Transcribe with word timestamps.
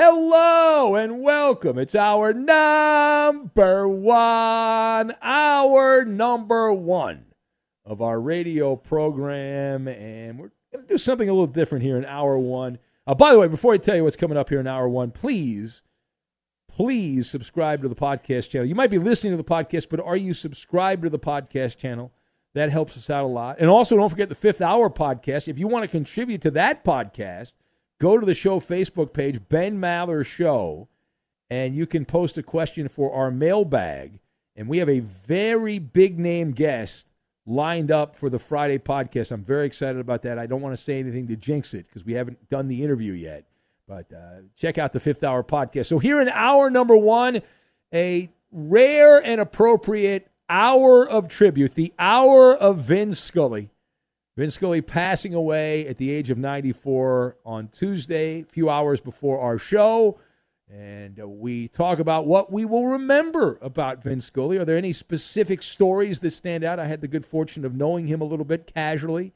Hello 0.00 0.94
and 0.94 1.22
welcome. 1.22 1.76
It's 1.76 1.96
our 1.96 2.32
number 2.32 3.88
one, 3.88 5.12
our 5.20 6.04
number 6.04 6.72
one 6.72 7.24
of 7.84 8.00
our 8.00 8.20
radio 8.20 8.76
program. 8.76 9.88
And 9.88 10.38
we're 10.38 10.52
going 10.72 10.86
to 10.86 10.88
do 10.94 10.98
something 10.98 11.28
a 11.28 11.32
little 11.32 11.48
different 11.48 11.82
here 11.82 11.98
in 11.98 12.04
hour 12.04 12.38
one. 12.38 12.78
Uh, 13.08 13.16
by 13.16 13.32
the 13.32 13.40
way, 13.40 13.48
before 13.48 13.74
I 13.74 13.78
tell 13.78 13.96
you 13.96 14.04
what's 14.04 14.14
coming 14.14 14.38
up 14.38 14.50
here 14.50 14.60
in 14.60 14.68
hour 14.68 14.88
one, 14.88 15.10
please, 15.10 15.82
please 16.68 17.28
subscribe 17.28 17.82
to 17.82 17.88
the 17.88 17.96
podcast 17.96 18.50
channel. 18.50 18.68
You 18.68 18.76
might 18.76 18.90
be 18.90 19.00
listening 19.00 19.32
to 19.32 19.36
the 19.36 19.42
podcast, 19.42 19.88
but 19.90 19.98
are 19.98 20.16
you 20.16 20.32
subscribed 20.32 21.02
to 21.02 21.10
the 21.10 21.18
podcast 21.18 21.76
channel? 21.76 22.12
That 22.54 22.70
helps 22.70 22.96
us 22.96 23.10
out 23.10 23.24
a 23.24 23.26
lot. 23.26 23.56
And 23.58 23.68
also, 23.68 23.96
don't 23.96 24.10
forget 24.10 24.28
the 24.28 24.36
fifth 24.36 24.60
hour 24.60 24.90
podcast. 24.90 25.48
If 25.48 25.58
you 25.58 25.66
want 25.66 25.82
to 25.82 25.88
contribute 25.88 26.42
to 26.42 26.52
that 26.52 26.84
podcast, 26.84 27.54
go 27.98 28.18
to 28.18 28.26
the 28.26 28.34
show 28.34 28.60
Facebook 28.60 29.12
page, 29.12 29.40
Ben 29.48 29.80
Maller 29.80 30.24
Show, 30.24 30.88
and 31.50 31.74
you 31.74 31.86
can 31.86 32.04
post 32.04 32.38
a 32.38 32.42
question 32.42 32.88
for 32.88 33.12
our 33.12 33.30
mailbag. 33.30 34.20
And 34.56 34.68
we 34.68 34.78
have 34.78 34.88
a 34.88 35.00
very 35.00 35.78
big 35.78 36.18
name 36.18 36.50
guest 36.52 37.06
lined 37.46 37.90
up 37.90 38.16
for 38.16 38.28
the 38.28 38.38
Friday 38.38 38.78
podcast. 38.78 39.32
I'm 39.32 39.44
very 39.44 39.66
excited 39.66 40.00
about 40.00 40.22
that. 40.22 40.38
I 40.38 40.46
don't 40.46 40.60
want 40.60 40.76
to 40.76 40.82
say 40.82 40.98
anything 40.98 41.28
to 41.28 41.36
jinx 41.36 41.74
it 41.74 41.86
because 41.86 42.04
we 42.04 42.14
haven't 42.14 42.48
done 42.48 42.68
the 42.68 42.82
interview 42.82 43.12
yet. 43.12 43.44
But 43.86 44.12
uh, 44.12 44.42
check 44.56 44.76
out 44.76 44.92
the 44.92 45.00
fifth 45.00 45.24
hour 45.24 45.42
podcast. 45.42 45.86
So, 45.86 45.98
here 45.98 46.20
in 46.20 46.28
hour 46.28 46.68
number 46.68 46.96
one, 46.96 47.40
a 47.94 48.28
rare 48.52 49.18
and 49.18 49.40
appropriate 49.40 50.30
hour 50.50 51.08
of 51.08 51.28
tribute, 51.28 51.74
the 51.74 51.94
hour 51.98 52.54
of 52.54 52.78
Vin 52.78 53.14
Scully. 53.14 53.70
Vin 54.38 54.50
Scully 54.50 54.80
passing 54.80 55.34
away 55.34 55.84
at 55.88 55.96
the 55.96 56.12
age 56.12 56.30
of 56.30 56.38
94 56.38 57.38
on 57.44 57.66
Tuesday, 57.72 58.42
a 58.42 58.44
few 58.44 58.70
hours 58.70 59.00
before 59.00 59.40
our 59.40 59.58
show. 59.58 60.20
And 60.72 61.18
uh, 61.18 61.26
we 61.26 61.66
talk 61.66 61.98
about 61.98 62.24
what 62.24 62.52
we 62.52 62.64
will 62.64 62.86
remember 62.86 63.58
about 63.60 64.00
Vin 64.00 64.20
Scully. 64.20 64.56
Are 64.56 64.64
there 64.64 64.76
any 64.76 64.92
specific 64.92 65.60
stories 65.60 66.20
that 66.20 66.30
stand 66.30 66.62
out? 66.62 66.78
I 66.78 66.86
had 66.86 67.00
the 67.00 67.08
good 67.08 67.26
fortune 67.26 67.64
of 67.64 67.74
knowing 67.74 68.06
him 68.06 68.20
a 68.20 68.24
little 68.24 68.44
bit 68.44 68.72
casually 68.72 69.32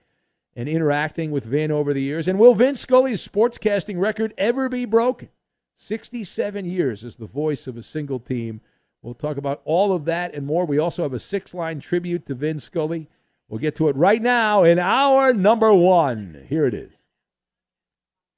and 0.54 0.68
interacting 0.68 1.32
with 1.32 1.46
Vin 1.46 1.72
over 1.72 1.92
the 1.92 2.02
years. 2.02 2.28
And 2.28 2.38
will 2.38 2.54
Vin 2.54 2.76
Scully's 2.76 3.26
sportscasting 3.26 3.98
record 3.98 4.32
ever 4.38 4.68
be 4.68 4.84
broken? 4.84 5.30
67 5.74 6.64
years 6.64 7.02
as 7.02 7.16
the 7.16 7.26
voice 7.26 7.66
of 7.66 7.76
a 7.76 7.82
single 7.82 8.20
team. 8.20 8.60
We'll 9.02 9.14
talk 9.14 9.36
about 9.36 9.62
all 9.64 9.92
of 9.92 10.04
that 10.04 10.32
and 10.32 10.46
more. 10.46 10.64
We 10.64 10.78
also 10.78 11.02
have 11.02 11.12
a 11.12 11.18
six 11.18 11.54
line 11.54 11.80
tribute 11.80 12.24
to 12.26 12.36
Vin 12.36 12.60
Scully. 12.60 13.08
We'll 13.48 13.58
get 13.58 13.76
to 13.76 13.88
it 13.88 13.96
right 13.96 14.22
now 14.22 14.64
in 14.64 14.78
our 14.78 15.32
number 15.32 15.72
one. 15.74 16.46
Here 16.48 16.66
it 16.66 16.74
is. 16.74 16.92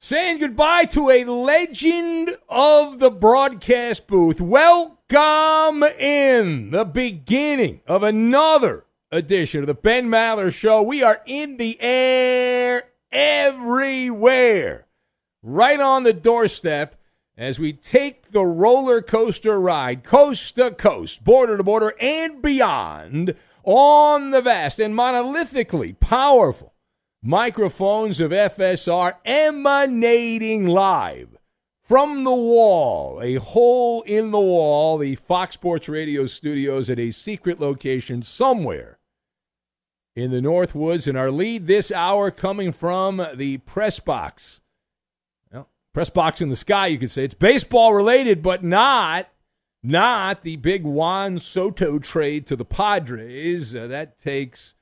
Saying 0.00 0.38
goodbye 0.38 0.84
to 0.86 1.08
a 1.08 1.24
legend 1.24 2.36
of 2.48 2.98
the 2.98 3.10
broadcast 3.10 4.06
booth. 4.06 4.40
Welcome 4.40 5.82
in 5.98 6.72
the 6.72 6.84
beginning 6.84 7.80
of 7.86 8.02
another 8.02 8.84
edition 9.10 9.60
of 9.60 9.66
the 9.66 9.74
Ben 9.74 10.08
Maller 10.08 10.52
Show. 10.52 10.82
We 10.82 11.02
are 11.02 11.22
in 11.24 11.56
the 11.56 11.80
air 11.80 12.82
everywhere, 13.12 14.86
right 15.42 15.80
on 15.80 16.02
the 16.02 16.12
doorstep 16.12 17.00
as 17.36 17.58
we 17.58 17.72
take 17.72 18.30
the 18.30 18.44
roller 18.44 19.00
coaster 19.00 19.58
ride 19.60 20.04
coast 20.04 20.56
to 20.56 20.70
coast, 20.72 21.24
border 21.24 21.56
to 21.56 21.64
border, 21.64 21.94
and 22.00 22.42
beyond 22.42 23.34
on 23.64 24.30
the 24.30 24.42
vast 24.42 24.78
and 24.78 24.94
monolithically 24.94 25.98
powerful 25.98 26.74
microphones 27.22 28.20
of 28.20 28.30
FSR 28.30 29.14
emanating 29.24 30.66
live 30.66 31.38
from 31.82 32.24
the 32.24 32.30
wall, 32.30 33.20
a 33.22 33.34
hole 33.34 34.02
in 34.02 34.30
the 34.30 34.40
wall, 34.40 34.98
the 34.98 35.16
Fox 35.16 35.54
Sports 35.54 35.88
Radio 35.88 36.26
studios 36.26 36.88
at 36.88 36.98
a 36.98 37.10
secret 37.10 37.60
location 37.60 38.22
somewhere 38.22 38.98
in 40.16 40.30
the 40.30 40.40
North 40.40 40.74
Woods. 40.74 41.06
And 41.06 41.18
our 41.18 41.30
lead 41.30 41.66
this 41.66 41.92
hour 41.92 42.30
coming 42.30 42.72
from 42.72 43.24
the 43.34 43.58
press 43.58 44.00
box. 44.00 44.60
Well, 45.52 45.68
press 45.92 46.10
box 46.10 46.40
in 46.40 46.48
the 46.48 46.56
sky, 46.56 46.86
you 46.86 46.98
could 46.98 47.10
say. 47.10 47.24
It's 47.24 47.34
baseball 47.34 47.92
related, 47.92 48.42
but 48.42 48.64
not 48.64 49.28
not 49.84 50.42
the 50.42 50.56
big 50.56 50.82
Juan 50.82 51.38
Soto 51.38 51.98
trade 51.98 52.46
to 52.46 52.56
the 52.56 52.64
Padres. 52.64 53.74
Uh, 53.74 53.86
that 53.86 54.18
takes 54.18 54.74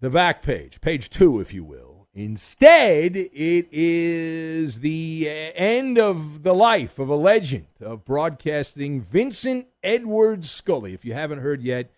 the 0.00 0.10
back 0.10 0.42
page, 0.42 0.80
page 0.80 1.08
two, 1.08 1.40
if 1.40 1.54
you 1.54 1.64
will. 1.64 2.08
Instead, 2.12 3.16
it 3.16 3.68
is 3.70 4.80
the 4.80 5.28
end 5.54 5.96
of 5.96 6.42
the 6.42 6.52
life 6.52 6.98
of 6.98 7.08
a 7.08 7.14
legend 7.14 7.66
of 7.80 8.04
broadcasting, 8.04 9.00
Vincent 9.00 9.66
Edward 9.82 10.44
Scully. 10.44 10.92
If 10.92 11.04
you 11.04 11.14
haven't 11.14 11.38
heard 11.38 11.62
yet, 11.62 11.90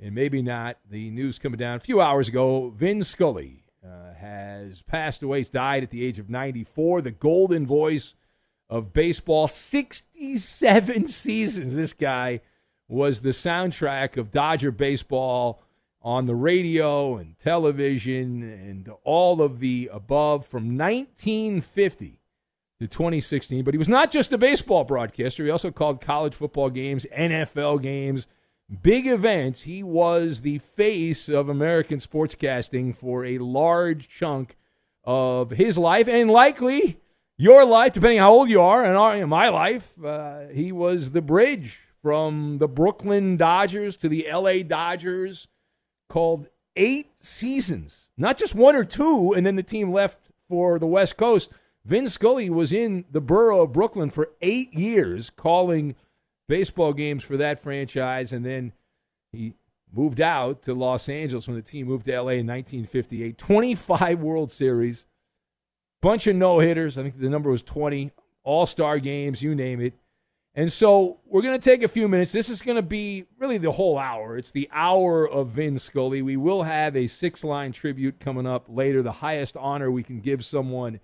and 0.00 0.14
maybe 0.14 0.40
not, 0.40 0.78
the 0.88 1.10
news 1.10 1.38
coming 1.38 1.58
down 1.58 1.76
a 1.76 1.80
few 1.80 2.00
hours 2.00 2.28
ago, 2.28 2.70
Vin 2.70 3.02
Scully 3.02 3.64
uh, 3.84 4.14
has 4.14 4.82
passed 4.82 5.22
away. 5.22 5.38
He's 5.38 5.48
died 5.50 5.82
at 5.82 5.90
the 5.90 6.04
age 6.04 6.18
of 6.18 6.30
94. 6.30 7.02
The 7.02 7.10
golden 7.10 7.66
voice 7.66 8.14
of 8.68 8.92
baseball. 8.92 9.48
67 9.48 11.06
seasons. 11.08 11.74
This 11.74 11.92
guy 11.92 12.40
was 12.88 13.20
the 13.20 13.30
soundtrack 13.30 14.16
of 14.16 14.30
Dodger 14.30 14.70
baseball 14.70 15.62
on 16.02 16.26
the 16.26 16.34
radio 16.36 17.16
and 17.16 17.36
television 17.38 18.42
and 18.42 18.88
all 19.02 19.42
of 19.42 19.58
the 19.58 19.90
above 19.92 20.46
from 20.46 20.78
1950 20.78 22.20
to 22.78 22.86
2016. 22.86 23.64
But 23.64 23.74
he 23.74 23.78
was 23.78 23.88
not 23.88 24.12
just 24.12 24.32
a 24.32 24.38
baseball 24.38 24.84
broadcaster, 24.84 25.44
he 25.44 25.50
also 25.50 25.70
called 25.70 26.00
college 26.00 26.34
football 26.34 26.70
games, 26.70 27.06
NFL 27.16 27.82
games, 27.82 28.28
big 28.82 29.06
events. 29.06 29.62
He 29.62 29.82
was 29.82 30.42
the 30.42 30.58
face 30.58 31.28
of 31.28 31.48
American 31.48 31.98
sportscasting 31.98 32.94
for 32.94 33.24
a 33.24 33.38
large 33.38 34.08
chunk 34.08 34.56
of 35.02 35.50
his 35.50 35.78
life 35.78 36.08
and 36.08 36.30
likely 36.30 37.00
your 37.38 37.64
life, 37.64 37.92
depending 37.92 38.18
how 38.18 38.32
old 38.32 38.48
you 38.48 38.60
are, 38.60 38.82
and 38.82 38.96
our, 38.96 39.16
in 39.16 39.28
my 39.28 39.48
life, 39.48 39.92
uh, 40.02 40.46
he 40.52 40.72
was 40.72 41.10
the 41.10 41.22
bridge 41.22 41.80
from 42.02 42.58
the 42.58 42.68
Brooklyn 42.68 43.36
Dodgers 43.36 43.96
to 43.96 44.08
the 44.08 44.26
LA 44.30 44.62
Dodgers, 44.62 45.48
called 46.08 46.48
eight 46.76 47.10
seasons, 47.20 48.10
not 48.16 48.38
just 48.38 48.54
one 48.54 48.76
or 48.76 48.84
two, 48.84 49.34
and 49.36 49.44
then 49.44 49.56
the 49.56 49.62
team 49.62 49.92
left 49.92 50.30
for 50.48 50.78
the 50.78 50.86
West 50.86 51.16
Coast. 51.16 51.50
Vin 51.84 52.08
Scully 52.08 52.48
was 52.48 52.72
in 52.72 53.04
the 53.10 53.20
borough 53.20 53.62
of 53.62 53.72
Brooklyn 53.72 54.10
for 54.10 54.30
eight 54.40 54.72
years, 54.72 55.30
calling 55.30 55.94
baseball 56.48 56.92
games 56.92 57.22
for 57.22 57.36
that 57.36 57.60
franchise, 57.60 58.32
and 58.32 58.44
then 58.44 58.72
he 59.32 59.54
moved 59.92 60.20
out 60.20 60.62
to 60.62 60.74
Los 60.74 61.08
Angeles 61.08 61.46
when 61.46 61.56
the 61.56 61.62
team 61.62 61.86
moved 61.86 62.06
to 62.06 62.12
LA 62.12 62.32
in 62.32 62.46
1958. 62.46 63.38
25 63.38 64.20
World 64.20 64.52
Series 64.52 65.06
bunch 66.02 66.26
of 66.26 66.36
no 66.36 66.60
hitters. 66.60 66.98
I 66.98 67.02
think 67.02 67.18
the 67.18 67.30
number 67.30 67.50
was 67.50 67.62
20, 67.62 68.12
all 68.42 68.66
star 68.66 68.98
games, 68.98 69.42
you 69.42 69.54
name 69.54 69.80
it. 69.80 69.94
And 70.54 70.72
so 70.72 71.20
we're 71.26 71.42
going 71.42 71.58
to 71.60 71.62
take 71.62 71.82
a 71.82 71.88
few 71.88 72.08
minutes. 72.08 72.32
This 72.32 72.48
is 72.48 72.62
going 72.62 72.76
to 72.76 72.82
be 72.82 73.26
really 73.38 73.58
the 73.58 73.72
whole 73.72 73.98
hour. 73.98 74.38
It's 74.38 74.52
the 74.52 74.70
hour 74.72 75.28
of 75.28 75.50
Vin 75.50 75.78
Scully. 75.78 76.22
We 76.22 76.38
will 76.38 76.62
have 76.62 76.96
a 76.96 77.08
six 77.08 77.44
line 77.44 77.72
tribute 77.72 78.20
coming 78.20 78.46
up 78.46 78.64
later, 78.66 79.02
the 79.02 79.12
highest 79.12 79.56
honor 79.58 79.90
we 79.90 80.02
can 80.02 80.20
give 80.20 80.46
someone 80.46 81.00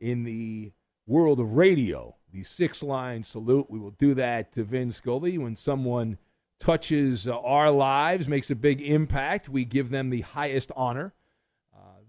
in 0.00 0.24
the 0.24 0.72
world 1.06 1.40
of 1.40 1.54
radio, 1.54 2.16
the 2.30 2.42
six 2.42 2.82
line 2.82 3.22
salute. 3.22 3.70
We 3.70 3.78
will 3.78 3.92
do 3.92 4.12
that 4.14 4.52
to 4.52 4.64
Vin 4.64 4.92
Scully 4.92 5.38
when 5.38 5.56
someone 5.56 6.18
touches 6.58 7.26
uh, 7.26 7.38
our 7.40 7.70
lives, 7.70 8.28
makes 8.28 8.50
a 8.50 8.54
big 8.54 8.82
impact. 8.82 9.48
We 9.48 9.64
give 9.64 9.88
them 9.88 10.10
the 10.10 10.20
highest 10.20 10.70
honor 10.76 11.14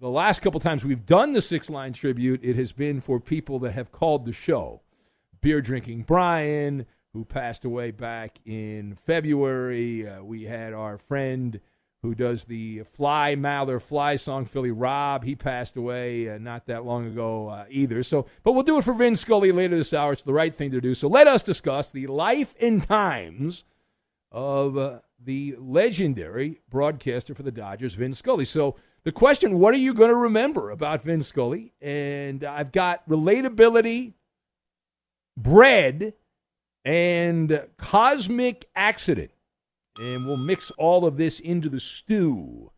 the 0.01 0.09
last 0.09 0.41
couple 0.41 0.59
times 0.59 0.83
we've 0.83 1.05
done 1.05 1.31
the 1.31 1.41
six 1.41 1.69
line 1.69 1.93
tribute, 1.93 2.43
it 2.43 2.55
has 2.55 2.71
been 2.71 2.99
for 2.99 3.19
people 3.19 3.59
that 3.59 3.73
have 3.73 3.91
called 3.91 4.25
the 4.25 4.33
show. 4.33 4.81
Beer 5.41 5.61
drinking 5.61 6.03
Brian, 6.03 6.87
who 7.13 7.23
passed 7.23 7.63
away 7.63 7.91
back 7.91 8.39
in 8.43 8.95
February. 8.95 10.07
Uh, 10.07 10.23
we 10.23 10.45
had 10.45 10.73
our 10.73 10.97
friend 10.97 11.59
who 12.01 12.15
does 12.15 12.45
the 12.45 12.81
Fly 12.81 13.35
Maller 13.37 13.79
Fly 13.79 14.15
song, 14.15 14.45
Philly 14.45 14.71
Rob. 14.71 15.23
He 15.23 15.35
passed 15.35 15.77
away 15.77 16.29
uh, 16.29 16.39
not 16.39 16.65
that 16.65 16.83
long 16.83 17.05
ago 17.05 17.49
uh, 17.49 17.65
either. 17.69 18.01
So, 18.01 18.25
but 18.43 18.53
we'll 18.53 18.63
do 18.63 18.79
it 18.79 18.83
for 18.83 18.93
Vin 18.93 19.15
Scully 19.15 19.51
later 19.51 19.77
this 19.77 19.93
hour. 19.93 20.13
It's 20.13 20.23
the 20.23 20.33
right 20.33 20.53
thing 20.53 20.71
to 20.71 20.81
do. 20.81 20.95
So 20.95 21.07
let 21.07 21.27
us 21.27 21.43
discuss 21.43 21.91
the 21.91 22.07
life 22.07 22.55
and 22.59 22.81
times 22.83 23.65
of 24.31 24.77
uh, 24.77 24.99
the 25.23 25.55
legendary 25.59 26.61
broadcaster 26.71 27.35
for 27.35 27.43
the 27.43 27.51
Dodgers, 27.51 27.93
Vin 27.93 28.15
Scully. 28.15 28.45
So 28.45 28.77
the 29.03 29.11
question, 29.11 29.57
what 29.59 29.73
are 29.73 29.77
you 29.77 29.93
going 29.93 30.09
to 30.09 30.15
remember 30.15 30.69
about 30.69 31.01
Vin 31.01 31.23
Scully? 31.23 31.73
And 31.81 32.43
I've 32.43 32.71
got 32.71 33.07
relatability, 33.09 34.13
bread, 35.35 36.13
and 36.85 37.67
cosmic 37.77 38.69
accident. 38.75 39.31
And 39.99 40.25
we'll 40.25 40.37
mix 40.37 40.71
all 40.71 41.05
of 41.05 41.17
this 41.17 41.39
into 41.39 41.67
the 41.67 41.79
stew. 41.79 42.71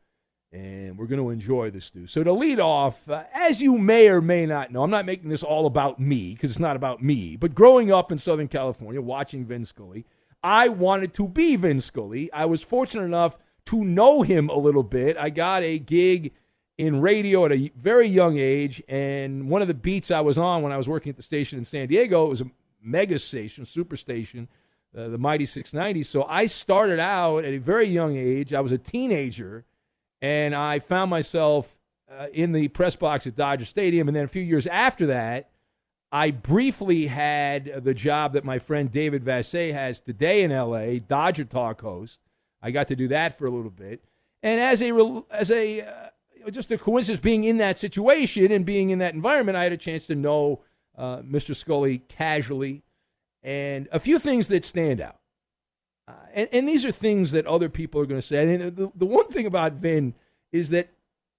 And 0.52 0.98
we're 0.98 1.08
going 1.08 1.22
to 1.22 1.30
enjoy 1.30 1.72
the 1.72 1.82
stew. 1.82 2.06
So, 2.06 2.24
to 2.24 2.32
lead 2.32 2.60
off, 2.60 3.10
uh, 3.10 3.24
as 3.34 3.60
you 3.62 3.78
may 3.78 4.08
or 4.08 4.22
may 4.22 4.46
not 4.46 4.72
know, 4.72 4.84
I'm 4.84 4.92
not 4.92 5.06
making 5.06 5.30
this 5.30 5.42
all 5.42 5.66
about 5.66 6.00
me 6.00 6.34
because 6.34 6.52
it's 6.52 6.60
not 6.60 6.76
about 6.76 7.02
me, 7.02 7.36
but 7.36 7.56
growing 7.56 7.92
up 7.92 8.12
in 8.12 8.20
Southern 8.20 8.48
California, 8.48 9.02
watching 9.02 9.46
Vin 9.46 9.66
Scully, 9.66 10.06
I 10.44 10.68
wanted 10.68 11.14
to 11.16 11.28
be 11.28 11.56
Vin 11.56 11.82
Scully. 11.82 12.32
I 12.32 12.46
was 12.46 12.62
fortunate 12.62 13.06
enough 13.06 13.38
to 13.66 13.84
know 13.84 14.22
him 14.22 14.50
a 14.50 14.58
little 14.58 14.84
bit. 14.84 15.18
I 15.18 15.30
got 15.30 15.64
a 15.64 15.80
gig 15.80 16.34
in 16.78 17.02
radio 17.02 17.46
at 17.46 17.52
a 17.52 17.72
very 17.76 18.08
young 18.08 18.38
age, 18.38 18.82
and 18.88 19.50
one 19.50 19.62
of 19.62 19.68
the 19.68 19.74
beats 19.74 20.12
I 20.12 20.22
was 20.22 20.38
on 20.38 20.64
when 20.64 20.72
I 20.72 20.78
was 20.78 20.90
working 20.90 21.12
at 21.12 21.18
the 21.18 21.24
station 21.24 21.60
in 21.60 21.66
San 21.66 21.88
Diego, 21.88 22.26
it 22.26 22.30
was 22.30 22.42
a 22.42 22.52
mega 22.82 23.20
station, 23.20 23.66
super 23.66 23.96
station, 23.96 24.48
uh, 24.98 25.08
the 25.08 25.18
Mighty 25.18 25.46
690. 25.46 26.04
So 26.04 26.24
I 26.24 26.46
started 26.48 27.00
out 27.00 27.46
at 27.46 27.54
a 27.54 27.58
very 27.58 27.88
young 27.88 28.16
age. 28.16 28.54
I 28.54 28.62
was 28.62 28.72
a 28.72 28.78
teenager, 28.78 29.66
and 30.22 30.56
I 30.56 30.80
found 30.80 31.10
myself 31.10 31.78
uh, 32.12 32.28
in 32.34 32.52
the 32.52 32.68
press 32.70 32.96
box 32.96 33.28
at 33.28 33.36
Dodger 33.36 33.66
Stadium. 33.66 34.08
And 34.08 34.16
then 34.16 34.26
a 34.26 34.28
few 34.28 34.44
years 34.44 34.68
after 34.68 35.08
that, 35.08 35.50
I 36.12 36.30
briefly 36.30 37.08
had 37.08 37.84
the 37.84 37.94
job 37.94 38.34
that 38.34 38.44
my 38.44 38.60
friend 38.60 38.92
David 38.92 39.24
Vassegh 39.24 39.74
has 39.74 40.00
today 40.00 40.44
in 40.44 40.52
LA, 40.52 41.00
Dodger 41.00 41.44
Talk 41.44 41.82
host. 41.82 42.20
I 42.64 42.72
got 42.72 42.88
to 42.88 42.96
do 42.96 43.10
that 43.10 43.38
for 43.38 43.46
a 43.46 43.52
little 43.52 43.70
bit. 43.70 44.04
And 44.42 44.60
as 44.60 44.82
a 44.82 45.24
as 45.30 45.52
a 45.52 45.82
uh, 45.82 46.50
just 46.50 46.72
a 46.72 46.78
coincidence 46.78 47.20
being 47.20 47.44
in 47.44 47.58
that 47.58 47.78
situation 47.78 48.52
and 48.52 48.66
being 48.66 48.90
in 48.90 49.00
that 49.00 49.14
environment, 49.14 49.58
I 49.58 49.64
had 49.64 49.74
a 49.74 49.78
chance 49.78 50.08
to 50.08 50.16
know 50.16 50.62
uh, 50.98 51.18
Mr. 51.18 51.56
Scully 51.56 52.00
casually, 52.08 52.84
and 53.44 53.88
a 53.92 54.00
few 54.00 54.18
things 54.18 54.48
that 54.48 54.64
stand 54.64 55.02
out. 55.02 55.20
Uh, 56.08 56.14
and, 56.34 56.50
and, 56.52 56.68
these 56.68 56.84
are 56.84 56.92
things 56.92 57.32
that 57.32 57.48
other 57.48 57.70
people 57.70 58.02
are 58.02 58.06
going 58.06 58.20
to 58.20 58.26
say. 58.28 58.54
And 58.54 58.76
the, 58.76 58.92
the 58.94 59.06
one 59.06 59.28
thing 59.30 59.46
about 59.46 59.74
Vin 59.74 60.14
is 60.52 60.70
that 60.72 60.92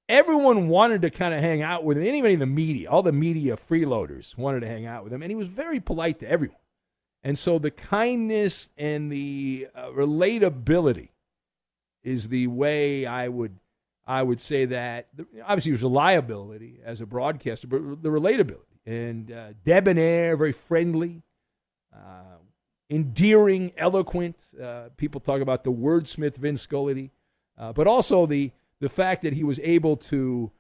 everyone 0.09 0.69
wanted 0.69 1.03
to 1.03 1.11
kind 1.11 1.35
of 1.35 1.41
hang 1.41 1.61
out 1.61 1.85
with 1.85 1.99
him. 1.99 2.05
Anybody 2.05 2.33
in 2.33 2.41
the 2.41 2.47
media, 2.47 2.89
all 2.89 3.03
the 3.03 3.13
media 3.13 3.57
freeloaders 3.57 4.39
wanted 4.39 4.61
to 4.61 4.67
hang 4.67 4.87
out 4.87 5.05
with 5.05 5.13
him, 5.13 5.23
and 5.23 5.31
he 5.31 5.37
was 5.37 5.49
very 5.49 5.81
polite 5.81 6.19
to 6.21 6.29
everyone. 6.29 6.57
And 7.23 7.39
so 7.39 7.59
the 7.59 7.71
kindness 7.71 8.71
and 8.79 9.13
the 9.13 9.69
uh, 9.75 9.89
relatability 9.89 11.11
is 12.05 12.29
the 12.29 12.47
way 12.47 13.07
I 13.07 13.29
would 13.29 13.59
I 14.07 14.23
would 14.23 14.41
say 14.41 14.67
that. 14.67 15.09
Obviously, 15.45 15.73
there's 15.73 15.83
reliability 15.83 16.81
as 16.85 17.01
a 17.01 17.07
broadcaster, 17.07 17.67
but 17.67 18.03
the 18.03 18.11
relatability 18.11 18.59
and 18.87 19.33
uh, 19.33 19.49
debonair, 19.65 20.37
very 20.37 20.53
friendly, 20.53 21.23
uh, 21.95 22.39
endearing, 22.91 23.73
eloquent. 23.79 24.37
Uh, 24.63 24.91
people 24.97 25.21
talk 25.21 25.41
about 25.41 25.65
the 25.65 25.73
wordsmith 25.73 26.37
Vin 26.37 26.57
Scully, 26.59 27.11
uh, 27.57 27.73
but 27.73 27.87
also 27.87 28.27
the 28.27 28.53
the 28.81 28.89
fact 28.89 29.23
that 29.23 29.33
he 29.33 29.45
was 29.45 29.59
able 29.61 29.97
to 29.97 30.51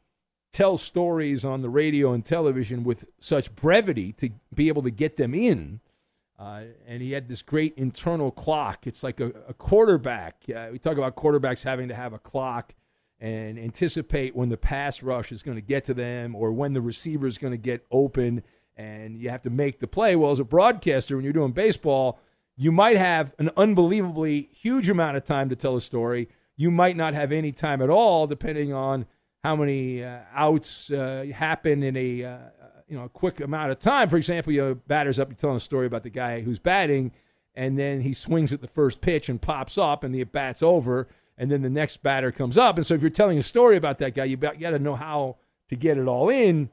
tell 0.52 0.76
stories 0.78 1.44
on 1.44 1.62
the 1.62 1.68
radio 1.68 2.12
and 2.12 2.24
television 2.24 2.84
with 2.84 3.04
such 3.18 3.54
brevity 3.54 4.12
to 4.12 4.30
be 4.54 4.68
able 4.68 4.82
to 4.82 4.90
get 4.90 5.16
them 5.16 5.34
in 5.34 5.80
uh, 6.38 6.62
and 6.86 7.02
he 7.02 7.12
had 7.12 7.28
this 7.28 7.42
great 7.42 7.74
internal 7.76 8.30
clock. 8.30 8.86
It's 8.86 9.02
like 9.02 9.20
a, 9.20 9.26
a 9.48 9.54
quarterback. 9.54 10.42
Uh, 10.54 10.68
we 10.72 10.78
talk 10.78 10.96
about 10.96 11.16
quarterbacks 11.16 11.62
having 11.62 11.88
to 11.88 11.94
have 11.94 12.12
a 12.12 12.18
clock 12.18 12.74
and 13.20 13.58
anticipate 13.58 14.34
when 14.34 14.48
the 14.48 14.56
pass 14.56 15.02
rush 15.02 15.30
is 15.30 15.42
going 15.42 15.56
to 15.56 15.62
get 15.62 15.84
to 15.84 15.94
them 15.94 16.34
or 16.34 16.52
when 16.52 16.72
the 16.72 16.80
receiver 16.80 17.26
is 17.26 17.38
going 17.38 17.52
to 17.52 17.58
get 17.58 17.86
open 17.90 18.42
and 18.76 19.16
you 19.16 19.30
have 19.30 19.42
to 19.42 19.50
make 19.50 19.78
the 19.78 19.86
play. 19.86 20.16
Well, 20.16 20.32
as 20.32 20.40
a 20.40 20.44
broadcaster, 20.44 21.16
when 21.16 21.24
you're 21.24 21.32
doing 21.32 21.52
baseball, 21.52 22.18
you 22.56 22.72
might 22.72 22.96
have 22.96 23.34
an 23.38 23.50
unbelievably 23.56 24.48
huge 24.52 24.88
amount 24.88 25.16
of 25.16 25.24
time 25.24 25.48
to 25.48 25.56
tell 25.56 25.76
a 25.76 25.80
story. 25.80 26.28
You 26.56 26.70
might 26.70 26.96
not 26.96 27.14
have 27.14 27.32
any 27.32 27.52
time 27.52 27.80
at 27.82 27.90
all, 27.90 28.26
depending 28.26 28.72
on 28.72 29.06
how 29.42 29.56
many 29.56 30.02
uh, 30.02 30.20
outs 30.32 30.90
uh, 30.90 31.26
happen 31.32 31.82
in 31.82 31.96
a, 31.96 32.24
uh, 32.24 32.38
you 32.88 32.96
know 32.96 33.04
a 33.04 33.08
quick 33.08 33.40
amount 33.40 33.70
of 33.70 33.78
time. 33.78 34.08
For 34.08 34.16
example, 34.16 34.52
your 34.52 34.74
batter's 34.74 35.18
up, 35.18 35.28
you're 35.28 35.36
telling 35.36 35.56
a 35.56 35.60
story 35.60 35.86
about 35.86 36.02
the 36.02 36.10
guy 36.10 36.40
who's 36.40 36.58
batting, 36.58 37.12
and 37.54 37.78
then 37.78 38.02
he 38.02 38.12
swings 38.12 38.52
at 38.52 38.60
the 38.60 38.68
first 38.68 39.00
pitch 39.00 39.28
and 39.28 39.40
pops 39.40 39.78
up, 39.78 40.04
and 40.04 40.14
the 40.14 40.24
bat's 40.24 40.62
over, 40.62 41.08
and 41.36 41.50
then 41.50 41.62
the 41.62 41.70
next 41.70 42.02
batter 42.02 42.30
comes 42.32 42.58
up. 42.58 42.76
And 42.76 42.86
so 42.86 42.94
if 42.94 43.00
you're 43.00 43.10
telling 43.10 43.38
a 43.38 43.42
story 43.42 43.76
about 43.76 43.98
that 43.98 44.14
guy, 44.14 44.24
you 44.24 44.36
got 44.36 44.58
to 44.58 44.78
know 44.78 44.96
how 44.96 45.36
to 45.68 45.76
get 45.76 45.98
it 45.98 46.06
all 46.06 46.28
in. 46.28 46.70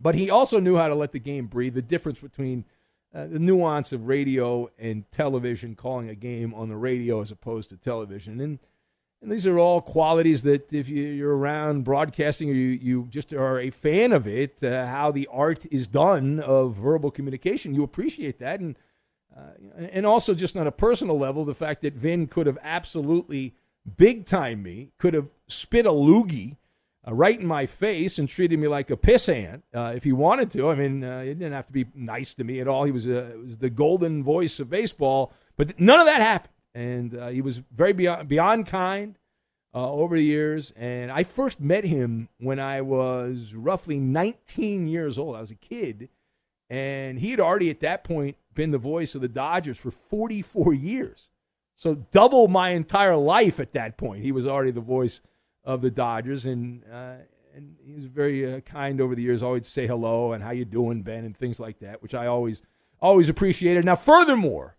But 0.00 0.14
he 0.14 0.30
also 0.30 0.60
knew 0.60 0.76
how 0.76 0.88
to 0.88 0.94
let 0.94 1.12
the 1.12 1.18
game 1.18 1.46
breathe. 1.46 1.74
The 1.74 1.82
difference 1.82 2.20
between 2.20 2.64
uh, 3.14 3.26
the 3.26 3.38
nuance 3.38 3.92
of 3.92 4.06
radio 4.06 4.70
and 4.78 5.10
television, 5.12 5.74
calling 5.74 6.08
a 6.08 6.14
game 6.14 6.54
on 6.54 6.68
the 6.68 6.76
radio 6.76 7.20
as 7.20 7.30
opposed 7.30 7.68
to 7.70 7.76
television, 7.76 8.40
and 8.40 8.58
and 9.22 9.30
these 9.30 9.46
are 9.46 9.58
all 9.58 9.82
qualities 9.82 10.42
that 10.42 10.72
if 10.72 10.88
you, 10.88 11.28
are 11.28 11.36
around 11.36 11.84
broadcasting 11.84 12.48
or 12.48 12.54
you, 12.54 12.68
you 12.68 13.06
just 13.10 13.32
are 13.32 13.60
a 13.60 13.70
fan 13.70 14.12
of 14.12 14.26
it, 14.26 14.62
uh, 14.64 14.86
how 14.86 15.10
the 15.10 15.28
art 15.30 15.66
is 15.70 15.86
done 15.86 16.40
of 16.40 16.74
verbal 16.74 17.10
communication, 17.10 17.74
you 17.74 17.82
appreciate 17.82 18.38
that. 18.38 18.60
And, 18.60 18.76
uh, 19.36 19.50
and 19.92 20.06
also, 20.06 20.32
just 20.34 20.56
on 20.56 20.66
a 20.66 20.72
personal 20.72 21.18
level, 21.18 21.44
the 21.44 21.54
fact 21.54 21.82
that 21.82 21.94
Vin 21.94 22.28
could 22.28 22.46
have 22.46 22.58
absolutely 22.62 23.54
big 23.96 24.24
time 24.24 24.62
me, 24.62 24.92
could 24.98 25.12
have 25.12 25.28
spit 25.48 25.84
a 25.84 25.90
loogie 25.90 26.56
uh, 27.06 27.12
right 27.12 27.38
in 27.38 27.46
my 27.46 27.66
face 27.66 28.18
and 28.18 28.26
treated 28.26 28.58
me 28.58 28.68
like 28.68 28.90
a 28.90 28.96
pissant 28.96 29.62
uh, 29.74 29.92
if 29.94 30.04
he 30.04 30.12
wanted 30.12 30.50
to. 30.52 30.70
I 30.70 30.74
mean, 30.74 31.04
uh, 31.04 31.22
he 31.22 31.34
didn't 31.34 31.52
have 31.52 31.66
to 31.66 31.72
be 31.72 31.86
nice 31.94 32.32
to 32.34 32.44
me 32.44 32.58
at 32.60 32.68
all. 32.68 32.84
He 32.84 32.92
was, 32.92 33.06
uh, 33.06 33.32
was 33.42 33.58
the 33.58 33.70
golden 33.70 34.24
voice 34.24 34.58
of 34.60 34.70
baseball, 34.70 35.32
but 35.56 35.78
none 35.78 36.00
of 36.00 36.06
that 36.06 36.22
happened 36.22 36.54
and 36.74 37.16
uh, 37.16 37.28
he 37.28 37.40
was 37.40 37.60
very 37.74 37.92
beyond, 37.92 38.28
beyond 38.28 38.66
kind 38.66 39.18
uh, 39.74 39.90
over 39.90 40.16
the 40.16 40.24
years. 40.24 40.72
And 40.76 41.10
I 41.10 41.24
first 41.24 41.60
met 41.60 41.84
him 41.84 42.28
when 42.38 42.58
I 42.58 42.80
was 42.80 43.54
roughly 43.54 43.98
19 43.98 44.88
years 44.88 45.18
old. 45.18 45.36
I 45.36 45.40
was 45.40 45.50
a 45.50 45.56
kid, 45.56 46.08
and 46.68 47.18
he 47.18 47.30
had 47.30 47.40
already 47.40 47.70
at 47.70 47.80
that 47.80 48.04
point 48.04 48.36
been 48.54 48.70
the 48.70 48.78
voice 48.78 49.14
of 49.14 49.20
the 49.20 49.28
Dodgers 49.28 49.78
for 49.78 49.90
44 49.90 50.74
years. 50.74 51.30
So 51.76 51.94
double 52.10 52.46
my 52.46 52.70
entire 52.70 53.16
life 53.16 53.58
at 53.58 53.72
that 53.72 53.96
point. 53.96 54.22
He 54.22 54.32
was 54.32 54.46
already 54.46 54.70
the 54.70 54.80
voice 54.80 55.22
of 55.64 55.80
the 55.80 55.90
Dodgers, 55.90 56.44
and 56.44 56.82
uh, 56.92 57.14
and 57.54 57.76
he 57.82 57.94
was 57.94 58.04
very 58.04 58.54
uh, 58.54 58.60
kind 58.60 59.00
over 59.00 59.14
the 59.14 59.22
years. 59.22 59.42
Always 59.42 59.66
say 59.66 59.86
hello 59.86 60.32
and 60.32 60.44
how 60.44 60.50
you 60.50 60.64
doing, 60.64 61.02
Ben, 61.02 61.24
and 61.24 61.36
things 61.36 61.58
like 61.58 61.78
that, 61.80 62.02
which 62.02 62.14
I 62.14 62.26
always 62.26 62.60
always 63.00 63.30
appreciated. 63.30 63.84
Now, 63.86 63.96
furthermore 63.96 64.76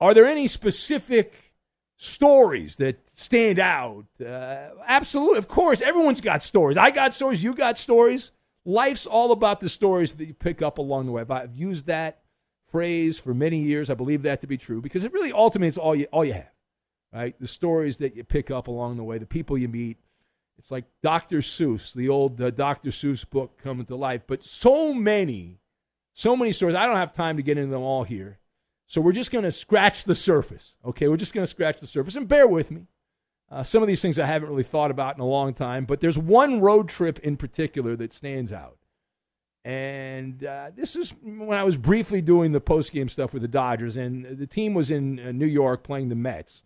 are 0.00 0.14
there 0.14 0.26
any 0.26 0.46
specific 0.46 1.52
stories 1.96 2.76
that 2.76 3.00
stand 3.12 3.58
out? 3.58 4.06
Uh, 4.24 4.68
absolutely. 4.86 5.38
Of 5.38 5.48
course, 5.48 5.82
everyone's 5.82 6.20
got 6.20 6.42
stories. 6.42 6.76
I 6.76 6.90
got 6.90 7.14
stories. 7.14 7.42
You 7.42 7.54
got 7.54 7.76
stories. 7.78 8.30
Life's 8.64 9.06
all 9.06 9.32
about 9.32 9.60
the 9.60 9.68
stories 9.68 10.12
that 10.14 10.26
you 10.26 10.34
pick 10.34 10.62
up 10.62 10.78
along 10.78 11.06
the 11.06 11.12
way. 11.12 11.24
I've 11.28 11.56
used 11.56 11.86
that 11.86 12.20
phrase 12.68 13.18
for 13.18 13.34
many 13.34 13.62
years. 13.62 13.90
I 13.90 13.94
believe 13.94 14.22
that 14.22 14.40
to 14.42 14.46
be 14.46 14.56
true 14.56 14.80
because 14.80 15.04
it 15.04 15.12
really 15.12 15.32
ultimately 15.32 15.68
is 15.68 15.78
all 15.78 15.94
you, 15.94 16.06
all 16.12 16.24
you 16.24 16.34
have, 16.34 16.52
right? 17.12 17.38
The 17.40 17.46
stories 17.46 17.96
that 17.98 18.14
you 18.14 18.24
pick 18.24 18.50
up 18.50 18.68
along 18.68 18.96
the 18.96 19.04
way, 19.04 19.18
the 19.18 19.26
people 19.26 19.56
you 19.58 19.68
meet. 19.68 19.98
It's 20.58 20.70
like 20.70 20.84
Dr. 21.02 21.38
Seuss, 21.38 21.94
the 21.94 22.08
old 22.08 22.40
uh, 22.40 22.50
Dr. 22.50 22.90
Seuss 22.90 23.28
book 23.28 23.58
coming 23.62 23.86
to 23.86 23.96
life. 23.96 24.22
But 24.26 24.42
so 24.42 24.92
many, 24.92 25.60
so 26.12 26.36
many 26.36 26.52
stories. 26.52 26.74
I 26.74 26.84
don't 26.84 26.96
have 26.96 27.12
time 27.12 27.36
to 27.36 27.42
get 27.42 27.58
into 27.58 27.70
them 27.70 27.82
all 27.82 28.02
here. 28.04 28.38
So 28.88 29.02
we're 29.02 29.12
just 29.12 29.30
going 29.30 29.44
to 29.44 29.52
scratch 29.52 30.04
the 30.04 30.14
surface. 30.14 30.76
Okay, 30.84 31.08
we're 31.08 31.18
just 31.18 31.34
going 31.34 31.42
to 31.42 31.50
scratch 31.50 31.78
the 31.78 31.86
surface 31.86 32.16
and 32.16 32.26
bear 32.26 32.48
with 32.48 32.70
me. 32.70 32.86
Uh, 33.50 33.62
some 33.62 33.82
of 33.82 33.86
these 33.86 34.00
things 34.00 34.18
I 34.18 34.26
haven't 34.26 34.48
really 34.48 34.62
thought 34.62 34.90
about 34.90 35.14
in 35.14 35.20
a 35.20 35.26
long 35.26 35.52
time, 35.52 35.84
but 35.84 36.00
there's 36.00 36.18
one 36.18 36.60
road 36.60 36.88
trip 36.88 37.18
in 37.20 37.36
particular 37.36 37.96
that 37.96 38.14
stands 38.14 38.50
out. 38.50 38.78
And 39.62 40.42
uh, 40.42 40.70
this 40.74 40.96
is 40.96 41.14
when 41.22 41.58
I 41.58 41.64
was 41.64 41.76
briefly 41.76 42.22
doing 42.22 42.52
the 42.52 42.60
post-game 42.60 43.10
stuff 43.10 43.34
with 43.34 43.42
the 43.42 43.48
Dodgers, 43.48 43.98
and 43.98 44.38
the 44.38 44.46
team 44.46 44.72
was 44.72 44.90
in 44.90 45.20
uh, 45.20 45.32
New 45.32 45.46
York 45.46 45.82
playing 45.82 46.08
the 46.08 46.14
Mets. 46.14 46.62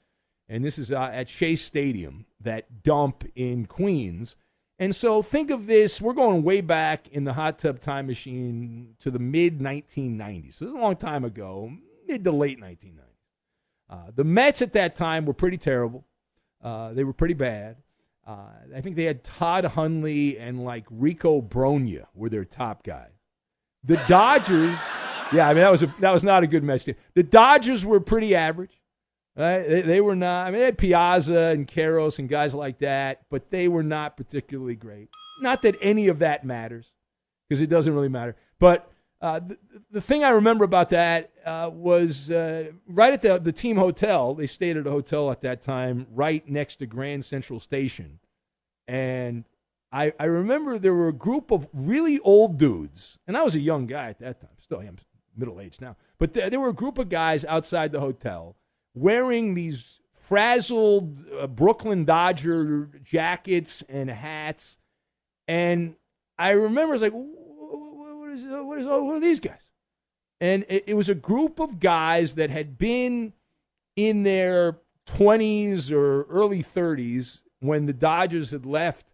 And 0.48 0.64
this 0.64 0.78
is 0.78 0.92
uh, 0.92 1.10
at 1.12 1.28
Shea 1.28 1.56
Stadium, 1.56 2.26
that 2.40 2.84
dump 2.84 3.24
in 3.34 3.66
Queens. 3.66 4.36
And 4.78 4.94
so 4.94 5.22
think 5.22 5.50
of 5.50 5.66
this 5.66 6.00
we're 6.00 6.12
going 6.12 6.44
way 6.44 6.60
back 6.60 7.08
in 7.08 7.24
the 7.24 7.32
hot 7.32 7.58
tub 7.58 7.80
time 7.80 8.06
machine 8.06 8.94
to 9.00 9.10
the 9.10 9.18
mid 9.18 9.58
1990s. 9.58 10.54
So 10.54 10.64
this 10.64 10.72
is 10.72 10.78
a 10.78 10.82
long 10.82 10.96
time 10.96 11.24
ago, 11.24 11.72
mid 12.12 12.24
to 12.24 12.32
late 12.32 12.60
1990s. 12.60 12.98
Uh, 13.88 14.10
the 14.14 14.24
Mets 14.24 14.62
at 14.62 14.72
that 14.74 14.96
time 14.96 15.26
were 15.26 15.34
pretty 15.34 15.58
terrible. 15.58 16.06
Uh, 16.62 16.92
they 16.92 17.04
were 17.04 17.12
pretty 17.12 17.34
bad. 17.34 17.76
Uh, 18.26 18.46
I 18.74 18.80
think 18.80 18.96
they 18.96 19.04
had 19.04 19.24
Todd 19.24 19.64
Hundley 19.64 20.38
and 20.38 20.64
like 20.64 20.84
Rico 20.90 21.42
Brogna 21.42 22.06
were 22.14 22.28
their 22.28 22.44
top 22.44 22.84
guys. 22.84 23.10
The 23.82 23.96
Dodgers, 24.06 24.78
yeah, 25.32 25.48
I 25.48 25.54
mean 25.54 25.62
that 25.62 25.72
was 25.72 25.82
a, 25.82 25.92
that 25.98 26.12
was 26.12 26.22
not 26.22 26.44
a 26.44 26.46
good 26.46 26.62
Mets 26.62 26.84
team. 26.84 26.94
The 27.14 27.24
Dodgers 27.24 27.84
were 27.84 27.98
pretty 27.98 28.34
average. 28.34 28.80
Right? 29.34 29.66
They, 29.66 29.82
they 29.82 30.00
were 30.00 30.14
not. 30.14 30.46
I 30.46 30.50
mean, 30.50 30.60
they 30.60 30.66
had 30.66 30.78
Piazza 30.78 31.36
and 31.36 31.66
Karros 31.66 32.18
and 32.18 32.28
guys 32.28 32.54
like 32.54 32.78
that, 32.80 33.22
but 33.30 33.48
they 33.48 33.66
were 33.66 33.82
not 33.82 34.16
particularly 34.16 34.76
great. 34.76 35.08
Not 35.40 35.62
that 35.62 35.74
any 35.80 36.08
of 36.08 36.18
that 36.18 36.44
matters, 36.44 36.92
because 37.48 37.62
it 37.62 37.68
doesn't 37.68 37.94
really 37.94 38.10
matter. 38.10 38.36
But 38.60 38.91
uh, 39.22 39.38
the, 39.38 39.56
the, 39.92 40.00
thing 40.00 40.24
I 40.24 40.30
remember 40.30 40.64
about 40.64 40.90
that 40.90 41.30
uh, 41.46 41.70
was 41.72 42.30
uh, 42.30 42.72
right 42.88 43.12
at 43.12 43.22
the, 43.22 43.38
the 43.38 43.52
team 43.52 43.76
hotel. 43.76 44.34
They 44.34 44.46
stayed 44.46 44.76
at 44.76 44.86
a 44.86 44.90
hotel 44.90 45.30
at 45.30 45.42
that 45.42 45.62
time, 45.62 46.08
right 46.12 46.46
next 46.48 46.76
to 46.76 46.86
Grand 46.86 47.24
Central 47.24 47.60
Station. 47.60 48.18
And 48.88 49.44
I, 49.92 50.12
I 50.18 50.24
remember 50.24 50.76
there 50.76 50.92
were 50.92 51.06
a 51.06 51.12
group 51.12 51.52
of 51.52 51.68
really 51.72 52.18
old 52.20 52.58
dudes, 52.58 53.18
and 53.28 53.36
I 53.36 53.42
was 53.42 53.54
a 53.54 53.60
young 53.60 53.86
guy 53.86 54.08
at 54.08 54.18
that 54.18 54.40
time. 54.40 54.50
Still 54.58 54.80
am 54.80 54.96
middle 55.36 55.60
aged 55.60 55.80
now. 55.80 55.96
But 56.18 56.34
th- 56.34 56.50
there 56.50 56.60
were 56.60 56.70
a 56.70 56.74
group 56.74 56.98
of 56.98 57.08
guys 57.08 57.44
outside 57.44 57.92
the 57.92 58.00
hotel 58.00 58.56
wearing 58.92 59.54
these 59.54 60.00
frazzled 60.14 61.24
uh, 61.38 61.46
Brooklyn 61.46 62.04
Dodger 62.04 62.90
jackets 63.04 63.84
and 63.88 64.10
hats. 64.10 64.78
And 65.46 65.94
I 66.38 66.50
remember, 66.50 66.90
I 66.90 66.92
was 66.92 67.02
like, 67.02 67.14
is 68.32 68.46
uh, 68.46 68.62
what 68.64 68.78
is 68.78 68.86
of 68.86 69.20
these 69.20 69.40
guys? 69.40 69.68
And 70.40 70.64
it, 70.68 70.84
it 70.88 70.94
was 70.94 71.08
a 71.08 71.14
group 71.14 71.60
of 71.60 71.78
guys 71.78 72.34
that 72.34 72.50
had 72.50 72.76
been 72.76 73.32
in 73.96 74.22
their 74.22 74.78
20s 75.06 75.90
or 75.90 76.24
early 76.24 76.62
30s 76.62 77.40
when 77.60 77.86
the 77.86 77.92
Dodgers 77.92 78.50
had 78.50 78.66
left 78.66 79.06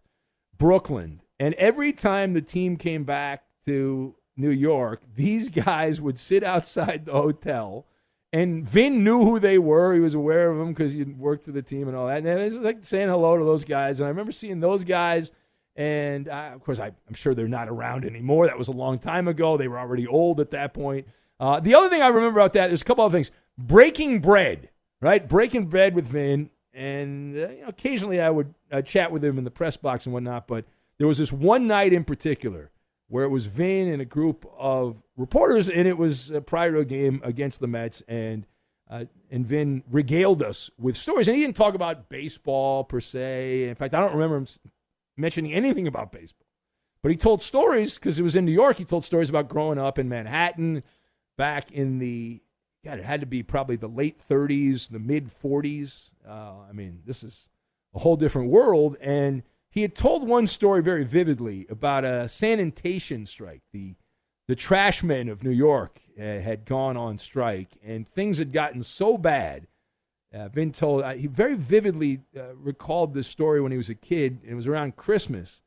Brooklyn. 0.57 1.21
And 1.39 1.53
every 1.55 1.93
time 1.93 2.33
the 2.33 2.41
team 2.41 2.77
came 2.77 3.03
back 3.03 3.43
to 3.65 4.15
New 4.35 4.49
York, 4.49 5.01
these 5.15 5.49
guys 5.49 6.01
would 6.01 6.19
sit 6.19 6.43
outside 6.43 7.05
the 7.05 7.13
hotel. 7.13 7.85
And 8.31 8.67
Vin 8.67 9.03
knew 9.03 9.23
who 9.23 9.39
they 9.39 9.57
were. 9.57 9.93
He 9.93 9.99
was 9.99 10.13
aware 10.13 10.51
of 10.51 10.57
them 10.57 10.73
because 10.73 10.93
he 10.93 11.03
worked 11.03 11.45
for 11.45 11.51
the 11.51 11.63
team 11.63 11.87
and 11.87 11.97
all 11.97 12.07
that. 12.07 12.19
And 12.19 12.27
it 12.27 12.43
was 12.43 12.57
like 12.57 12.85
saying 12.85 13.09
hello 13.09 13.37
to 13.37 13.43
those 13.43 13.63
guys. 13.63 13.99
And 13.99 14.05
I 14.05 14.09
remember 14.09 14.31
seeing 14.31 14.59
those 14.59 14.83
guys 14.83 15.31
and 15.75 16.27
uh, 16.27 16.51
of 16.53 16.63
course, 16.63 16.79
I, 16.79 16.87
am 16.87 17.13
sure 17.13 17.33
they're 17.33 17.47
not 17.47 17.69
around 17.69 18.05
anymore. 18.05 18.47
That 18.47 18.57
was 18.57 18.67
a 18.67 18.73
long 18.73 18.99
time 18.99 19.27
ago. 19.27 19.57
They 19.57 19.67
were 19.67 19.79
already 19.79 20.07
old 20.07 20.39
at 20.39 20.51
that 20.51 20.73
point. 20.73 21.07
Uh, 21.39 21.59
the 21.59 21.75
other 21.75 21.89
thing 21.89 22.01
I 22.01 22.07
remember 22.07 22.39
about 22.39 22.53
that, 22.53 22.67
there's 22.67 22.81
a 22.81 22.85
couple 22.85 23.05
of 23.05 23.11
things. 23.11 23.31
Breaking 23.57 24.19
bread, 24.19 24.69
right? 25.01 25.27
Breaking 25.27 25.67
bread 25.67 25.95
with 25.95 26.05
Vin. 26.05 26.49
And 26.73 27.35
uh, 27.35 27.49
you 27.49 27.61
know, 27.61 27.67
occasionally 27.67 28.21
I 28.21 28.29
would 28.29 28.53
uh, 28.71 28.81
chat 28.81 29.11
with 29.11 29.23
him 29.23 29.37
in 29.37 29.43
the 29.43 29.51
press 29.51 29.77
box 29.77 30.05
and 30.05 30.13
whatnot. 30.13 30.47
But 30.47 30.65
there 30.97 31.07
was 31.07 31.17
this 31.17 31.31
one 31.31 31.67
night 31.67 31.93
in 31.93 32.03
particular 32.03 32.71
where 33.07 33.23
it 33.23 33.29
was 33.29 33.47
Vin 33.47 33.87
and 33.87 34.01
a 34.01 34.05
group 34.05 34.45
of 34.57 35.01
reporters, 35.17 35.69
and 35.69 35.87
it 35.87 35.97
was 35.97 36.31
prior 36.45 36.71
to 36.73 36.79
a 36.79 36.85
game 36.85 37.21
against 37.23 37.59
the 37.59 37.67
Mets. 37.67 38.03
And 38.07 38.45
uh, 38.89 39.05
and 39.29 39.45
Vin 39.45 39.83
regaled 39.89 40.41
us 40.41 40.69
with 40.77 40.97
stories. 40.97 41.27
And 41.27 41.37
he 41.37 41.43
didn't 41.43 41.55
talk 41.55 41.75
about 41.75 42.09
baseball 42.09 42.83
per 42.83 42.99
se. 42.99 43.69
In 43.69 43.75
fact, 43.75 43.93
I 43.93 43.99
don't 43.99 44.13
remember 44.13 44.37
him 44.37 44.47
mentioning 45.19 45.53
anything 45.53 45.87
about 45.87 46.11
baseball. 46.11 46.47
But 47.01 47.11
he 47.11 47.17
told 47.17 47.41
stories 47.41 47.95
because 47.95 48.19
it 48.19 48.23
was 48.23 48.35
in 48.35 48.45
New 48.45 48.51
York. 48.51 48.77
He 48.77 48.85
told 48.85 49.05
stories 49.05 49.29
about 49.29 49.47
growing 49.47 49.77
up 49.77 49.97
in 49.97 50.09
Manhattan 50.09 50.83
back 51.37 51.71
in 51.71 51.99
the, 51.99 52.41
God, 52.83 52.99
it 52.99 53.05
had 53.05 53.21
to 53.21 53.25
be 53.25 53.41
probably 53.41 53.77
the 53.77 53.87
late 53.87 54.19
30s, 54.19 54.89
the 54.89 54.99
mid 54.99 55.29
40s. 55.29 56.11
Uh, 56.27 56.67
I 56.67 56.73
mean, 56.73 57.01
this 57.05 57.23
is 57.23 57.47
a 57.93 57.99
whole 57.99 58.17
different 58.17 58.49
world. 58.49 58.97
And 58.99 59.43
he 59.69 59.81
had 59.81 59.95
told 59.95 60.27
one 60.27 60.47
story 60.47 60.81
very 60.81 61.05
vividly 61.05 61.65
about 61.69 62.03
a 62.03 62.27
sanitation 62.27 63.25
strike. 63.25 63.61
The, 63.71 63.95
the 64.47 64.55
trashmen 64.55 65.29
of 65.29 65.43
New 65.43 65.51
York 65.51 66.01
uh, 66.19 66.23
had 66.23 66.65
gone 66.65 66.97
on 66.97 67.17
strike, 67.17 67.77
and 67.83 68.07
things 68.07 68.39
had 68.39 68.51
gotten 68.51 68.83
so 68.83 69.17
bad 69.17 69.67
uh, 70.33 70.47
Vin 70.49 70.71
told 70.71 71.03
uh, 71.03 71.13
he 71.13 71.27
very 71.27 71.55
vividly 71.55 72.21
uh, 72.37 72.55
recalled 72.55 73.13
this 73.13 73.27
story 73.27 73.61
when 73.61 73.71
he 73.71 73.77
was 73.77 73.89
a 73.89 73.95
kid. 73.95 74.39
It 74.43 74.53
was 74.53 74.67
around 74.67 74.95
Christmas, 74.95 75.61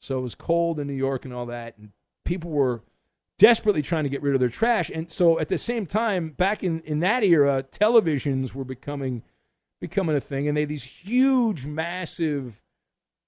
so 0.00 0.18
it 0.18 0.22
was 0.22 0.34
cold 0.34 0.80
in 0.80 0.86
New 0.86 0.94
York 0.94 1.24
and 1.24 1.32
all 1.32 1.46
that, 1.46 1.78
and 1.78 1.90
people 2.24 2.50
were 2.50 2.82
desperately 3.38 3.82
trying 3.82 4.04
to 4.04 4.10
get 4.10 4.20
rid 4.22 4.34
of 4.34 4.40
their 4.40 4.48
trash. 4.48 4.90
And 4.92 5.10
so 5.10 5.38
at 5.38 5.48
the 5.48 5.58
same 5.58 5.86
time, 5.86 6.30
back 6.30 6.64
in, 6.64 6.80
in 6.80 6.98
that 7.00 7.22
era, 7.22 7.62
televisions 7.62 8.54
were 8.54 8.64
becoming 8.64 9.22
becoming 9.80 10.16
a 10.16 10.20
thing, 10.20 10.48
and 10.48 10.56
they 10.56 10.62
had 10.62 10.68
these 10.68 10.82
huge, 10.82 11.64
massive 11.64 12.60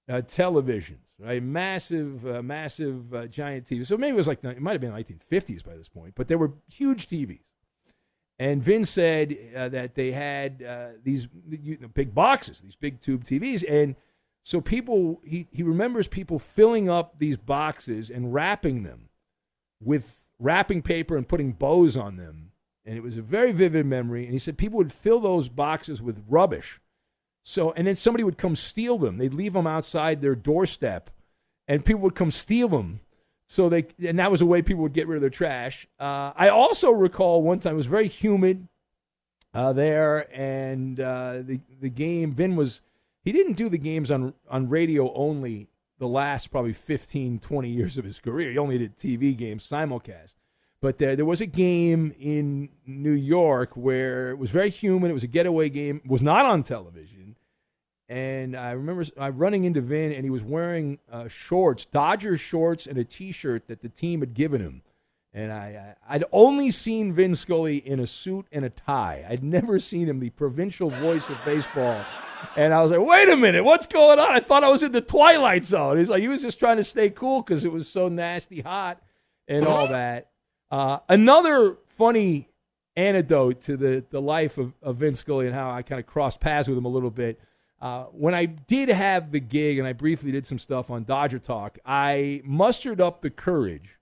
uh, 0.09 0.15
televisions, 0.15 0.99
right? 1.17 1.41
Massive, 1.41 2.27
uh, 2.27 2.41
massive, 2.41 3.13
uh, 3.13 3.27
giant 3.27 3.65
TVs. 3.65 3.87
So 3.87 3.95
maybe 3.95 4.13
it 4.13 4.17
was 4.17 4.27
like 4.27 4.43
it 4.43 4.61
might 4.61 4.73
have 4.73 4.81
been 4.81 4.91
1950s 4.91 5.63
by 5.63 5.77
this 5.77 5.87
point, 5.87 6.13
but 6.15 6.27
there 6.27 6.37
were 6.37 6.51
huge 6.67 7.07
TVs. 7.07 7.39
And 8.41 8.63
Vin 8.63 8.85
said 8.85 9.37
uh, 9.55 9.69
that 9.69 9.93
they 9.93 10.13
had 10.13 10.63
uh, 10.67 10.87
these 11.03 11.27
you 11.47 11.77
know, 11.79 11.87
big 11.89 12.15
boxes, 12.15 12.61
these 12.61 12.75
big 12.75 12.99
tube 12.99 13.23
TVs, 13.23 13.63
and 13.69 13.95
So 14.41 14.59
people, 14.61 15.21
he, 15.23 15.47
he 15.51 15.61
remembers 15.61 16.07
people 16.07 16.39
filling 16.39 16.89
up 16.89 17.19
these 17.19 17.37
boxes 17.37 18.09
and 18.09 18.33
wrapping 18.33 18.81
them 18.81 19.09
with 19.79 20.25
wrapping 20.39 20.81
paper 20.81 21.15
and 21.15 21.27
putting 21.27 21.51
bows 21.51 21.95
on 21.95 22.15
them. 22.15 22.51
And 22.83 22.97
it 22.97 23.03
was 23.03 23.15
a 23.15 23.21
very 23.21 23.51
vivid 23.51 23.85
memory. 23.85 24.23
And 24.23 24.33
he 24.33 24.39
said 24.39 24.57
people 24.57 24.77
would 24.77 24.91
fill 24.91 25.19
those 25.19 25.47
boxes 25.47 26.01
with 26.01 26.25
rubbish. 26.27 26.79
So, 27.43 27.73
and 27.73 27.85
then 27.85 27.95
somebody 27.95 28.23
would 28.23 28.39
come 28.39 28.55
steal 28.55 28.97
them. 28.97 29.19
They'd 29.19 29.35
leave 29.35 29.53
them 29.53 29.67
outside 29.67 30.21
their 30.21 30.35
doorstep, 30.35 31.11
and 31.67 31.85
people 31.85 32.01
would 32.01 32.15
come 32.15 32.31
steal 32.31 32.69
them. 32.69 33.01
So 33.51 33.67
they, 33.67 33.85
and 34.01 34.17
that 34.17 34.31
was 34.31 34.39
a 34.39 34.45
way 34.45 34.61
people 34.61 34.81
would 34.83 34.93
get 34.93 35.09
rid 35.09 35.17
of 35.17 35.21
their 35.21 35.29
trash. 35.29 35.85
Uh, 35.99 36.31
I 36.37 36.47
also 36.47 36.89
recall 36.89 37.43
one 37.43 37.59
time 37.59 37.73
it 37.73 37.75
was 37.75 37.85
very 37.85 38.07
humid 38.07 38.69
uh, 39.53 39.73
there, 39.73 40.25
and 40.33 40.97
uh, 40.97 41.39
the 41.41 41.59
the 41.81 41.89
game. 41.89 42.31
Vin 42.31 42.55
was 42.55 42.79
he 43.25 43.33
didn't 43.33 43.57
do 43.57 43.67
the 43.67 43.77
games 43.77 44.09
on 44.09 44.33
on 44.49 44.69
radio 44.69 45.13
only 45.13 45.67
the 45.99 46.07
last 46.07 46.49
probably 46.49 46.71
15, 46.71 47.39
20 47.39 47.69
years 47.69 47.97
of 47.97 48.05
his 48.05 48.21
career. 48.21 48.51
He 48.51 48.57
only 48.57 48.77
did 48.77 48.97
TV 48.97 49.35
games 49.35 49.67
simulcast. 49.67 50.35
But 50.79 50.97
there, 50.97 51.17
there 51.17 51.25
was 51.25 51.41
a 51.41 51.45
game 51.45 52.13
in 52.21 52.69
New 52.87 53.11
York 53.11 53.75
where 53.75 54.31
it 54.31 54.37
was 54.37 54.49
very 54.49 54.69
humid. 54.69 55.11
It 55.11 55.13
was 55.13 55.23
a 55.23 55.27
getaway 55.27 55.67
game. 55.67 55.99
Was 56.05 56.21
not 56.21 56.45
on 56.45 56.63
television. 56.63 57.35
And 58.11 58.57
I 58.57 58.71
remember 58.71 59.05
I 59.17 59.29
running 59.29 59.63
into 59.63 59.79
Vin, 59.79 60.11
and 60.11 60.25
he 60.25 60.29
was 60.29 60.43
wearing 60.43 60.99
uh, 61.09 61.29
shorts, 61.29 61.85
Dodger 61.85 62.35
shorts, 62.35 62.85
and 62.85 62.97
a 62.97 63.05
T-shirt 63.05 63.69
that 63.69 63.81
the 63.81 63.87
team 63.87 64.19
had 64.19 64.33
given 64.33 64.59
him. 64.59 64.81
And 65.33 65.49
I, 65.49 65.95
I, 66.05 66.17
would 66.17 66.25
only 66.33 66.71
seen 66.71 67.13
Vin 67.13 67.35
Scully 67.35 67.77
in 67.77 68.01
a 68.01 68.05
suit 68.07 68.47
and 68.51 68.65
a 68.65 68.69
tie. 68.69 69.25
I'd 69.29 69.45
never 69.45 69.79
seen 69.79 70.09
him, 70.09 70.19
the 70.19 70.29
provincial 70.31 70.89
voice 70.89 71.29
of 71.29 71.37
baseball. 71.45 72.03
And 72.57 72.73
I 72.73 72.81
was 72.81 72.91
like, 72.91 72.99
wait 72.99 73.29
a 73.29 73.37
minute, 73.37 73.63
what's 73.63 73.87
going 73.87 74.19
on? 74.19 74.29
I 74.29 74.41
thought 74.41 74.65
I 74.65 74.69
was 74.69 74.83
in 74.83 74.91
the 74.91 74.99
Twilight 74.99 75.63
Zone. 75.63 75.97
He's 75.97 76.09
like, 76.09 76.21
he 76.21 76.27
was 76.27 76.41
just 76.41 76.59
trying 76.59 76.77
to 76.77 76.83
stay 76.83 77.11
cool 77.11 77.41
because 77.41 77.63
it 77.63 77.71
was 77.71 77.87
so 77.87 78.09
nasty 78.09 78.59
hot 78.59 79.01
and 79.47 79.65
all 79.65 79.87
that. 79.87 80.31
Uh, 80.69 80.97
another 81.07 81.77
funny 81.97 82.49
anecdote 82.97 83.61
to 83.61 83.77
the, 83.77 84.03
the 84.09 84.21
life 84.21 84.57
of, 84.57 84.73
of 84.81 84.97
Vin 84.97 85.15
Scully 85.15 85.45
and 85.45 85.55
how 85.55 85.71
I 85.71 85.81
kind 85.81 85.99
of 86.01 86.05
crossed 86.05 86.41
paths 86.41 86.67
with 86.67 86.77
him 86.77 86.83
a 86.83 86.89
little 86.89 87.09
bit. 87.09 87.39
Uh, 87.81 88.03
when 88.11 88.35
I 88.35 88.45
did 88.45 88.89
have 88.89 89.31
the 89.31 89.39
gig 89.39 89.79
and 89.79 89.87
I 89.87 89.93
briefly 89.93 90.31
did 90.31 90.45
some 90.45 90.59
stuff 90.59 90.91
on 90.91 91.03
Dodger 91.03 91.39
Talk, 91.39 91.79
I 91.85 92.41
mustered 92.43 93.01
up 93.01 93.21
the 93.21 93.31
courage 93.31 93.97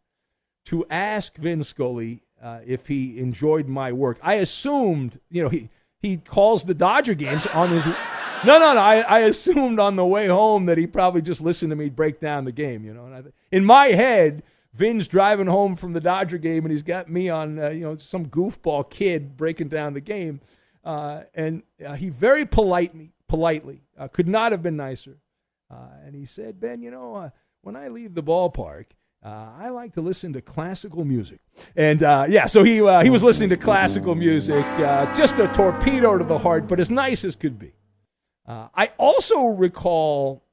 to 0.65 0.85
ask 0.89 1.37
Vin 1.37 1.63
Scully 1.63 2.23
uh, 2.41 2.59
if 2.65 2.87
he 2.87 3.19
enjoyed 3.19 3.67
my 3.67 3.93
work. 3.93 4.19
I 4.21 4.35
assumed, 4.35 5.19
you 5.29 5.43
know, 5.43 5.49
he, 5.49 5.69
he 6.01 6.17
calls 6.17 6.65
the 6.65 6.73
Dodger 6.73 7.13
games 7.13 7.47
on 7.47 7.71
his 7.71 7.87
no, 8.45 8.57
no, 8.57 8.73
no. 8.73 8.79
I, 8.79 8.99
I 8.99 9.19
assumed 9.19 9.79
on 9.79 9.95
the 9.97 10.05
way 10.05 10.27
home 10.27 10.65
that 10.67 10.77
he 10.77 10.87
probably 10.87 11.21
just 11.21 11.41
listened 11.41 11.71
to 11.71 11.75
me 11.75 11.89
break 11.89 12.19
down 12.19 12.45
the 12.45 12.51
game. 12.51 12.85
You 12.85 12.93
know, 12.93 13.05
and 13.05 13.15
I, 13.15 13.23
in 13.51 13.65
my 13.65 13.87
head, 13.87 14.43
Vin's 14.73 15.07
driving 15.07 15.47
home 15.47 15.75
from 15.75 15.93
the 15.93 15.99
Dodger 15.99 16.37
game, 16.37 16.63
and 16.63 16.71
he's 16.71 16.83
got 16.83 17.09
me 17.09 17.29
on, 17.29 17.59
uh, 17.59 17.69
you 17.69 17.81
know, 17.81 17.97
some 17.97 18.27
goofball 18.27 18.89
kid 18.89 19.35
breaking 19.35 19.67
down 19.67 19.93
the 19.93 20.01
game, 20.01 20.41
uh, 20.85 21.23
and 21.33 21.63
uh, 21.85 21.93
he 21.95 22.09
very 22.09 22.45
politely, 22.45 23.11
politely, 23.29 23.83
uh, 23.97 24.09
could 24.09 24.27
not 24.27 24.51
have 24.51 24.61
been 24.61 24.75
nicer, 24.75 25.19
uh, 25.71 25.87
and 26.05 26.13
he 26.15 26.25
said, 26.25 26.59
Ben, 26.59 26.81
you 26.81 26.91
know, 26.91 27.15
uh, 27.15 27.29
when 27.61 27.75
I 27.75 27.87
leave 27.87 28.13
the 28.13 28.23
ballpark. 28.23 28.85
I 29.21 29.67
like 29.67 29.95
to 29.95 30.01
listen 30.01 30.31
to 30.31 30.41
classical 30.41 31.03
music, 31.03 31.41
and 31.75 31.99
yeah, 31.99 32.45
so 32.45 32.63
he 32.63 32.75
he 32.75 33.09
was 33.09 33.21
listening 33.21 33.49
to 33.49 33.57
classical 33.57 34.15
music, 34.15 34.63
just 35.13 35.39
a 35.39 35.47
torpedo 35.49 36.17
to 36.17 36.23
the 36.23 36.37
heart, 36.37 36.69
but 36.69 36.79
as 36.79 36.89
nice 36.89 37.25
as 37.25 37.35
could 37.35 37.59
be. 37.59 37.73
Uh, 38.49 38.67
I 38.73 38.91
also 38.97 39.45
recall 39.45 40.43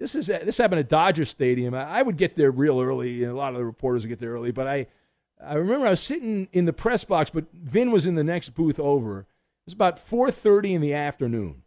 this 0.00 0.16
is 0.16 0.26
this 0.26 0.58
happened 0.58 0.80
at 0.80 0.88
Dodger 0.88 1.24
Stadium. 1.24 1.72
I, 1.72 1.84
I 1.84 2.02
would 2.02 2.16
get 2.16 2.34
there 2.34 2.50
real 2.50 2.80
early, 2.80 3.22
and 3.22 3.32
a 3.32 3.36
lot 3.36 3.52
of 3.52 3.58
the 3.58 3.64
reporters 3.64 4.02
would 4.02 4.08
get 4.08 4.18
there 4.18 4.32
early. 4.32 4.50
But 4.50 4.66
I, 4.66 4.86
I 5.42 5.54
remember 5.54 5.86
I 5.86 5.90
was 5.90 6.00
sitting 6.00 6.48
in 6.52 6.64
the 6.64 6.72
press 6.72 7.04
box, 7.04 7.30
but 7.30 7.46
Vin 7.52 7.92
was 7.92 8.06
in 8.06 8.16
the 8.16 8.24
next 8.24 8.50
booth 8.50 8.80
over. 8.80 9.20
It 9.20 9.26
was 9.66 9.74
about 9.74 10.04
4:30 10.04 10.74
in 10.74 10.80
the 10.80 10.94
afternoon, 10.94 11.62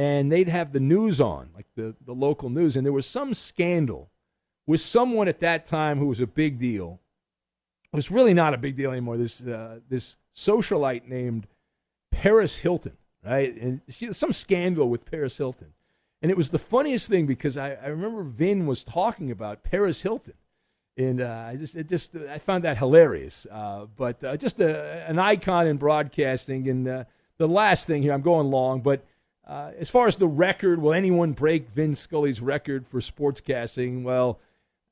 and 0.00 0.30
they'd 0.30 0.48
have 0.48 0.72
the 0.72 0.80
news 0.80 1.20
on, 1.20 1.50
like 1.54 1.66
the 1.74 1.94
the 2.04 2.14
local 2.14 2.50
news, 2.50 2.76
and 2.76 2.84
there 2.84 2.92
was 2.92 3.06
some 3.06 3.34
scandal 3.34 4.10
with 4.66 4.80
someone 4.80 5.28
at 5.28 5.40
that 5.40 5.66
time 5.66 5.98
who 5.98 6.06
was 6.06 6.20
a 6.20 6.26
big 6.26 6.58
deal. 6.58 7.00
It 7.92 7.96
was 7.96 8.10
really 8.10 8.34
not 8.34 8.54
a 8.54 8.58
big 8.58 8.76
deal 8.76 8.90
anymore. 8.90 9.16
This 9.16 9.40
uh, 9.40 9.80
this 9.88 10.16
socialite 10.34 11.08
named 11.08 11.46
Paris 12.10 12.56
Hilton 12.56 12.96
right? 13.24 13.54
And 13.56 13.80
she, 13.88 14.12
some 14.12 14.32
scandal 14.32 14.88
with 14.88 15.04
Paris 15.04 15.36
Hilton. 15.36 15.72
And 16.22 16.30
it 16.30 16.36
was 16.36 16.50
the 16.50 16.58
funniest 16.58 17.08
thing 17.08 17.26
because 17.26 17.56
I, 17.56 17.72
I 17.72 17.86
remember 17.88 18.22
Vin 18.22 18.66
was 18.66 18.84
talking 18.84 19.30
about 19.30 19.62
Paris 19.62 20.02
Hilton. 20.02 20.34
And 20.96 21.22
uh, 21.22 21.46
I 21.48 21.56
just, 21.56 21.76
it 21.76 21.88
just, 21.88 22.14
I 22.14 22.38
found 22.38 22.64
that 22.64 22.76
hilarious. 22.76 23.46
Uh, 23.50 23.86
but 23.96 24.22
uh, 24.22 24.36
just 24.36 24.60
a, 24.60 25.08
an 25.08 25.18
icon 25.18 25.66
in 25.66 25.78
broadcasting. 25.78 26.68
And 26.68 26.86
uh, 26.86 27.04
the 27.38 27.48
last 27.48 27.86
thing 27.86 28.02
here, 28.02 28.12
I'm 28.12 28.20
going 28.20 28.50
long, 28.50 28.82
but 28.82 29.04
uh, 29.50 29.72
as 29.78 29.90
far 29.90 30.06
as 30.06 30.14
the 30.14 30.28
record, 30.28 30.80
will 30.80 30.94
anyone 30.94 31.32
break 31.32 31.68
Vin 31.70 31.96
Scully's 31.96 32.40
record 32.40 32.86
for 32.86 33.00
sportscasting? 33.00 34.04
Well, 34.04 34.38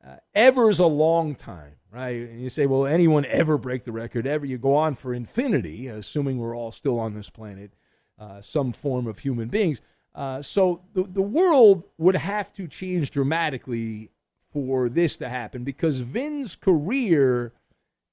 uh, 0.04 0.16
ever's 0.34 0.80
a 0.80 0.86
long 0.86 1.36
time, 1.36 1.74
right? 1.92 2.28
And 2.28 2.42
you 2.42 2.50
say, 2.50 2.66
will 2.66 2.84
anyone 2.84 3.24
ever 3.26 3.56
break 3.56 3.84
the 3.84 3.92
record? 3.92 4.26
Ever? 4.26 4.44
You 4.44 4.58
go 4.58 4.74
on 4.74 4.96
for 4.96 5.14
infinity, 5.14 5.86
assuming 5.86 6.38
we're 6.38 6.56
all 6.56 6.72
still 6.72 6.98
on 6.98 7.14
this 7.14 7.30
planet 7.30 7.72
uh, 8.18 8.42
some 8.42 8.72
form 8.72 9.06
of 9.06 9.20
human 9.20 9.46
beings. 9.48 9.80
Uh, 10.12 10.42
so 10.42 10.82
the, 10.92 11.04
the 11.04 11.22
world 11.22 11.84
would 11.96 12.16
have 12.16 12.52
to 12.54 12.66
change 12.66 13.12
dramatically 13.12 14.10
for 14.52 14.88
this 14.88 15.16
to 15.18 15.28
happen 15.28 15.62
because 15.62 16.00
Vin's 16.00 16.56
career, 16.56 17.52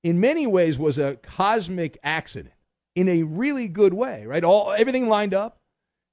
in 0.03 0.19
many 0.19 0.45
ways, 0.45 0.77
was 0.77 0.99
a 0.99 1.15
cosmic 1.15 1.97
accident 2.03 2.53
in 2.93 3.09
a 3.09 3.23
really 3.23 3.67
good 3.67 3.95
way, 3.95 4.27
right? 4.27 4.43
All 4.43 4.71
everything 4.73 5.09
lined 5.09 5.33
up. 5.33 5.59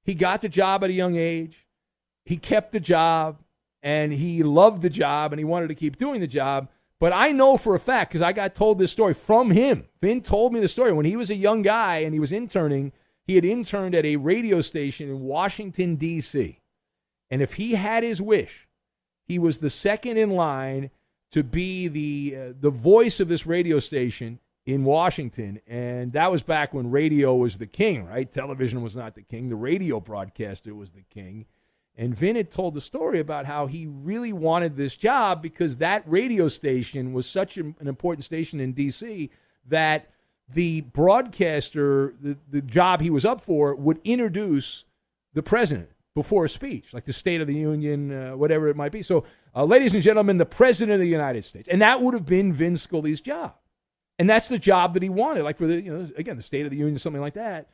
He 0.03 0.13
got 0.13 0.41
the 0.41 0.49
job 0.49 0.83
at 0.83 0.89
a 0.89 0.93
young 0.93 1.15
age. 1.15 1.65
He 2.25 2.37
kept 2.37 2.71
the 2.71 2.79
job 2.79 3.39
and 3.81 4.13
he 4.13 4.43
loved 4.43 4.81
the 4.81 4.89
job 4.89 5.33
and 5.33 5.39
he 5.39 5.45
wanted 5.45 5.67
to 5.67 5.75
keep 5.75 5.97
doing 5.97 6.21
the 6.21 6.27
job. 6.27 6.69
But 6.99 7.13
I 7.13 7.31
know 7.31 7.57
for 7.57 7.75
a 7.75 7.79
fact 7.79 8.11
because 8.11 8.21
I 8.21 8.31
got 8.31 8.55
told 8.55 8.79
this 8.79 8.91
story 8.91 9.13
from 9.13 9.51
him. 9.51 9.85
Vin 10.01 10.21
told 10.21 10.53
me 10.53 10.59
the 10.59 10.67
story 10.67 10.93
when 10.93 11.05
he 11.05 11.15
was 11.15 11.29
a 11.29 11.35
young 11.35 11.61
guy 11.61 11.97
and 11.97 12.13
he 12.13 12.19
was 12.19 12.31
interning 12.31 12.93
he 13.25 13.35
had 13.35 13.45
interned 13.45 13.95
at 13.95 14.05
a 14.05 14.17
radio 14.17 14.61
station 14.61 15.09
in 15.09 15.21
Washington, 15.21 15.95
D.C. 15.95 16.59
And 17.31 17.41
if 17.41 17.53
he 17.53 17.75
had 17.75 18.03
his 18.03 18.21
wish, 18.21 18.67
he 19.25 19.39
was 19.39 19.59
the 19.59 19.69
second 19.69 20.17
in 20.17 20.31
line 20.31 20.91
to 21.31 21.43
be 21.43 21.87
the, 21.87 22.37
uh, 22.37 22.53
the 22.59 22.69
voice 22.69 23.19
of 23.19 23.29
this 23.29 23.45
radio 23.45 23.79
station 23.79 24.39
in 24.65 24.83
Washington. 24.83 25.59
And 25.67 26.13
that 26.13 26.31
was 26.31 26.43
back 26.43 26.73
when 26.73 26.91
radio 26.91 27.35
was 27.35 27.57
the 27.57 27.67
king, 27.67 28.05
right? 28.05 28.31
Television 28.31 28.81
was 28.81 28.95
not 28.95 29.15
the 29.15 29.21
king, 29.21 29.49
the 29.49 29.55
radio 29.55 29.99
broadcaster 29.99 30.73
was 30.73 30.91
the 30.91 31.03
king. 31.09 31.45
And 31.95 32.15
Vin 32.15 32.35
had 32.35 32.49
told 32.49 32.73
the 32.73 32.81
story 32.81 33.19
about 33.19 33.45
how 33.45 33.67
he 33.67 33.85
really 33.85 34.33
wanted 34.33 34.77
this 34.77 34.95
job 34.95 35.43
because 35.43 35.77
that 35.77 36.03
radio 36.07 36.47
station 36.47 37.13
was 37.13 37.29
such 37.29 37.57
an 37.57 37.75
important 37.81 38.25
station 38.25 38.59
in 38.59 38.73
D.C. 38.73 39.29
that 39.67 40.09
the 40.51 40.81
broadcaster, 40.81 42.15
the, 42.19 42.37
the 42.49 42.63
job 42.63 43.01
he 43.01 43.11
was 43.11 43.25
up 43.25 43.41
for, 43.41 43.75
would 43.75 43.99
introduce 44.03 44.85
the 45.33 45.43
president 45.43 45.89
before 46.15 46.45
a 46.45 46.49
speech, 46.49 46.93
like 46.93 47.05
the 47.05 47.13
State 47.13 47.41
of 47.41 47.47
the 47.47 47.55
Union, 47.55 48.11
uh, 48.11 48.37
whatever 48.37 48.67
it 48.69 48.75
might 48.75 48.91
be. 48.91 49.03
So, 49.03 49.23
uh, 49.55 49.63
ladies 49.63 49.93
and 49.93 50.01
gentlemen, 50.01 50.37
the 50.37 50.45
President 50.45 50.95
of 50.95 50.99
the 50.99 51.07
United 51.07 51.45
States. 51.45 51.67
And 51.67 51.81
that 51.81 52.01
would 52.01 52.15
have 52.15 52.25
been 52.25 52.53
Vin 52.53 52.77
Scully's 52.77 53.21
job. 53.21 53.55
And 54.19 54.29
that's 54.29 54.47
the 54.47 54.59
job 54.59 54.93
that 54.93 55.03
he 55.03 55.09
wanted, 55.09 55.43
like 55.43 55.57
for 55.57 55.67
the, 55.67 55.81
you 55.81 55.95
know, 55.95 56.07
again, 56.15 56.35
the 56.35 56.43
State 56.43 56.65
of 56.65 56.71
the 56.71 56.77
Union, 56.77 56.97
something 56.97 57.21
like 57.21 57.33
that. 57.33 57.69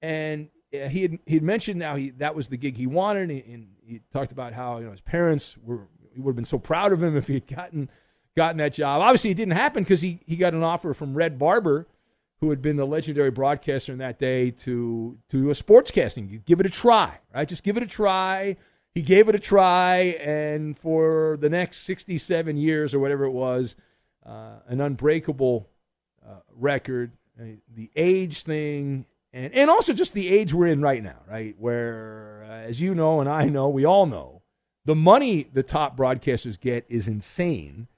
And 0.00 0.48
uh, 0.72 0.88
he 0.88 1.02
had, 1.02 1.18
he 1.26 1.34
had 1.34 1.42
mentioned 1.42 1.78
now 1.78 1.96
he, 1.96 2.10
that 2.10 2.34
was 2.34 2.48
the 2.48 2.56
gig 2.56 2.76
he 2.76 2.86
wanted. 2.86 3.22
And 3.22 3.30
he, 3.32 3.52
and 3.52 3.68
he 3.84 4.00
talked 4.12 4.32
about 4.32 4.52
how, 4.52 4.78
you 4.78 4.84
know, 4.84 4.92
his 4.92 5.00
parents 5.00 5.56
were, 5.62 5.88
he 6.12 6.20
would 6.20 6.30
have 6.30 6.36
been 6.36 6.44
so 6.44 6.58
proud 6.58 6.92
of 6.92 7.02
him 7.02 7.16
if 7.16 7.26
he 7.26 7.34
had 7.34 7.46
gotten, 7.46 7.90
gotten 8.36 8.58
that 8.58 8.72
job. 8.72 9.02
Obviously, 9.02 9.30
it 9.30 9.36
didn't 9.36 9.54
happen 9.54 9.82
because 9.82 10.00
he, 10.00 10.20
he 10.26 10.36
got 10.36 10.54
an 10.54 10.62
offer 10.62 10.94
from 10.94 11.14
Red 11.14 11.38
Barber 11.38 11.86
who 12.40 12.50
had 12.50 12.62
been 12.62 12.76
the 12.76 12.86
legendary 12.86 13.30
broadcaster 13.30 13.92
in 13.92 13.98
that 13.98 14.18
day 14.18 14.50
to 14.50 15.18
to 15.28 15.50
a 15.50 15.52
sportscasting. 15.52 16.30
You 16.30 16.38
give 16.38 16.60
it 16.60 16.66
a 16.66 16.70
try, 16.70 17.18
right? 17.34 17.46
Just 17.46 17.62
give 17.62 17.76
it 17.76 17.82
a 17.82 17.86
try. 17.86 18.56
He 18.94 19.02
gave 19.02 19.28
it 19.28 19.34
a 19.34 19.38
try, 19.38 20.16
and 20.20 20.76
for 20.76 21.36
the 21.38 21.48
next 21.48 21.82
67 21.82 22.56
years 22.56 22.92
or 22.92 22.98
whatever 22.98 23.24
it 23.24 23.30
was, 23.30 23.76
uh, 24.26 24.56
an 24.66 24.80
unbreakable 24.80 25.68
uh, 26.26 26.40
record. 26.54 27.12
Uh, 27.40 27.44
the 27.74 27.90
age 27.96 28.42
thing, 28.42 29.06
and 29.32 29.54
and 29.54 29.70
also 29.70 29.92
just 29.92 30.12
the 30.12 30.28
age 30.28 30.52
we're 30.52 30.66
in 30.66 30.82
right 30.82 31.02
now, 31.02 31.20
right? 31.28 31.54
Where, 31.58 32.44
uh, 32.46 32.52
as 32.68 32.80
you 32.80 32.94
know 32.94 33.20
and 33.20 33.28
I 33.28 33.44
know, 33.44 33.68
we 33.68 33.84
all 33.84 34.06
know, 34.06 34.42
the 34.84 34.94
money 34.94 35.48
the 35.52 35.62
top 35.62 35.96
broadcasters 35.96 36.60
get 36.60 36.84
is 36.88 37.08
insane 37.08 37.88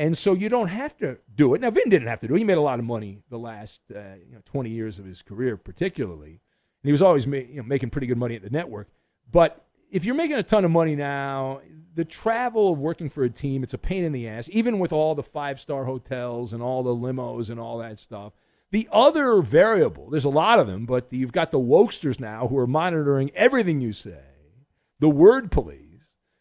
and 0.00 0.16
so 0.16 0.32
you 0.32 0.48
don't 0.48 0.68
have 0.68 0.96
to 0.96 1.18
do 1.36 1.52
it. 1.52 1.60
Now, 1.60 1.68
Vin 1.70 1.90
didn't 1.90 2.08
have 2.08 2.20
to 2.20 2.26
do 2.26 2.34
it. 2.34 2.38
He 2.38 2.44
made 2.44 2.56
a 2.56 2.62
lot 2.62 2.78
of 2.78 2.86
money 2.86 3.18
the 3.28 3.38
last 3.38 3.82
uh, 3.94 4.14
you 4.26 4.32
know, 4.32 4.40
20 4.46 4.70
years 4.70 4.98
of 4.98 5.04
his 5.04 5.20
career, 5.20 5.58
particularly. 5.58 6.30
And 6.30 6.88
he 6.88 6.90
was 6.90 7.02
always 7.02 7.26
ma- 7.26 7.36
you 7.36 7.56
know, 7.56 7.64
making 7.64 7.90
pretty 7.90 8.06
good 8.06 8.16
money 8.16 8.34
at 8.34 8.40
the 8.40 8.48
network. 8.48 8.88
But 9.30 9.62
if 9.90 10.04
you're 10.04 10.14
making 10.14 10.36
a 10.36 10.42
ton 10.42 10.64
of 10.64 10.70
money 10.70 10.94
now, 10.94 11.60
the 11.94 12.04
travel 12.04 12.72
of 12.72 12.78
working 12.78 13.10
for 13.10 13.24
a 13.24 13.30
team, 13.30 13.62
it's 13.62 13.74
a 13.74 13.78
pain 13.78 14.04
in 14.04 14.12
the 14.12 14.28
ass, 14.28 14.48
even 14.52 14.78
with 14.78 14.92
all 14.92 15.14
the 15.14 15.22
five 15.22 15.60
star 15.60 15.84
hotels 15.84 16.52
and 16.52 16.62
all 16.62 16.82
the 16.82 16.94
limos 16.94 17.50
and 17.50 17.58
all 17.58 17.78
that 17.78 17.98
stuff. 17.98 18.32
The 18.70 18.88
other 18.92 19.42
variable, 19.42 20.10
there's 20.10 20.24
a 20.24 20.30
lot 20.30 20.60
of 20.60 20.68
them, 20.68 20.86
but 20.86 21.12
you've 21.12 21.32
got 21.32 21.50
the 21.50 21.58
wokesters 21.58 22.20
now 22.20 22.46
who 22.46 22.56
are 22.58 22.68
monitoring 22.68 23.32
everything 23.34 23.80
you 23.80 23.92
say, 23.92 24.22
the 25.00 25.08
word 25.08 25.50
police. 25.50 25.86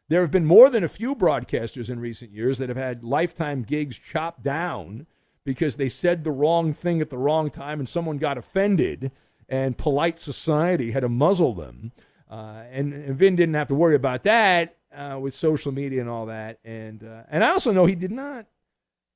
There 0.09 0.21
have 0.21 0.31
been 0.31 0.45
more 0.45 0.69
than 0.69 0.83
a 0.83 0.89
few 0.89 1.15
broadcasters 1.15 1.89
in 1.89 1.99
recent 1.99 2.31
years 2.31 2.57
that 2.59 2.69
have 2.69 2.77
had 2.77 3.03
lifetime 3.03 3.63
gigs 3.63 3.97
chopped 3.97 4.43
down 4.43 5.07
because 5.43 5.75
they 5.75 5.89
said 5.89 6.23
the 6.23 6.31
wrong 6.31 6.73
thing 6.73 7.01
at 7.01 7.09
the 7.09 7.17
wrong 7.17 7.49
time 7.49 7.79
and 7.79 7.89
someone 7.89 8.17
got 8.17 8.37
offended, 8.37 9.11
and 9.47 9.77
polite 9.77 10.19
society 10.19 10.91
had 10.91 11.01
to 11.01 11.09
muzzle 11.09 11.55
them. 11.55 11.91
Uh, 12.29 12.63
and, 12.71 12.93
and, 12.93 13.17
Vin 13.17 13.35
didn't 13.35 13.55
have 13.55 13.67
to 13.69 13.75
worry 13.75 13.95
about 13.95 14.23
that 14.23 14.77
uh, 14.95 15.17
with 15.19 15.33
social 15.33 15.71
media 15.71 15.99
and 15.99 16.09
all 16.09 16.27
that. 16.27 16.59
And 16.63 17.03
uh, 17.03 17.23
and 17.29 17.43
I 17.43 17.49
also 17.49 17.71
know 17.71 17.85
he 17.85 17.95
did 17.95 18.11
not 18.11 18.45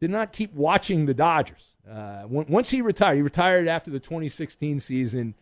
did 0.01 0.09
not 0.09 0.33
keep 0.33 0.53
watching 0.53 1.05
the 1.05 1.13
Dodgers. 1.13 1.75
Uh, 1.89 2.23
once 2.27 2.71
he 2.71 2.81
retired, 2.81 3.15
he 3.15 3.21
retired 3.21 3.67
after 3.67 3.91
the 3.91 3.99
2016 3.99 4.79
season. 4.79 5.35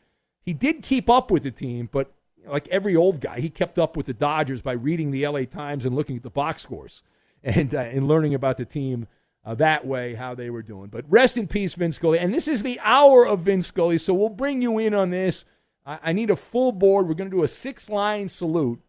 He 0.44 0.54
did 0.54 0.84
keep 0.84 1.10
up 1.10 1.32
with 1.32 1.44
the 1.44 1.52
team, 1.52 1.88
but 1.92 2.14
like 2.46 2.68
every 2.68 2.96
old 2.96 3.22
guy, 3.22 3.40
he 3.40 3.50
kept 3.50 3.80
up 3.80 3.96
with 3.96 4.06
the 4.06 4.14
Dodgers 4.14 4.62
by 4.62 4.74
reading 4.74 5.12
the 5.12 5.26
LA 5.26 5.46
Times 5.46 5.86
and 5.86 5.96
looking 5.96 6.18
at 6.18 6.24
the 6.24 6.30
box 6.30 6.62
scores 6.64 7.04
and 7.44 7.74
uh, 7.74 7.80
and 7.80 8.08
learning 8.08 8.34
about 8.34 8.58
the 8.58 8.66
team 8.66 9.08
uh, 9.44 9.56
that 9.56 9.86
way, 9.86 10.14
how 10.16 10.36
they 10.36 10.50
were 10.50 10.62
doing. 10.62 10.88
But 10.88 11.06
rest 11.10 11.38
in 11.38 11.48
peace, 11.48 11.74
Vin 11.74 11.92
Scully. 11.92 12.20
And 12.20 12.34
this 12.34 12.48
is 12.48 12.64
the 12.64 12.80
hour 12.82 13.26
of 13.26 13.42
Vin 13.42 13.62
Scully, 13.62 13.98
so 13.98 14.14
we'll 14.14 14.30
bring 14.30 14.62
you 14.62 14.78
in 14.78 14.94
on 14.94 15.10
this. 15.10 15.46
I, 15.86 16.00
I 16.04 16.14
need 16.14 16.30
a 16.30 16.36
full 16.36 16.72
board. 16.72 17.08
We're 17.08 17.16
going 17.16 17.30
to 17.30 17.36
do 17.36 17.44
a 17.44 17.48
six 17.48 17.90
line 17.90 18.30
salute 18.30 18.82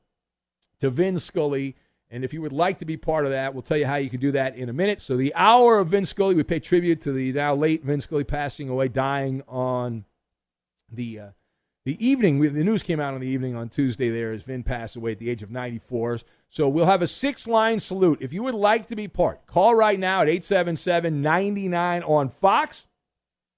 to 0.81 0.91
Vin 0.91 1.19
Scully. 1.19 1.77
And 2.11 2.25
if 2.25 2.35
you 2.35 2.43
would 2.43 2.53
like 2.53 2.79
to 2.81 2.85
be 2.85 2.97
part 2.97 3.25
of 3.25 3.31
that, 3.31 3.55
we'll 3.55 3.63
tell 3.63 3.79
you 3.79 3.87
how 3.87 3.97
you 3.97 4.11
can 4.11 4.21
do 4.21 4.33
that 4.33 4.55
in 4.55 4.69
a 4.69 4.73
minute. 4.73 5.01
So, 5.01 5.17
the 5.17 5.35
hour 5.35 5.79
of 5.79 5.89
Vin 5.89 6.05
Scully, 6.05 6.35
we 6.35 6.43
pay 6.43 6.61
tribute 6.61 7.01
to 7.03 7.13
the 7.13 7.33
now 7.33 7.55
late 7.55 7.85
Vin 7.85 8.03
Scully 8.03 8.25
passing 8.25 8.69
away, 8.69 8.89
dying 8.89 9.43
on 9.49 10.05
the 10.91 11.19
uh, 11.19 11.29
the 11.87 12.07
evening. 12.07 12.41
The 12.41 12.65
news 12.65 12.83
came 12.83 13.01
out 13.01 13.15
on 13.15 13.21
the 13.21 13.27
evening 13.27 13.57
on 13.57 13.71
Tuesday 13.71 14.11
there 14.11 14.33
as 14.33 14.43
Vin 14.43 14.63
passed 14.63 14.95
away 14.95 15.13
at 15.13 15.19
the 15.19 15.31
age 15.31 15.43
of 15.43 15.51
94. 15.51 16.21
So, 16.51 16.69
we'll 16.69 16.85
have 16.85 17.01
a 17.01 17.07
six 17.07 17.49
line 17.49 17.81
salute. 17.81 18.19
If 18.21 18.35
you 18.35 18.43
would 18.43 18.55
like 18.55 18.89
to 18.89 18.97
be 18.97 19.09
part, 19.09 19.47
call 19.47 19.75
right 19.75 19.99
now 19.99 20.21
at 20.21 20.29
877 20.29 21.23
99 21.23 22.03
on 22.03 22.29
Fox. 22.29 22.87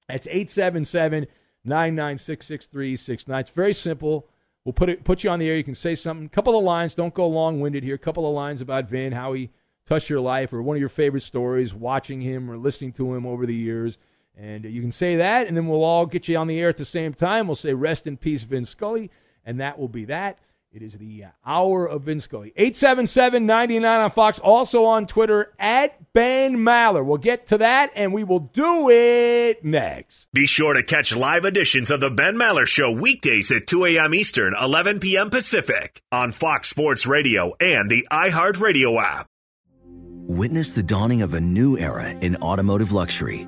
That's 0.09 0.29
877 0.29 1.21
996 1.23 1.44
6369. 1.67 3.41
It's 3.41 3.51
very 3.51 3.75
simple. 3.75 4.29
We'll 4.65 4.73
put 4.73 4.89
it 4.89 5.05
put 5.05 5.25
you 5.25 5.31
on 5.31 5.39
the 5.39 5.49
air. 5.49 5.57
You 5.57 5.65
can 5.65 5.75
say 5.75 5.95
something. 5.95 6.27
A 6.27 6.31
couple 6.31 6.57
of 6.57 6.65
lines. 6.65 6.95
Don't 6.95 7.15
go 7.15 7.27
long 7.27 7.61
winded 7.61 7.85
here. 7.85 7.97
A 7.97 7.99
couple 7.99 8.27
of 8.27 8.35
lines 8.35 8.61
about 8.61 8.89
Vin, 8.89 9.13
how 9.13 9.33
he 9.33 9.51
touched 9.87 10.09
your 10.09 10.21
life, 10.21 10.53
or 10.53 10.63
one 10.63 10.77
of 10.77 10.81
your 10.81 10.89
favorite 10.89 11.23
stories, 11.23 11.75
watching 11.75 12.23
him 12.23 12.51
or 12.51 12.57
listening 12.57 12.93
to 12.93 13.15
him 13.15 13.27
over 13.27 13.45
the 13.45 13.55
years. 13.55 13.99
And 14.37 14.65
you 14.65 14.81
can 14.81 14.91
say 14.91 15.17
that, 15.17 15.47
and 15.47 15.57
then 15.57 15.69
we'll 15.69 15.85
all 15.85 16.07
get 16.07 16.27
you 16.27 16.37
on 16.37 16.49
the 16.49 16.59
air 16.59 16.69
at 16.69 16.77
the 16.77 16.85
same 16.85 17.15
time. 17.15 17.47
We'll 17.47 17.55
say 17.55 17.73
rest 17.73 18.07
in 18.07 18.17
peace, 18.17 18.43
Vin 18.43 18.65
Scully, 18.65 19.11
and 19.45 19.61
that 19.61 19.79
will 19.79 19.89
be 19.89 20.05
that. 20.07 20.39
It 20.75 20.83
is 20.83 20.95
the 20.95 21.27
hour 21.47 21.89
of 21.89 22.03
Vin 22.03 22.19
Scully. 22.19 22.53
877 22.57 23.47
99 23.47 24.01
on 24.01 24.11
Fox. 24.11 24.41
Also 24.41 24.87
on 24.87 25.07
Twitter 25.07 25.53
at 25.57 26.13
Ben 26.13 26.57
Maller. 26.57 27.05
We'll 27.05 27.19
get 27.19 27.47
to 27.49 27.59
that 27.59 27.93
and 27.95 28.13
we 28.13 28.25
will 28.25 28.41
do 28.41 28.91
it 28.91 29.65
next. 29.65 30.33
Be 30.33 30.49
sure 30.49 30.75
to 30.75 30.83
catch 30.83 31.15
live 31.15 31.45
editions 31.45 31.93
of 31.93 32.01
The 32.01 32.11
Ben 32.11 32.35
Maller 32.35 32.67
Show 32.67 32.91
weekdays 32.91 33.53
at 33.53 33.69
2 33.69 33.85
a.m. 33.85 34.15
Eastern, 34.15 34.53
11 34.61 34.99
p.m. 34.99 35.31
Pacific 35.31 36.03
on 36.11 36.33
Fox 36.33 36.71
Sports 36.71 37.07
Radio 37.07 37.55
and 37.61 37.89
the 37.89 38.09
iHeartRadio 38.11 39.01
app. 39.01 39.29
Witness 40.27 40.73
the 40.73 40.83
dawning 40.83 41.23
of 41.23 41.35
a 41.35 41.41
new 41.41 41.79
era 41.79 42.09
in 42.09 42.35
automotive 42.43 42.91
luxury 42.91 43.47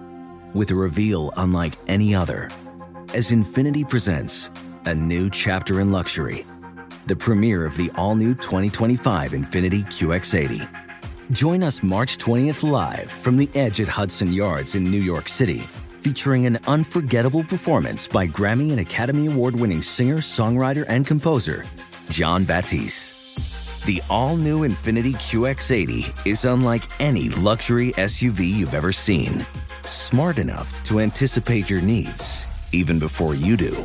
with 0.55 0.71
a 0.71 0.77
reveal 0.77 1.33
unlike 1.37 1.73
any 1.89 2.15
other 2.15 2.49
as 3.15 3.33
Infiniti 3.33 3.89
presents 3.89 4.49
a 4.85 4.95
new 4.95 5.29
chapter 5.29 5.81
in 5.81 5.91
luxury 5.91 6.47
the 7.07 7.17
premiere 7.17 7.65
of 7.65 7.77
the 7.77 7.91
all 7.95 8.15
new 8.17 8.35
2025 8.35 9.31
Infiniti 9.31 9.85
QX80. 9.85 10.69
Join 11.31 11.63
us 11.63 11.83
March 11.83 12.19
20th 12.19 12.69
live 12.69 13.11
from 13.11 13.37
the 13.37 13.49
edge 13.55 13.81
at 13.81 13.89
Hudson 13.89 14.33
Yards 14.33 14.75
in 14.75 14.83
New 14.83 15.01
York 15.01 15.29
City, 15.29 15.61
featuring 16.01 16.47
an 16.47 16.59
unforgettable 16.67 17.45
performance 17.45 18.09
by 18.09 18.27
Grammy 18.27 18.71
and 18.71 18.81
Academy 18.81 19.27
Award 19.27 19.59
winning 19.59 19.83
singer, 19.83 20.19
songwriter, 20.19 20.85
and 20.89 21.07
composer, 21.07 21.65
Jon 22.11 22.45
Batiste. 22.45 23.15
The 23.87 24.03
all 24.11 24.37
new 24.37 24.67
Infiniti 24.67 25.15
QX80 25.15 26.27
is 26.27 26.45
unlike 26.45 26.83
any 27.01 27.29
luxury 27.31 27.93
SUV 27.93 28.49
you've 28.49 28.75
ever 28.75 28.93
seen. 28.93 29.47
Smart 29.85 30.39
enough 30.39 30.85
to 30.87 30.99
anticipate 30.99 31.71
your 31.71 31.81
needs, 31.81 32.45
even 32.73 32.99
before 32.99 33.37
you 33.37 33.57
do 33.57 33.85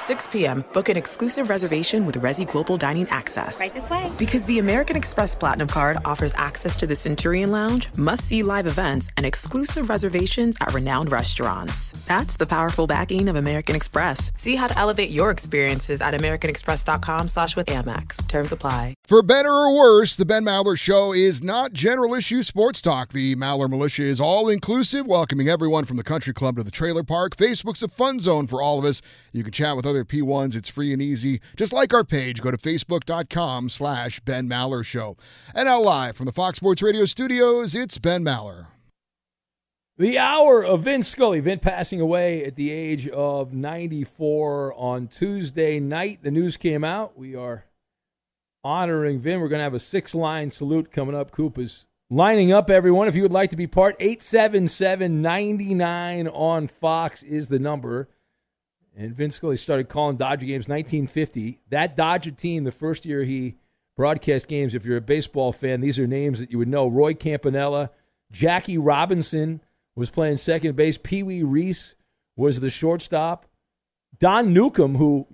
6 0.00 0.28
p.m., 0.28 0.64
book 0.72 0.88
an 0.88 0.96
exclusive 0.96 1.50
reservation 1.50 2.06
with 2.06 2.16
Resy 2.16 2.50
Global 2.50 2.78
Dining 2.78 3.06
Access. 3.10 3.60
Right 3.60 3.74
this 3.74 3.90
way. 3.90 4.10
Because 4.18 4.46
the 4.46 4.58
American 4.58 4.96
Express 4.96 5.34
Platinum 5.34 5.68
Card 5.68 5.98
offers 6.06 6.32
access 6.36 6.76
to 6.78 6.86
the 6.86 6.96
Centurion 6.96 7.50
Lounge, 7.50 7.88
must 7.96 8.24
see 8.24 8.42
live 8.42 8.66
events, 8.66 9.08
and 9.18 9.26
exclusive 9.26 9.90
reservations 9.90 10.56
at 10.62 10.72
renowned 10.72 11.12
restaurants. 11.12 11.92
That's 12.06 12.36
the 12.36 12.46
powerful 12.46 12.86
backing 12.86 13.28
of 13.28 13.36
American 13.36 13.76
Express. 13.76 14.32
See 14.34 14.56
how 14.56 14.68
to 14.68 14.78
elevate 14.78 15.10
your 15.10 15.30
experiences 15.30 16.00
at 16.00 16.14
AmericanExpress.com 16.14 17.28
slash 17.28 17.54
with 17.54 17.66
Amex. 17.66 18.26
Terms 18.26 18.52
apply. 18.52 18.94
For 19.04 19.22
better 19.22 19.52
or 19.52 19.76
worse, 19.76 20.16
the 20.16 20.24
Ben 20.24 20.44
Maller 20.44 20.78
Show 20.78 21.12
is 21.12 21.42
not 21.42 21.74
general 21.74 22.14
issue 22.14 22.42
sports 22.42 22.80
talk. 22.80 23.12
The 23.12 23.36
Maller 23.36 23.68
Militia 23.68 24.04
is 24.04 24.20
all 24.20 24.48
inclusive, 24.48 25.06
welcoming 25.06 25.48
everyone 25.48 25.84
from 25.84 25.98
the 25.98 26.04
country 26.04 26.32
club 26.32 26.56
to 26.56 26.62
the 26.62 26.70
trailer 26.70 27.02
park. 27.02 27.36
Facebook's 27.36 27.82
a 27.82 27.88
fun 27.88 28.18
zone 28.18 28.46
for 28.46 28.62
all 28.62 28.78
of 28.78 28.86
us. 28.86 29.02
You 29.32 29.42
can 29.42 29.52
chat 29.52 29.76
with 29.76 29.89
other 29.90 30.04
P1s. 30.04 30.56
It's 30.56 30.70
free 30.70 30.92
and 30.92 31.02
easy. 31.02 31.40
Just 31.56 31.72
like 31.72 31.92
our 31.92 32.04
page, 32.04 32.40
go 32.40 32.50
to 32.50 32.56
facebook.com 32.56 33.68
slash 33.68 34.20
Ben 34.20 34.48
Maller 34.48 34.84
Show. 34.84 35.16
And 35.54 35.66
now 35.66 35.80
live 35.80 36.16
from 36.16 36.26
the 36.26 36.32
Fox 36.32 36.56
Sports 36.56 36.80
Radio 36.80 37.04
studios, 37.04 37.74
it's 37.74 37.98
Ben 37.98 38.24
Maller. 38.24 38.68
The 40.00 40.18
hour 40.18 40.64
of 40.64 40.84
Vin 40.84 41.02
Scully. 41.02 41.40
Vin 41.40 41.58
passing 41.58 42.00
away 42.00 42.42
at 42.42 42.56
the 42.56 42.70
age 42.70 43.06
of 43.08 43.52
94 43.52 44.72
on 44.72 45.08
Tuesday 45.08 45.78
night. 45.78 46.22
The 46.22 46.30
news 46.30 46.56
came 46.56 46.84
out. 46.84 47.18
We 47.18 47.36
are 47.36 47.66
honoring 48.64 49.20
Vin. 49.20 49.40
We're 49.40 49.48
going 49.48 49.58
to 49.58 49.64
have 49.64 49.74
a 49.74 49.78
six 49.78 50.14
line 50.14 50.50
salute 50.50 50.90
coming 50.90 51.14
up. 51.14 51.32
Coop 51.32 51.58
is 51.58 51.84
lining 52.08 52.50
up, 52.50 52.70
everyone. 52.70 53.08
If 53.08 53.14
you 53.14 53.20
would 53.20 53.30
like 53.30 53.50
to 53.50 53.58
be 53.58 53.66
part, 53.66 53.94
877 54.00 55.20
99 55.20 56.28
on 56.28 56.66
Fox 56.66 57.22
is 57.22 57.48
the 57.48 57.58
number. 57.58 58.08
And 58.96 59.14
Vin 59.14 59.30
Scully 59.30 59.56
started 59.56 59.88
calling 59.88 60.16
Dodger 60.16 60.46
games 60.46 60.68
1950. 60.68 61.60
That 61.70 61.96
Dodger 61.96 62.32
team, 62.32 62.64
the 62.64 62.72
first 62.72 63.06
year 63.06 63.24
he 63.24 63.56
broadcast 63.96 64.48
games, 64.48 64.74
if 64.74 64.84
you're 64.84 64.96
a 64.96 65.02
baseball 65.02 65.52
fan, 65.52 65.80
these 65.80 65.98
are 65.98 66.06
names 66.06 66.40
that 66.40 66.50
you 66.50 66.58
would 66.58 66.68
know. 66.68 66.86
Roy 66.88 67.14
Campanella, 67.14 67.90
Jackie 68.32 68.78
Robinson 68.78 69.60
was 69.94 70.10
playing 70.10 70.38
second 70.38 70.76
base. 70.76 70.98
Pee 70.98 71.22
Wee 71.22 71.42
Reese 71.42 71.94
was 72.36 72.60
the 72.60 72.70
shortstop. 72.70 73.46
Don 74.18 74.52
Newcombe, 74.52 74.96
who 74.96 75.26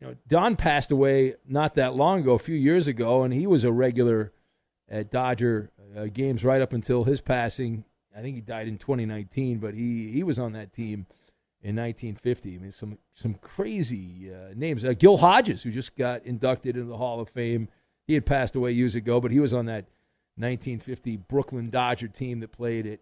you 0.00 0.08
know, 0.08 0.14
Don 0.26 0.56
passed 0.56 0.90
away 0.90 1.34
not 1.46 1.74
that 1.74 1.94
long 1.94 2.20
ago, 2.20 2.32
a 2.32 2.38
few 2.38 2.56
years 2.56 2.88
ago, 2.88 3.22
and 3.22 3.32
he 3.32 3.46
was 3.46 3.64
a 3.64 3.72
regular 3.72 4.32
at 4.88 5.10
Dodger 5.10 5.70
uh, 5.96 6.06
games 6.12 6.44
right 6.44 6.60
up 6.60 6.72
until 6.72 7.04
his 7.04 7.20
passing. 7.20 7.84
I 8.16 8.20
think 8.20 8.34
he 8.34 8.40
died 8.40 8.68
in 8.68 8.78
2019, 8.78 9.58
but 9.58 9.74
he, 9.74 10.10
he 10.10 10.22
was 10.22 10.38
on 10.38 10.52
that 10.52 10.72
team 10.72 11.06
in 11.62 11.76
1950. 11.76 12.54
I 12.54 12.58
mean, 12.58 12.72
some 12.72 12.98
some 13.14 13.34
crazy 13.34 14.32
uh, 14.32 14.52
names. 14.54 14.84
Uh, 14.84 14.94
Gil 14.98 15.18
Hodges, 15.18 15.62
who 15.62 15.70
just 15.70 15.96
got 15.96 16.24
inducted 16.24 16.76
into 16.76 16.88
the 16.88 16.96
Hall 16.96 17.20
of 17.20 17.28
Fame, 17.28 17.68
he 18.06 18.14
had 18.14 18.26
passed 18.26 18.56
away 18.56 18.72
years 18.72 18.94
ago, 18.94 19.20
but 19.20 19.30
he 19.30 19.40
was 19.40 19.54
on 19.54 19.66
that 19.66 19.86
1950 20.36 21.16
Brooklyn 21.16 21.70
Dodger 21.70 22.08
team 22.08 22.40
that 22.40 22.52
played 22.52 22.86
at 22.86 23.00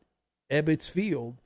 Ebbets 0.51 0.89
Field. 0.89 1.41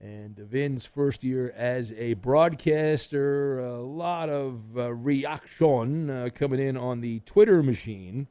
And 0.00 0.36
Vin's 0.36 0.84
first 0.84 1.24
year 1.24 1.52
as 1.56 1.92
a 1.94 2.14
broadcaster, 2.14 3.58
a 3.58 3.80
lot 3.80 4.28
of 4.28 4.60
uh, 4.76 4.92
reaction 4.92 6.08
uh, 6.08 6.28
coming 6.32 6.60
in 6.60 6.76
on 6.76 7.00
the 7.00 7.18
Twitter 7.20 7.64
machine, 7.64 8.28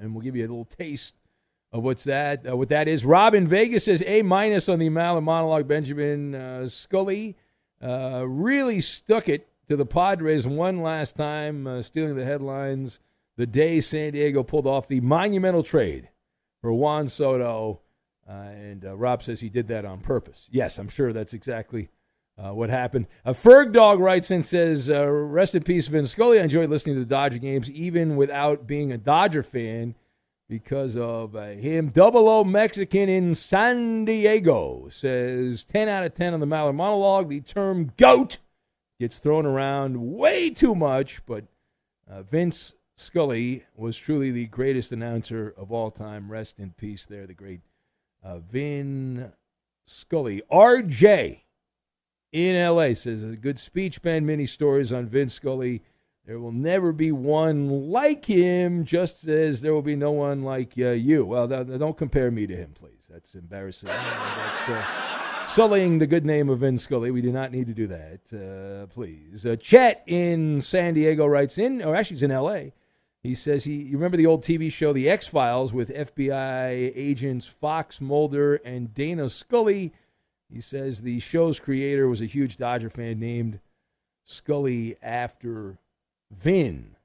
and 0.00 0.14
we'll 0.14 0.22
give 0.22 0.36
you 0.36 0.42
a 0.42 0.46
little 0.46 0.64
taste 0.64 1.16
of 1.72 1.82
what's 1.82 2.04
that. 2.04 2.48
Uh, 2.48 2.56
what 2.56 2.68
that 2.68 2.86
is. 2.86 3.04
Rob 3.04 3.34
in 3.34 3.48
Vegas 3.48 3.86
says 3.86 4.00
A 4.06 4.22
minus 4.22 4.68
on 4.68 4.78
the 4.78 4.88
Maller 4.88 5.22
monologue. 5.22 5.66
Benjamin 5.66 6.36
uh, 6.36 6.68
Scully 6.68 7.36
uh, 7.82 8.24
really 8.26 8.80
stuck 8.80 9.28
it 9.28 9.48
to 9.68 9.76
the 9.76 9.86
Padres 9.86 10.46
one 10.46 10.82
last 10.82 11.16
time, 11.16 11.66
uh, 11.66 11.82
stealing 11.82 12.16
the 12.16 12.24
headlines 12.24 13.00
the 13.36 13.46
day 13.46 13.80
San 13.80 14.12
Diego 14.12 14.42
pulled 14.42 14.66
off 14.66 14.88
the 14.88 15.00
monumental 15.00 15.62
trade 15.62 16.08
for 16.60 16.72
Juan 16.72 17.08
Soto. 17.08 17.80
Uh, 18.28 18.32
and 18.32 18.84
uh, 18.84 18.96
Rob 18.96 19.22
says 19.22 19.40
he 19.40 19.48
did 19.48 19.68
that 19.68 19.84
on 19.84 20.00
purpose. 20.00 20.48
Yes, 20.50 20.78
I'm 20.78 20.88
sure 20.88 21.12
that's 21.12 21.34
exactly 21.34 21.90
uh, 22.38 22.52
what 22.52 22.70
happened. 22.70 23.06
A 23.24 23.34
Ferg 23.34 23.72
Dog 23.72 24.00
writes 24.00 24.30
and 24.30 24.44
says, 24.44 24.88
Rest 24.88 25.54
in 25.54 25.62
peace, 25.62 25.86
Vin 25.86 26.06
Scully. 26.06 26.40
I 26.40 26.44
enjoyed 26.44 26.70
listening 26.70 26.96
to 26.96 27.00
the 27.00 27.06
Dodger 27.06 27.38
games, 27.38 27.70
even 27.70 28.16
without 28.16 28.66
being 28.66 28.90
a 28.90 28.98
Dodger 28.98 29.42
fan, 29.42 29.94
because 30.48 30.96
of 30.96 31.34
uh, 31.34 31.46
him. 31.48 31.88
Double 31.88 32.28
O 32.28 32.44
Mexican 32.44 33.08
in 33.08 33.34
San 33.34 34.04
Diego 34.04 34.88
says, 34.90 35.64
10 35.64 35.88
out 35.88 36.04
of 36.04 36.14
10 36.14 36.34
on 36.34 36.40
the 36.40 36.46
Maller 36.46 36.74
monologue. 36.74 37.28
The 37.28 37.40
term 37.40 37.92
GOAT 37.96 38.38
gets 39.00 39.18
thrown 39.18 39.46
around 39.46 40.14
way 40.14 40.50
too 40.50 40.74
much, 40.74 41.24
but 41.26 41.44
uh, 42.08 42.22
Vin 42.22 42.52
Scully 42.96 43.64
was 43.74 43.96
truly 43.96 44.30
the 44.30 44.46
greatest 44.46 44.92
announcer 44.92 45.52
of 45.56 45.72
all 45.72 45.90
time. 45.90 46.30
Rest 46.30 46.58
in 46.58 46.72
peace 46.72 47.04
there, 47.06 47.26
the 47.26 47.34
great 47.34 47.60
uh, 48.22 48.38
Vin 48.38 49.32
Scully. 49.86 50.42
RJ 50.50 51.42
in 52.32 52.56
LA 52.56 52.94
says 52.94 53.22
a 53.22 53.36
good 53.36 53.58
speech, 53.58 54.02
Ben. 54.02 54.24
Many 54.26 54.46
stories 54.46 54.92
on 54.92 55.06
Vin 55.08 55.28
Scully. 55.28 55.82
There 56.26 56.40
will 56.40 56.52
never 56.52 56.90
be 56.90 57.12
one 57.12 57.88
like 57.88 58.24
him, 58.24 58.84
just 58.84 59.28
as 59.28 59.60
there 59.60 59.72
will 59.72 59.80
be 59.80 59.94
no 59.94 60.10
one 60.10 60.42
like 60.42 60.72
uh, 60.76 60.90
you. 60.90 61.24
Well, 61.24 61.46
th- 61.48 61.78
don't 61.78 61.96
compare 61.96 62.32
me 62.32 62.48
to 62.48 62.56
him, 62.56 62.72
please. 62.74 63.06
That's 63.08 63.36
embarrassing. 63.36 63.90
That's 63.90 64.68
uh, 64.68 65.44
sullying 65.44 66.00
the 66.00 66.06
good 66.08 66.26
name 66.26 66.48
of 66.50 66.58
Vin 66.58 66.78
Scully. 66.78 67.12
We 67.12 67.22
do 67.22 67.30
not 67.30 67.52
need 67.52 67.68
to 67.68 67.74
do 67.74 67.86
that, 67.86 68.32
uh, 68.32 68.86
please. 68.92 69.46
Uh, 69.46 69.54
Chet 69.54 70.02
in 70.08 70.62
San 70.62 70.94
Diego 70.94 71.26
writes 71.26 71.58
in, 71.58 71.80
or 71.80 71.94
actually, 71.94 72.16
he's 72.16 72.24
in 72.24 72.32
L.A. 72.32 72.72
He 73.22 73.34
says 73.36 73.62
he 73.64 73.74
you 73.74 73.96
remember 73.96 74.16
the 74.16 74.26
old 74.26 74.42
TV 74.42 74.70
show 74.70 74.92
The 74.92 75.08
X 75.08 75.28
Files 75.28 75.72
with 75.72 75.90
FBI 75.90 76.92
agents 76.94 77.46
Fox 77.46 78.00
Mulder 78.00 78.56
and 78.56 78.92
Dana 78.92 79.28
Scully. 79.28 79.92
He 80.52 80.60
says 80.60 81.02
the 81.02 81.20
show's 81.20 81.60
creator 81.60 82.08
was 82.08 82.20
a 82.20 82.26
huge 82.26 82.56
Dodger 82.56 82.90
fan 82.90 83.18
named 83.18 83.60
Scully 84.22 84.96
after 85.02 85.78
Vin. 86.30 86.96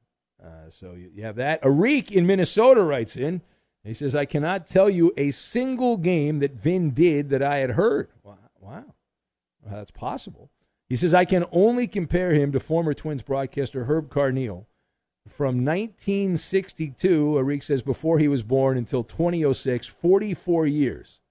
Uh, 0.44 0.70
so 0.70 0.94
you, 0.94 1.12
you 1.14 1.24
have 1.24 1.36
that. 1.36 1.62
Arik 1.62 2.12
in 2.12 2.26
Minnesota 2.26 2.82
writes 2.84 3.16
in. 3.16 3.42
He 3.84 3.94
says, 3.94 4.16
I 4.16 4.26
cannot 4.26 4.68
tell 4.68 4.90
you 4.90 5.12
a 5.18 5.32
single 5.32 5.98
game 5.98 6.40
that 6.40 6.54
Vin 6.54 6.92
did 6.92 7.30
that 7.30 7.42
I 7.42 7.58
had 7.58 7.72
heard. 7.72 8.10
Wow. 8.24 8.38
wow. 8.60 8.84
Well, 9.62 9.76
that's 9.76 9.92
possible. 9.92 10.52
He 10.88 10.96
says, 10.96 11.14
I 11.14 11.26
can 11.26 11.46
only 11.52 11.88
compare 11.88 12.34
him 12.34 12.52
to 12.52 12.60
former 12.60 12.94
Twins 12.94 13.24
broadcaster 13.24 13.86
Herb 13.86 14.10
Carneal 14.10 14.66
from 15.28 15.64
1962, 15.64 17.34
Arik 17.34 17.64
says, 17.64 17.82
before 17.82 18.20
he 18.20 18.28
was 18.28 18.44
born 18.44 18.78
until 18.78 19.04
2006, 19.04 19.88
44 19.88 20.68
years. 20.68 21.22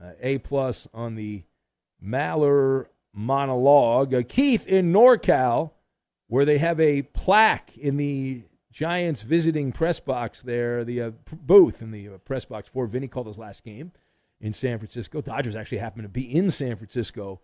Uh, 0.00 0.12
a 0.20 0.38
plus 0.38 0.86
on 0.94 1.16
the 1.16 1.42
Maller 2.04 2.86
monologue. 3.12 4.14
Uh, 4.14 4.22
Keith 4.26 4.66
in 4.66 4.92
NorCal, 4.92 5.72
where 6.28 6.44
they 6.44 6.58
have 6.58 6.78
a 6.78 7.02
plaque 7.02 7.76
in 7.76 7.96
the 7.96 8.42
Giants 8.70 9.22
visiting 9.22 9.72
press 9.72 9.98
box 9.98 10.42
there, 10.42 10.84
the 10.84 11.02
uh, 11.02 11.10
booth 11.32 11.82
in 11.82 11.90
the 11.90 12.08
uh, 12.08 12.18
press 12.18 12.44
box 12.44 12.68
for 12.68 12.86
Vinny 12.86 13.08
called 13.08 13.26
his 13.26 13.38
last 13.38 13.64
game 13.64 13.92
in 14.40 14.52
San 14.52 14.78
Francisco. 14.78 15.20
Dodgers 15.20 15.56
actually 15.56 15.78
happen 15.78 16.02
to 16.02 16.08
be 16.08 16.22
in 16.32 16.50
San 16.50 16.76
Francisco 16.76 17.40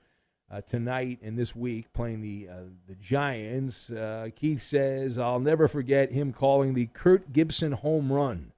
uh, 0.51 0.61
tonight 0.61 1.18
and 1.23 1.37
this 1.37 1.57
week 1.57 1.92
playing 1.92 2.20
the 2.20 2.49
uh, 2.49 2.55
the 2.87 2.94
Giants. 2.94 3.90
Uh, 3.90 4.29
Keith 4.37 4.62
says, 4.62 5.18
"I'll 5.18 5.40
never 5.40 5.66
forget 5.66 6.12
him 6.12 6.33
calling 6.33 6.75
the 6.75 6.87
Kirk 6.87 7.33
Gibson 7.33 7.73
home 7.73 8.12
run." 8.12 8.53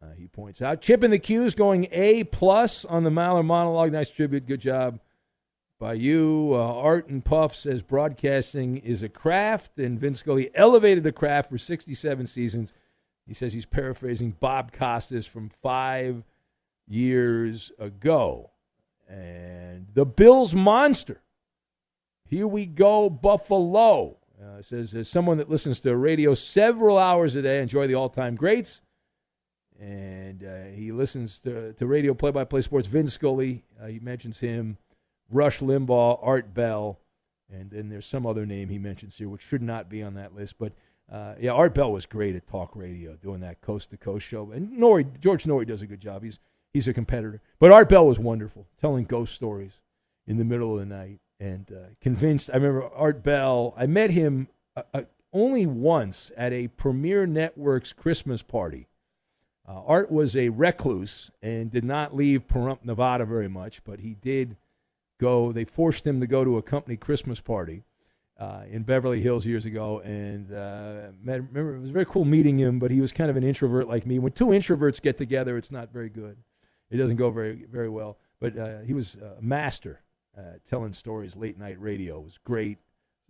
Uh, 0.00 0.14
he 0.16 0.26
points 0.26 0.62
out, 0.62 0.80
Chip 0.80 1.04
in 1.04 1.12
the 1.12 1.18
Q's 1.18 1.54
going 1.54 1.86
A 1.92 2.24
plus 2.24 2.84
on 2.84 3.04
the 3.04 3.10
Maller 3.10 3.44
monologue. 3.44 3.92
Nice 3.92 4.08
tribute, 4.08 4.46
good 4.46 4.60
job 4.60 4.98
by 5.82 5.94
you. 5.94 6.52
Uh, 6.54 6.58
Art 6.58 7.08
and 7.08 7.24
Puff 7.24 7.56
says 7.56 7.82
broadcasting 7.82 8.76
is 8.76 9.02
a 9.02 9.08
craft, 9.08 9.80
and 9.80 9.98
Vin 9.98 10.14
Scully 10.14 10.48
elevated 10.54 11.02
the 11.02 11.10
craft 11.10 11.50
for 11.50 11.58
67 11.58 12.28
seasons. 12.28 12.72
He 13.26 13.34
says 13.34 13.52
he's 13.52 13.66
paraphrasing 13.66 14.36
Bob 14.38 14.70
Costas 14.70 15.26
from 15.26 15.50
five 15.60 16.22
years 16.86 17.72
ago. 17.80 18.52
And 19.08 19.88
the 19.92 20.06
Bills 20.06 20.54
monster. 20.54 21.20
Here 22.28 22.46
we 22.46 22.64
go, 22.64 23.10
Buffalo. 23.10 24.18
Uh, 24.40 24.62
says, 24.62 24.94
as 24.94 25.08
someone 25.08 25.38
that 25.38 25.50
listens 25.50 25.80
to 25.80 25.96
radio 25.96 26.34
several 26.34 26.96
hours 26.96 27.34
a 27.34 27.42
day, 27.42 27.58
enjoy 27.58 27.88
the 27.88 27.96
all 27.96 28.08
time 28.08 28.36
greats. 28.36 28.82
And 29.80 30.44
uh, 30.44 30.66
he 30.76 30.92
listens 30.92 31.40
to, 31.40 31.72
to 31.72 31.86
radio 31.88 32.14
play 32.14 32.30
by 32.30 32.44
play 32.44 32.60
sports. 32.60 32.86
Vin 32.86 33.08
Scully, 33.08 33.64
uh, 33.82 33.86
he 33.88 33.98
mentions 33.98 34.38
him. 34.38 34.78
Rush 35.32 35.60
Limbaugh, 35.60 36.18
Art 36.22 36.54
Bell. 36.54 36.98
And 37.52 37.70
then 37.70 37.88
there's 37.88 38.06
some 38.06 38.26
other 38.26 38.46
name 38.46 38.68
he 38.68 38.78
mentions 38.78 39.16
here, 39.16 39.28
which 39.28 39.42
should 39.42 39.62
not 39.62 39.88
be 39.88 40.02
on 40.02 40.14
that 40.14 40.34
list. 40.34 40.56
But 40.58 40.72
uh, 41.10 41.34
yeah, 41.38 41.50
Art 41.50 41.74
Bell 41.74 41.92
was 41.92 42.06
great 42.06 42.34
at 42.34 42.46
talk 42.46 42.74
radio, 42.74 43.16
doing 43.16 43.40
that 43.40 43.60
coast 43.60 43.90
to 43.90 43.96
coast 43.96 44.26
show. 44.26 44.50
And 44.52 44.72
Norrie, 44.72 45.06
George 45.20 45.44
Noory 45.44 45.66
does 45.66 45.82
a 45.82 45.86
good 45.86 46.00
job. 46.00 46.22
He's 46.22 46.38
he's 46.72 46.88
a 46.88 46.94
competitor. 46.94 47.40
But 47.58 47.72
Art 47.72 47.88
Bell 47.88 48.06
was 48.06 48.18
wonderful, 48.18 48.66
telling 48.80 49.04
ghost 49.04 49.34
stories 49.34 49.80
in 50.26 50.38
the 50.38 50.44
middle 50.44 50.72
of 50.72 50.80
the 50.80 50.94
night 50.94 51.20
and 51.38 51.70
uh, 51.70 51.88
convinced. 52.00 52.50
I 52.50 52.56
remember 52.56 52.88
Art 52.94 53.22
Bell, 53.22 53.74
I 53.76 53.86
met 53.86 54.10
him 54.10 54.48
uh, 54.76 54.82
uh, 54.94 55.02
only 55.32 55.66
once 55.66 56.30
at 56.36 56.52
a 56.52 56.68
Premier 56.68 57.26
Networks 57.26 57.92
Christmas 57.92 58.42
party. 58.42 58.88
Uh, 59.68 59.82
Art 59.86 60.10
was 60.10 60.36
a 60.36 60.48
recluse 60.48 61.30
and 61.40 61.70
did 61.70 61.84
not 61.84 62.14
leave 62.14 62.48
Pahrump, 62.48 62.84
Nevada 62.84 63.24
very 63.24 63.48
much, 63.48 63.84
but 63.84 64.00
he 64.00 64.14
did 64.14 64.56
go. 65.18 65.52
They 65.52 65.64
forced 65.64 66.06
him 66.06 66.20
to 66.20 66.26
go 66.26 66.44
to 66.44 66.56
a 66.58 66.62
company 66.62 66.96
Christmas 66.96 67.40
party. 67.40 67.84
Uh, 68.40 68.64
in 68.68 68.82
Beverly 68.82 69.20
Hills 69.20 69.46
years 69.46 69.66
ago, 69.66 70.00
and 70.00 70.52
uh, 70.52 71.12
remember 71.24 71.76
it 71.76 71.80
was 71.80 71.90
very 71.90 72.06
cool 72.06 72.24
meeting 72.24 72.58
him. 72.58 72.80
But 72.80 72.90
he 72.90 73.00
was 73.00 73.12
kind 73.12 73.30
of 73.30 73.36
an 73.36 73.44
introvert 73.44 73.86
like 73.86 74.04
me. 74.04 74.18
When 74.18 74.32
two 74.32 74.46
introverts 74.46 75.00
get 75.00 75.16
together, 75.16 75.56
it's 75.56 75.70
not 75.70 75.92
very 75.92 76.08
good 76.08 76.38
it 76.92 76.98
doesn't 76.98 77.16
go 77.16 77.30
very 77.30 77.64
very 77.64 77.88
well. 77.88 78.18
But 78.38 78.56
uh, 78.56 78.80
he 78.80 78.92
was 78.92 79.16
a 79.16 79.40
master 79.40 80.02
telling 80.68 80.92
stories. 80.92 81.34
Late 81.34 81.58
night 81.58 81.80
radio 81.80 82.18
it 82.20 82.24
was 82.24 82.38
great. 82.44 82.78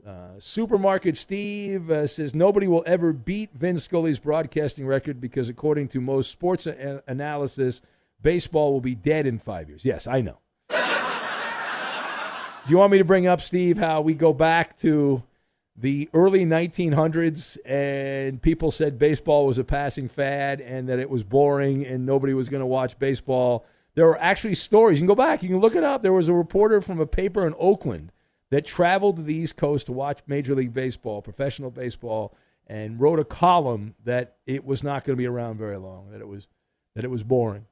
Uh, 0.06 0.38
Supermarket 0.38 1.16
Steve 1.16 1.88
uh, 1.90 2.06
says 2.08 2.34
nobody 2.34 2.66
will 2.66 2.82
ever 2.86 3.12
beat 3.12 3.52
Vin 3.54 3.78
Scully's 3.78 4.18
broadcasting 4.18 4.84
record 4.84 5.20
because, 5.20 5.48
according 5.48 5.88
to 5.88 6.00
most 6.00 6.30
sports 6.30 6.66
a- 6.66 7.02
analysis, 7.06 7.82
baseball 8.20 8.72
will 8.72 8.80
be 8.80 8.96
dead 8.96 9.26
in 9.28 9.38
five 9.38 9.68
years. 9.68 9.84
Yes, 9.84 10.08
I 10.08 10.20
know. 10.20 10.38
Do 12.64 12.70
you 12.70 12.78
want 12.78 12.92
me 12.92 12.98
to 12.98 13.04
bring 13.04 13.26
up, 13.26 13.40
Steve, 13.40 13.76
how 13.76 14.02
we 14.02 14.14
go 14.14 14.32
back 14.32 14.78
to 14.78 15.24
the 15.76 16.08
early 16.14 16.46
1900s 16.46 17.58
and 17.64 18.40
people 18.40 18.70
said 18.70 19.00
baseball 19.00 19.46
was 19.46 19.58
a 19.58 19.64
passing 19.64 20.08
fad 20.08 20.60
and 20.60 20.88
that 20.88 21.00
it 21.00 21.10
was 21.10 21.24
boring 21.24 21.84
and 21.84 22.06
nobody 22.06 22.34
was 22.34 22.48
going 22.48 22.60
to 22.60 22.66
watch 22.66 22.96
baseball. 23.00 23.66
There 23.96 24.06
were 24.06 24.20
actually 24.20 24.54
stories. 24.54 25.00
You 25.00 25.06
can 25.06 25.08
go 25.08 25.16
back, 25.16 25.42
you 25.42 25.48
can 25.48 25.58
look 25.58 25.74
it 25.74 25.82
up. 25.82 26.02
There 26.02 26.12
was 26.12 26.28
a 26.28 26.34
reporter 26.34 26.80
from 26.80 27.00
a 27.00 27.06
paper 27.06 27.44
in 27.48 27.54
Oakland 27.58 28.12
that 28.50 28.64
traveled 28.64 29.16
to 29.16 29.22
the 29.22 29.34
East 29.34 29.56
Coast 29.56 29.86
to 29.86 29.92
watch 29.92 30.20
Major 30.28 30.54
League 30.54 30.72
Baseball, 30.72 31.20
professional 31.20 31.70
baseball, 31.70 32.32
and 32.68 33.00
wrote 33.00 33.18
a 33.18 33.24
column 33.24 33.96
that 34.04 34.36
it 34.46 34.64
was 34.64 34.84
not 34.84 35.04
going 35.04 35.16
to 35.16 35.20
be 35.20 35.26
around 35.26 35.58
very 35.58 35.78
long, 35.78 36.10
that 36.12 36.20
it 36.20 36.28
was 36.28 36.46
that 36.94 37.04
it 37.04 37.10
was 37.10 37.24
boring. 37.24 37.66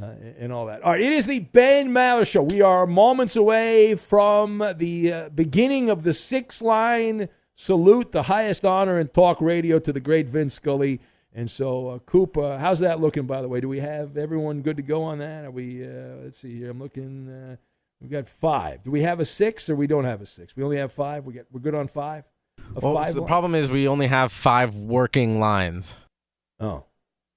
Uh, 0.00 0.12
and 0.38 0.52
all 0.52 0.66
that. 0.66 0.82
All 0.82 0.92
right, 0.92 1.00
it 1.00 1.12
is 1.12 1.26
the 1.26 1.38
Ben 1.38 1.88
Maller 1.88 2.26
Show. 2.26 2.42
We 2.42 2.60
are 2.60 2.86
moments 2.86 3.34
away 3.34 3.94
from 3.94 4.58
the 4.76 5.12
uh, 5.12 5.28
beginning 5.30 5.88
of 5.88 6.02
the 6.02 6.12
six 6.12 6.60
line 6.60 7.30
salute 7.54 8.12
the 8.12 8.24
highest 8.24 8.64
honor 8.64 9.00
in 9.00 9.08
talk 9.08 9.40
radio 9.40 9.78
to 9.78 9.92
the 9.92 10.00
great 10.00 10.28
Vin 10.28 10.50
Scully. 10.50 11.00
And 11.34 11.50
so, 11.50 11.88
uh, 11.88 11.98
Coop, 12.00 12.36
uh, 12.36 12.58
how's 12.58 12.80
that 12.80 13.00
looking, 13.00 13.26
by 13.26 13.42
the 13.42 13.48
way? 13.48 13.60
Do 13.60 13.68
we 13.68 13.80
have 13.80 14.16
everyone 14.16 14.62
good 14.62 14.76
to 14.76 14.82
go 14.82 15.02
on 15.02 15.18
that? 15.18 15.46
Are 15.46 15.50
we, 15.50 15.84
uh, 15.84 16.16
let's 16.24 16.38
see 16.38 16.56
here, 16.56 16.70
I'm 16.70 16.78
looking, 16.78 17.28
uh, 17.28 17.56
we've 18.00 18.10
got 18.10 18.28
five. 18.28 18.82
Do 18.82 18.90
we 18.90 19.02
have 19.02 19.20
a 19.20 19.24
six 19.24 19.68
or 19.68 19.76
we 19.76 19.86
don't 19.86 20.04
have 20.04 20.20
a 20.20 20.26
six? 20.26 20.54
We 20.56 20.62
only 20.62 20.76
have 20.76 20.92
five? 20.92 21.24
We 21.24 21.32
get, 21.34 21.46
we're 21.50 21.60
good 21.60 21.74
on 21.74 21.88
five? 21.88 22.24
A 22.74 22.80
well, 22.80 22.94
five 22.94 23.14
the 23.14 23.20
line? 23.20 23.28
problem 23.28 23.54
is 23.54 23.70
we 23.70 23.88
only 23.88 24.06
have 24.06 24.32
five 24.32 24.74
working 24.74 25.40
lines. 25.40 25.96
Oh. 26.60 26.84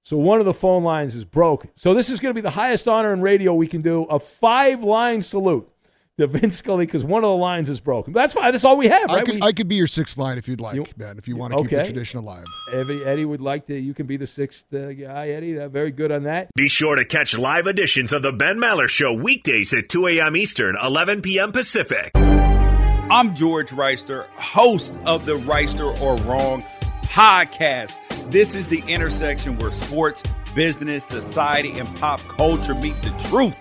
So 0.02 0.16
one 0.16 0.40
of 0.40 0.46
the 0.46 0.54
phone 0.54 0.82
lines 0.82 1.14
is 1.14 1.24
broken. 1.24 1.70
So 1.74 1.94
this 1.94 2.08
is 2.08 2.20
going 2.20 2.30
to 2.30 2.34
be 2.34 2.40
the 2.40 2.50
highest 2.50 2.88
honor 2.88 3.12
in 3.12 3.20
radio 3.20 3.54
we 3.54 3.66
can 3.66 3.82
do 3.82 4.04
a 4.04 4.18
five 4.18 4.82
line 4.82 5.22
salute 5.22 5.70
to 6.18 6.26
Vin 6.26 6.50
Scully 6.50 6.86
because 6.86 7.04
one 7.04 7.22
of 7.22 7.28
the 7.28 7.36
lines 7.36 7.68
is 7.68 7.80
broken. 7.80 8.12
That's 8.12 8.34
fine. 8.34 8.52
That's 8.52 8.64
all 8.64 8.76
we 8.76 8.88
have, 8.88 9.04
right? 9.10 9.20
I 9.20 9.24
could, 9.24 9.34
we, 9.34 9.42
I 9.42 9.52
could 9.52 9.68
be 9.68 9.76
your 9.76 9.86
sixth 9.86 10.16
line 10.18 10.38
if 10.38 10.48
you'd 10.48 10.60
like, 10.60 10.76
you, 10.76 10.84
Ben, 10.96 11.18
if 11.18 11.28
you 11.28 11.36
want 11.36 11.52
to 11.52 11.60
okay. 11.60 11.68
keep 11.68 11.78
the 11.78 11.84
tradition 11.84 12.20
alive. 12.20 12.44
Eddie, 12.72 13.04
Eddie 13.04 13.24
would 13.24 13.40
like 13.40 13.66
to. 13.66 13.78
You 13.78 13.94
can 13.94 14.06
be 14.06 14.16
the 14.16 14.26
sixth 14.26 14.72
uh, 14.72 14.92
guy, 14.92 15.28
Eddie. 15.28 15.58
Uh, 15.58 15.68
very 15.68 15.90
good 15.90 16.12
on 16.12 16.24
that. 16.24 16.50
Be 16.54 16.68
sure 16.68 16.96
to 16.96 17.04
catch 17.04 17.36
live 17.36 17.66
editions 17.66 18.12
of 18.12 18.22
the 18.22 18.32
Ben 18.32 18.56
Maller 18.56 18.88
Show 18.88 19.12
weekdays 19.12 19.72
at 19.72 19.88
2 19.88 20.06
a.m. 20.08 20.36
Eastern, 20.36 20.76
11 20.82 21.22
p.m. 21.22 21.52
Pacific. 21.52 22.10
I'm 22.14 23.34
George 23.34 23.70
Reister, 23.70 24.26
host 24.34 24.98
of 25.04 25.26
the 25.26 25.36
Reister 25.36 26.00
or 26.00 26.16
Wrong 26.18 26.62
podcast. 27.10 27.98
This 28.30 28.54
is 28.54 28.68
the 28.68 28.82
intersection 28.86 29.58
where 29.58 29.72
sports, 29.72 30.22
business, 30.54 31.04
society, 31.04 31.78
and 31.78 31.94
pop 31.96 32.20
culture 32.20 32.74
meet 32.74 33.00
the 33.02 33.10
truth 33.28 33.54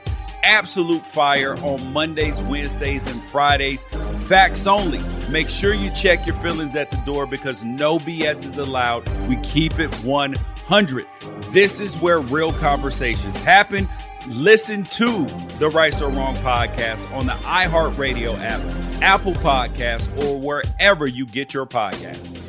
absolute 0.43 1.05
fire 1.05 1.55
on 1.63 1.93
Mondays, 1.93 2.41
Wednesdays, 2.41 3.07
and 3.07 3.23
Fridays. 3.23 3.85
Facts 4.27 4.67
only. 4.67 4.99
Make 5.29 5.49
sure 5.49 5.73
you 5.73 5.91
check 5.91 6.25
your 6.25 6.35
feelings 6.37 6.75
at 6.75 6.89
the 6.91 6.97
door 7.05 7.25
because 7.25 7.63
no 7.63 7.97
BS 7.99 8.45
is 8.45 8.57
allowed. 8.57 9.07
We 9.27 9.37
keep 9.37 9.79
it 9.79 9.93
100. 10.03 11.05
This 11.49 11.79
is 11.79 11.97
where 11.97 12.19
real 12.19 12.53
conversations 12.53 13.39
happen. 13.39 13.87
Listen 14.27 14.83
to 14.83 15.25
the 15.59 15.69
Right 15.69 15.99
or 16.01 16.09
Wrong 16.09 16.35
podcast 16.37 17.11
on 17.13 17.25
the 17.25 17.33
iHeartRadio 17.33 18.37
app, 18.39 18.61
Apple 19.01 19.33
Podcasts, 19.33 20.09
or 20.23 20.39
wherever 20.39 21.07
you 21.07 21.25
get 21.25 21.53
your 21.53 21.65
podcasts. 21.65 22.48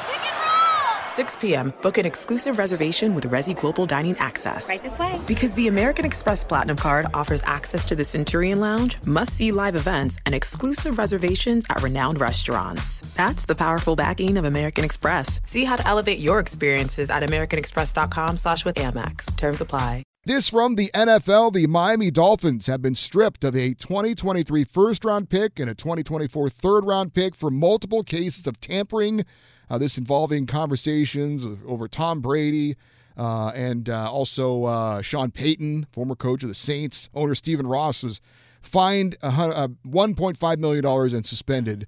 6 1.11 1.35
p.m., 1.35 1.73
book 1.81 1.97
an 1.97 2.05
exclusive 2.05 2.57
reservation 2.57 3.13
with 3.13 3.29
Resy 3.29 3.53
Global 3.53 3.85
Dining 3.85 4.17
Access. 4.17 4.69
Right 4.69 4.81
this 4.81 4.97
way. 4.97 5.19
Because 5.27 5.53
the 5.55 5.67
American 5.67 6.05
Express 6.05 6.43
Platinum 6.43 6.77
Card 6.77 7.05
offers 7.13 7.41
access 7.43 7.85
to 7.87 7.95
the 7.95 8.05
Centurion 8.05 8.61
Lounge, 8.61 8.97
must 9.05 9.33
see 9.33 9.51
live 9.51 9.75
events, 9.75 10.17
and 10.25 10.33
exclusive 10.33 10.97
reservations 10.97 11.65
at 11.69 11.83
renowned 11.83 12.21
restaurants. 12.21 13.01
That's 13.15 13.43
the 13.43 13.55
powerful 13.55 13.97
backing 13.97 14.37
of 14.37 14.45
American 14.45 14.85
Express. 14.85 15.41
See 15.43 15.65
how 15.65 15.75
to 15.75 15.85
elevate 15.85 16.19
your 16.19 16.39
experiences 16.39 17.09
at 17.09 17.23
AmericanExpress.com 17.23 18.37
slash 18.37 18.63
with 18.63 18.75
Amex. 18.75 19.35
Terms 19.35 19.59
apply. 19.59 20.03
This 20.23 20.49
from 20.49 20.75
the 20.75 20.91
NFL. 20.93 21.51
The 21.51 21.65
Miami 21.65 22.11
Dolphins 22.11 22.67
have 22.67 22.79
been 22.79 22.93
stripped 22.93 23.43
of 23.43 23.55
a 23.55 23.73
2023 23.73 24.63
first 24.63 25.03
round 25.03 25.29
pick 25.29 25.59
and 25.59 25.67
a 25.67 25.73
2024 25.73 26.47
third 26.47 26.85
round 26.85 27.15
pick 27.15 27.35
for 27.35 27.49
multiple 27.49 28.03
cases 28.03 28.45
of 28.45 28.61
tampering. 28.61 29.25
Uh, 29.71 29.77
this 29.77 29.97
involving 29.97 30.45
conversations 30.45 31.47
over 31.65 31.87
Tom 31.87 32.19
Brady 32.19 32.75
uh, 33.17 33.51
and 33.55 33.89
uh, 33.89 34.11
also 34.11 34.65
uh, 34.65 35.01
Sean 35.01 35.31
Payton, 35.31 35.87
former 35.93 36.13
coach 36.13 36.43
of 36.43 36.49
the 36.49 36.55
Saints. 36.55 37.07
Owner 37.13 37.33
Stephen 37.35 37.65
Ross 37.65 38.03
was 38.03 38.19
fined 38.61 39.17
$1.5 39.21 40.57
million 40.57 40.85
and 40.85 41.25
suspended. 41.25 41.87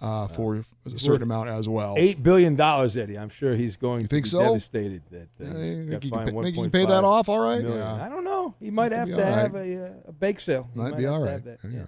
Uh, 0.00 0.28
for 0.28 0.62
a 0.84 0.98
certain 0.98 1.22
amount 1.22 1.48
as 1.48 1.66
well. 1.66 1.94
Eight 1.96 2.22
billion 2.22 2.56
dollars, 2.56 2.94
Eddie. 2.94 3.16
I'm 3.16 3.30
sure 3.30 3.54
he's 3.54 3.76
going 3.78 4.02
you 4.02 4.06
to 4.06 4.08
think 4.08 4.24
be 4.24 4.30
so? 4.30 4.40
devastated 4.40 5.02
that 5.10 5.28
uh, 5.40 5.44
yeah, 5.44 5.64
he's 5.64 5.86
think, 5.86 6.14
fined 6.14 6.28
can, 6.28 6.42
think 6.42 6.56
you 6.56 6.62
can 6.62 6.70
pay 6.70 6.84
that 6.84 7.04
off 7.04 7.30
all 7.30 7.40
right? 7.40 7.64
Yeah. 7.64 8.04
I 8.04 8.10
don't 8.10 8.24
know. 8.24 8.54
He 8.60 8.70
might 8.70 8.92
have 8.92 9.08
to 9.08 9.14
right. 9.14 9.24
have 9.24 9.54
a, 9.54 9.86
uh, 9.86 9.92
a 10.08 10.12
bake 10.12 10.40
sale. 10.40 10.68
Might, 10.74 10.90
might 10.90 10.98
be 10.98 11.06
all 11.06 11.20
to 11.20 11.24
right. 11.24 11.42
Yeah. 11.46 11.70
Yeah. 11.70 11.86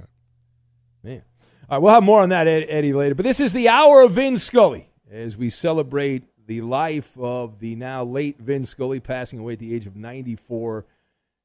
Man. 1.03 1.23
All 1.69 1.77
right, 1.77 1.79
we'll 1.83 1.93
have 1.93 2.05
more 2.05 2.23
on 2.23 2.31
that, 2.31 2.47
Eddie, 2.47 2.95
later. 2.95 3.15
But 3.15 3.25
this 3.25 3.39
is 3.39 3.53
the 3.53 3.69
hour 3.69 4.01
of 4.01 4.13
Vin 4.13 4.39
Scully 4.39 4.89
as 5.11 5.37
we 5.37 5.51
celebrate 5.51 6.25
the 6.47 6.61
life 6.61 7.17
of 7.19 7.59
the 7.59 7.75
now 7.75 8.05
late 8.05 8.39
Vin 8.39 8.65
Scully, 8.65 9.01
passing 9.01 9.39
away 9.39 9.55
at 9.55 9.59
the 9.59 9.75
age 9.75 9.87
of 9.87 9.97
94 9.97 10.85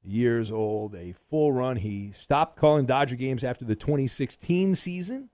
years 0.03 0.51
old. 0.51 0.95
A 0.95 1.13
full 1.13 1.51
run. 1.51 1.77
He 1.77 2.11
stopped 2.11 2.57
calling 2.57 2.85
Dodger 2.85 3.15
games 3.15 3.43
after 3.43 3.65
the 3.65 3.75
2016 3.75 4.75
season 4.75 5.29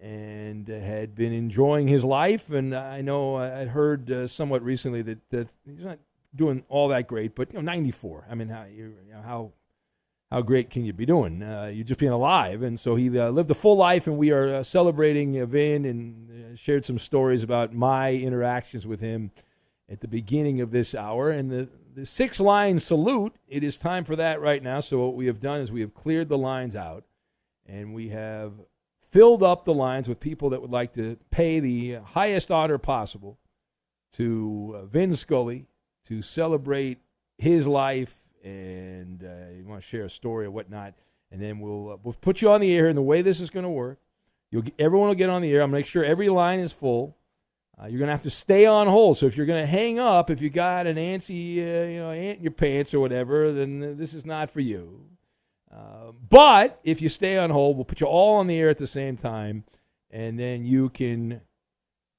and 0.00 0.66
had 0.68 1.14
been 1.14 1.32
enjoying 1.32 1.88
his 1.88 2.04
life. 2.04 2.50
And 2.50 2.74
I 2.74 3.00
know 3.02 3.36
I- 3.36 3.66
heard 3.66 4.10
uh, 4.10 4.26
somewhat 4.26 4.62
recently 4.62 5.02
that, 5.02 5.18
that 5.30 5.48
he's 5.66 5.82
not 5.82 5.98
doing 6.34 6.64
all 6.68 6.88
that 6.88 7.06
great, 7.06 7.34
but 7.34 7.52
you 7.52 7.58
know, 7.58 7.62
94. 7.62 8.26
I 8.30 8.34
mean, 8.34 8.48
how 8.48 8.64
you 8.64 8.94
know, 9.12 9.22
how 9.22 9.52
how 10.30 10.42
great 10.42 10.70
can 10.70 10.84
you 10.84 10.92
be 10.92 11.04
doing? 11.04 11.42
Uh, 11.42 11.70
you're 11.74 11.84
just 11.84 11.98
being 11.98 12.12
alive, 12.12 12.62
and 12.62 12.78
so 12.78 12.94
he 12.94 13.18
uh, 13.18 13.30
lived 13.30 13.50
a 13.50 13.54
full 13.54 13.76
life, 13.76 14.06
and 14.06 14.16
we 14.16 14.30
are 14.30 14.54
uh, 14.54 14.62
celebrating 14.62 15.40
uh, 15.40 15.44
Vin 15.44 15.84
and 15.84 16.29
shared 16.56 16.86
some 16.86 16.98
stories 16.98 17.42
about 17.42 17.72
my 17.72 18.12
interactions 18.12 18.86
with 18.86 19.00
him 19.00 19.30
at 19.88 20.00
the 20.00 20.08
beginning 20.08 20.60
of 20.60 20.70
this 20.70 20.94
hour. 20.94 21.30
And 21.30 21.50
the 21.50 21.68
the 21.94 22.06
six 22.06 22.40
line 22.40 22.78
salute. 22.78 23.34
It 23.48 23.64
is 23.64 23.76
time 23.76 24.04
for 24.04 24.16
that 24.16 24.40
right 24.40 24.62
now. 24.62 24.80
So 24.80 24.98
what 24.98 25.14
we 25.14 25.26
have 25.26 25.40
done 25.40 25.60
is 25.60 25.72
we 25.72 25.80
have 25.80 25.94
cleared 25.94 26.28
the 26.28 26.38
lines 26.38 26.76
out, 26.76 27.04
and 27.66 27.94
we 27.94 28.10
have 28.10 28.52
filled 29.00 29.42
up 29.42 29.64
the 29.64 29.74
lines 29.74 30.08
with 30.08 30.20
people 30.20 30.50
that 30.50 30.62
would 30.62 30.70
like 30.70 30.92
to 30.94 31.16
pay 31.30 31.60
the 31.60 31.94
highest 31.94 32.50
honor 32.50 32.78
possible 32.78 33.38
to 34.12 34.76
uh, 34.76 34.84
Vin 34.86 35.14
Scully 35.14 35.66
to 36.06 36.22
celebrate 36.22 36.98
his 37.38 37.66
life 37.66 38.16
and 38.42 39.22
uh, 39.22 39.50
you 39.54 39.64
want 39.64 39.82
to 39.82 39.86
share 39.86 40.04
a 40.04 40.10
story 40.10 40.46
or 40.46 40.50
whatnot, 40.50 40.94
and 41.30 41.42
then 41.42 41.60
we'll 41.60 41.92
uh, 41.92 41.96
we'll 42.02 42.16
put 42.20 42.40
you 42.40 42.50
on 42.50 42.60
the 42.60 42.74
air. 42.74 42.86
And 42.86 42.96
the 42.96 43.02
way 43.02 43.22
this 43.22 43.40
is 43.40 43.50
going 43.50 43.64
to 43.64 43.70
work, 43.70 43.98
you'll 44.50 44.64
everyone 44.78 45.08
will 45.08 45.14
get 45.14 45.30
on 45.30 45.42
the 45.42 45.52
air. 45.52 45.62
I'm 45.62 45.70
to 45.70 45.78
make 45.78 45.86
sure 45.86 46.04
every 46.04 46.28
line 46.28 46.60
is 46.60 46.72
full. 46.72 47.16
Uh, 47.80 47.86
you're 47.86 47.98
to 48.08 48.12
have 48.12 48.22
to 48.22 48.30
stay 48.30 48.66
on 48.66 48.86
hold. 48.86 49.16
So 49.16 49.26
if 49.26 49.36
you're 49.36 49.46
to 49.60 49.66
hang 49.66 49.98
up, 49.98 50.28
if 50.30 50.42
you 50.42 50.50
got 50.50 50.86
an 50.86 50.96
antsy, 50.96 51.58
uh, 51.58 51.86
you 51.88 51.98
know, 51.98 52.10
ant 52.10 52.38
in 52.38 52.42
your 52.42 52.52
pants 52.52 52.92
or 52.92 53.00
whatever, 53.00 53.52
then 53.52 53.96
this 53.96 54.12
is 54.12 54.26
not 54.26 54.50
for 54.50 54.60
you. 54.60 55.06
Uh, 55.72 56.12
but 56.28 56.78
if 56.84 57.00
you 57.00 57.08
stay 57.08 57.38
on 57.38 57.50
hold, 57.50 57.76
we'll 57.76 57.84
put 57.84 58.00
you 58.00 58.06
all 58.06 58.36
on 58.36 58.48
the 58.48 58.58
air 58.58 58.68
at 58.68 58.78
the 58.78 58.86
same 58.86 59.16
time, 59.16 59.64
and 60.10 60.38
then 60.38 60.64
you 60.64 60.88
can 60.90 61.40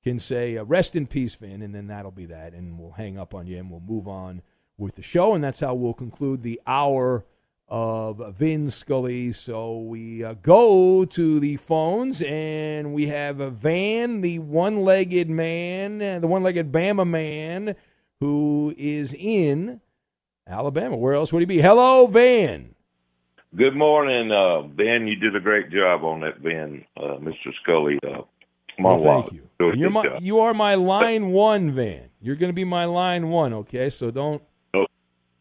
can 0.03 0.17
say 0.19 0.57
uh, 0.57 0.63
"Rest 0.63 0.95
in 0.95 1.05
peace, 1.05 1.35
Vin," 1.35 1.61
and 1.61 1.75
then 1.75 1.87
that'll 1.87 2.11
be 2.11 2.25
that, 2.27 2.53
and 2.53 2.79
we'll 2.79 2.91
hang 2.91 3.19
up 3.19 3.35
on 3.35 3.45
you 3.45 3.57
and 3.57 3.69
we'll 3.69 3.81
move 3.81 4.07
on 4.07 4.41
with 4.77 4.95
the 4.95 5.01
show, 5.01 5.35
and 5.35 5.43
that's 5.43 5.59
how 5.59 5.73
we'll 5.73 5.93
conclude 5.93 6.41
the 6.41 6.61
hour 6.65 7.25
of 7.71 8.35
Vin 8.35 8.69
Scully. 8.69 9.31
So 9.31 9.79
we 9.79 10.23
uh, 10.23 10.35
go 10.43 11.05
to 11.05 11.39
the 11.39 11.55
phones 11.55 12.21
and 12.21 12.93
we 12.93 13.07
have 13.07 13.39
a 13.39 13.49
Van, 13.49 14.19
the 14.19 14.39
one 14.39 14.83
legged 14.83 15.29
man, 15.29 16.01
uh, 16.01 16.19
the 16.19 16.27
one 16.27 16.43
legged 16.43 16.71
Bama 16.71 17.07
man 17.07 17.75
who 18.19 18.75
is 18.77 19.15
in 19.17 19.79
Alabama. 20.45 20.97
Where 20.97 21.13
else 21.13 21.31
would 21.31 21.39
he 21.39 21.45
be? 21.45 21.61
Hello, 21.61 22.07
Van. 22.07 22.75
Good 23.55 23.75
morning, 23.75 24.31
uh, 24.31 24.67
Ben. 24.67 25.07
You 25.07 25.15
did 25.15 25.35
a 25.35 25.39
great 25.39 25.71
job 25.71 26.03
on 26.03 26.19
that, 26.21 26.43
Ben, 26.43 26.85
uh, 26.97 27.17
Mr. 27.19 27.53
Scully. 27.63 27.99
Uh, 28.05 28.23
well, 28.79 28.97
thank 28.97 29.33
you. 29.33 29.47
You're 29.75 29.89
my, 29.89 30.17
you 30.21 30.39
are 30.41 30.53
my 30.53 30.75
line 30.75 31.31
one, 31.31 31.71
Van. 31.71 32.09
You're 32.21 32.35
going 32.35 32.49
to 32.49 32.53
be 32.53 32.63
my 32.65 32.85
line 32.85 33.29
one, 33.29 33.53
okay? 33.53 33.89
So 33.89 34.11
don't 34.11 34.41
oh. 34.73 34.85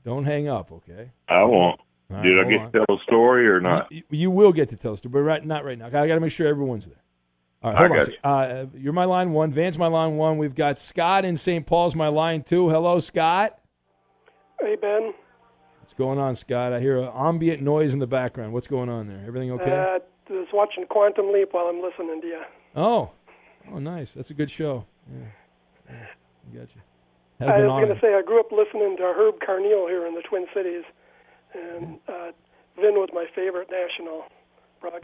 don't 0.05 0.25
hang 0.25 0.49
up, 0.49 0.71
okay? 0.73 1.11
I 1.29 1.43
won't. 1.45 1.81
Right, 2.11 2.23
did 2.25 2.41
I 2.41 2.45
get 2.51 2.61
on. 2.61 2.73
to 2.73 2.79
tell 2.79 2.97
a 2.97 3.03
story 3.05 3.47
or 3.49 3.61
not? 3.61 3.91
You, 3.93 4.03
you, 4.11 4.31
will 4.31 4.53
get 4.53 4.69
to 4.71 4.77
tell 4.77 4.95
a 4.95 4.97
story, 4.97 5.13
but 5.13 5.21
right, 5.21 5.47
not 5.47 5.65
right 5.65 5.79
now. 5.79 5.87
I 5.87 5.91
got 5.91 6.07
to 6.07 6.21
make 6.21 6.33
sure 6.33 6.49
everyone's 6.49 6.87
there. 6.87 7.03
All 7.63 7.73
right, 7.73 7.87
hold 7.87 8.01
on. 8.01 8.07
You. 8.07 8.17
Uh, 8.25 8.67
you're 8.77 8.93
my 8.93 9.05
line 9.05 9.33
one. 9.33 9.53
Van's 9.53 9.79
my 9.79 9.87
line 9.87 10.17
one. 10.17 10.37
We've 10.37 10.55
got 10.55 10.79
Scott 10.79 11.25
in 11.25 11.37
St. 11.37 11.65
Paul's 11.65 11.95
my 11.95 12.09
line 12.09 12.43
two. 12.43 12.69
Hello, 12.69 12.99
Scott. 12.99 13.59
Hey, 14.61 14.77
Ben. 14.77 15.13
What's 15.81 15.95
going 15.95 16.19
on, 16.19 16.35
Scott? 16.35 16.73
I 16.73 16.81
hear 16.81 16.99
an 16.99 17.11
ambient 17.15 17.63
noise 17.63 17.95
in 17.95 18.01
the 18.01 18.07
background. 18.07 18.53
What's 18.53 18.67
going 18.67 18.89
on 18.89 19.07
there? 19.07 19.23
Everything 19.27 19.53
okay? 19.53 19.97
Uh, 19.97 19.99
just 20.29 20.53
watching 20.55 20.87
Quantum 20.87 21.33
Leap 21.33 21.49
while 21.53 21.67
I'm 21.67 21.83
listening 21.83 22.21
to 22.21 22.27
you. 22.27 22.43
Oh, 22.75 23.11
oh, 23.73 23.79
nice. 23.79 24.13
That's 24.13 24.31
a 24.31 24.35
good 24.35 24.51
show. 24.51 24.87
Yeah, 25.13 25.27
yeah. 25.89 26.07
Gotcha. 26.55 26.79
I 27.41 27.63
was 27.63 27.71
going 27.71 27.89
to 27.89 28.01
say 28.01 28.15
I 28.15 28.23
grew 28.23 28.41
up 28.41 28.53
listening 28.53 28.97
to 28.99 29.03
Herb 29.03 29.37
Carneal 29.41 29.89
here 29.89 30.07
in 30.07 30.15
the 30.15 30.23
Twin 30.23 30.47
Cities, 30.55 30.85
and 31.55 31.99
uh, 32.09 32.33
Vin 32.77 32.95
was 32.95 33.09
my 33.13 33.27
favorite 33.35 33.69
national 33.71 34.25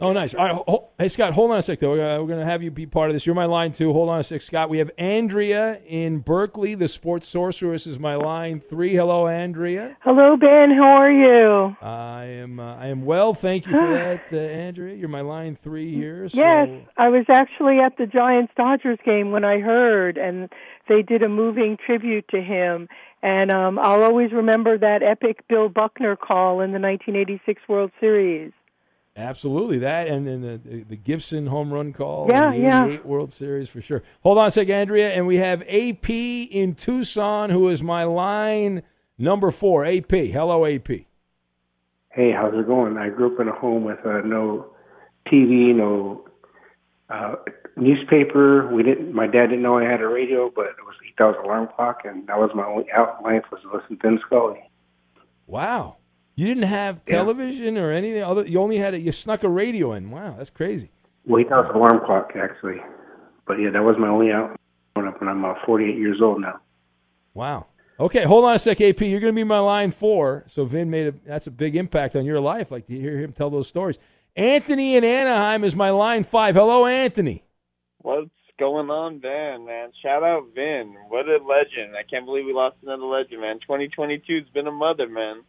Oh, 0.01 0.11
nice. 0.11 0.33
All 0.33 0.45
right. 0.45 0.63
Hold, 0.67 0.87
hey, 0.97 1.07
Scott, 1.07 1.33
hold 1.33 1.51
on 1.51 1.59
a 1.59 1.61
sec, 1.61 1.79
though. 1.79 1.93
Uh, 1.93 2.19
we're 2.19 2.27
going 2.27 2.39
to 2.39 2.45
have 2.45 2.63
you 2.63 2.71
be 2.71 2.85
part 2.85 3.09
of 3.09 3.15
this. 3.15 3.25
You're 3.25 3.35
my 3.35 3.45
line 3.45 3.71
two. 3.71 3.93
Hold 3.93 4.09
on 4.09 4.19
a 4.19 4.23
sec, 4.23 4.41
Scott. 4.41 4.69
We 4.69 4.79
have 4.79 4.89
Andrea 4.97 5.79
in 5.85 6.19
Berkeley. 6.19 6.73
The 6.73 6.87
sports 6.87 7.27
sorceress 7.27 7.85
is 7.85 7.99
my 7.99 8.15
line 8.15 8.59
three. 8.59 8.95
Hello, 8.95 9.27
Andrea. 9.27 9.95
Hello, 10.01 10.35
Ben. 10.35 10.71
How 10.75 10.97
are 10.97 11.11
you? 11.11 11.75
I 11.81 12.23
am. 12.23 12.59
Uh, 12.59 12.75
I 12.75 12.87
am 12.87 13.05
well. 13.05 13.33
Thank 13.33 13.67
you 13.67 13.73
for 13.73 13.93
that, 13.93 14.33
uh, 14.33 14.37
Andrea. 14.37 14.95
You're 14.95 15.09
my 15.09 15.21
line 15.21 15.55
three 15.55 15.93
here. 15.93 16.27
So. 16.27 16.39
Yes, 16.39 16.69
I 16.97 17.09
was 17.09 17.25
actually 17.29 17.79
at 17.79 17.97
the 17.97 18.07
Giants 18.07 18.53
Dodgers 18.57 18.99
game 19.05 19.31
when 19.31 19.45
I 19.45 19.59
heard, 19.59 20.17
and 20.17 20.49
they 20.89 21.01
did 21.01 21.21
a 21.21 21.29
moving 21.29 21.77
tribute 21.83 22.27
to 22.29 22.41
him. 22.41 22.87
And 23.23 23.51
um, 23.51 23.79
I'll 23.79 24.03
always 24.03 24.31
remember 24.31 24.77
that 24.77 25.01
epic 25.01 25.47
Bill 25.47 25.69
Buckner 25.69 26.15
call 26.15 26.61
in 26.61 26.71
the 26.71 26.79
1986 26.79 27.61
World 27.67 27.91
Series. 27.99 28.51
Absolutely, 29.17 29.79
that 29.79 30.07
and 30.07 30.27
then 30.27 30.41
the, 30.41 30.83
the 30.83 30.95
Gibson 30.95 31.47
home 31.47 31.73
run 31.73 31.91
call 31.91 32.27
yeah, 32.29 32.53
in 32.53 32.61
the 32.61 32.67
'88 32.67 32.91
yeah. 32.91 32.99
World 33.07 33.33
Series 33.33 33.67
for 33.67 33.81
sure. 33.81 34.03
Hold 34.21 34.37
on 34.37 34.45
a 34.45 34.51
second, 34.51 34.75
Andrea, 34.75 35.09
and 35.09 35.25
we 35.25 35.37
have 35.37 35.63
AP 35.63 36.07
in 36.07 36.75
Tucson, 36.75 37.49
who 37.49 37.67
is 37.69 37.81
my 37.81 38.03
line 38.03 38.83
number 39.17 39.49
four. 39.49 39.85
AP, 39.85 40.11
hello, 40.11 40.67
AP. 40.67 40.87
Hey, 42.09 42.31
how's 42.31 42.53
it 42.53 42.67
going? 42.67 42.95
I 42.97 43.09
grew 43.09 43.33
up 43.33 43.39
in 43.39 43.47
a 43.47 43.53
home 43.53 43.85
with 43.85 43.97
uh, 44.05 44.19
no 44.19 44.67
TV, 45.25 45.75
no 45.75 46.27
uh, 47.09 47.37
newspaper. 47.75 48.71
We 48.71 48.83
didn't. 48.83 49.13
My 49.13 49.25
dad 49.25 49.47
didn't 49.47 49.63
know 49.63 49.79
I 49.79 49.83
had 49.85 50.01
a 50.01 50.07
radio, 50.07 50.51
but 50.55 50.65
it 50.65 50.85
was 50.85 50.95
he 51.17 51.23
thought 51.23 51.35
it 51.35 51.37
was 51.37 51.45
alarm 51.45 51.69
clock, 51.75 52.01
and 52.05 52.27
that 52.27 52.37
was 52.37 52.51
my 52.53 52.65
only 52.65 52.85
out 52.91 53.17
in 53.19 53.25
life 53.25 53.43
was 53.51 53.61
to 53.61 53.71
listen 53.75 53.97
to 53.97 54.07
Vin 54.07 54.19
Scully. 54.25 54.69
Wow. 55.47 55.97
You 56.35 56.45
didn't 56.45 56.63
have 56.63 57.03
television 57.05 57.75
yeah. 57.75 57.81
or 57.81 57.91
anything 57.91 58.21
other. 58.21 58.45
You 58.45 58.61
only 58.61 58.77
had 58.77 58.93
it. 58.93 59.01
You 59.01 59.11
snuck 59.11 59.43
a 59.43 59.49
radio 59.49 59.93
in. 59.93 60.11
Wow, 60.11 60.35
that's 60.37 60.51
crazy. 60.51 60.91
Well, 61.25 61.39
he 61.41 61.49
thought 61.49 61.73
alarm 61.75 62.01
clock 62.05 62.33
actually, 62.35 62.77
but 63.47 63.55
yeah, 63.55 63.71
that 63.71 63.83
was 63.83 63.95
my 63.97 64.07
only 64.07 64.31
out 64.31 64.55
growing 64.93 65.09
up, 65.09 65.19
and 65.19 65.29
I'm 65.29 65.43
uh, 65.43 65.55
48 65.65 65.97
years 65.97 66.21
old 66.21 66.41
now. 66.41 66.61
Wow. 67.33 67.65
Okay, 67.99 68.23
hold 68.23 68.45
on 68.45 68.53
a 68.53 68.59
sec, 68.59 68.79
AP. 68.79 69.01
You're 69.01 69.19
going 69.19 69.33
to 69.33 69.35
be 69.35 69.43
my 69.43 69.57
line 69.57 69.89
four. 69.89 70.43
So 70.45 70.65
Vin 70.65 70.91
made 70.91 71.07
a 71.07 71.13
that's 71.25 71.47
a 71.47 71.51
big 71.51 71.75
impact 71.75 72.15
on 72.15 72.25
your 72.25 72.39
life. 72.39 72.69
Like 72.69 72.85
to 72.87 72.93
hear 72.93 73.19
him 73.19 73.33
tell 73.33 73.49
those 73.49 73.67
stories. 73.67 73.97
Anthony 74.35 74.95
in 74.95 75.03
Anaheim 75.03 75.63
is 75.63 75.75
my 75.75 75.89
line 75.89 76.23
five. 76.23 76.53
Hello, 76.53 76.85
Anthony. 76.85 77.43
What's 77.97 78.29
going 78.57 78.89
on, 78.89 79.19
Ben? 79.19 79.65
Man, 79.65 79.91
shout 80.01 80.23
out 80.23 80.47
Vin. 80.55 80.95
What 81.09 81.27
a 81.27 81.37
legend! 81.43 81.95
I 81.95 82.03
can't 82.03 82.25
believe 82.25 82.45
we 82.45 82.53
lost 82.53 82.77
another 82.83 83.05
legend, 83.05 83.41
man. 83.41 83.59
2022's 83.67 84.49
been 84.49 84.67
a 84.67 84.71
mother, 84.71 85.07
man 85.07 85.43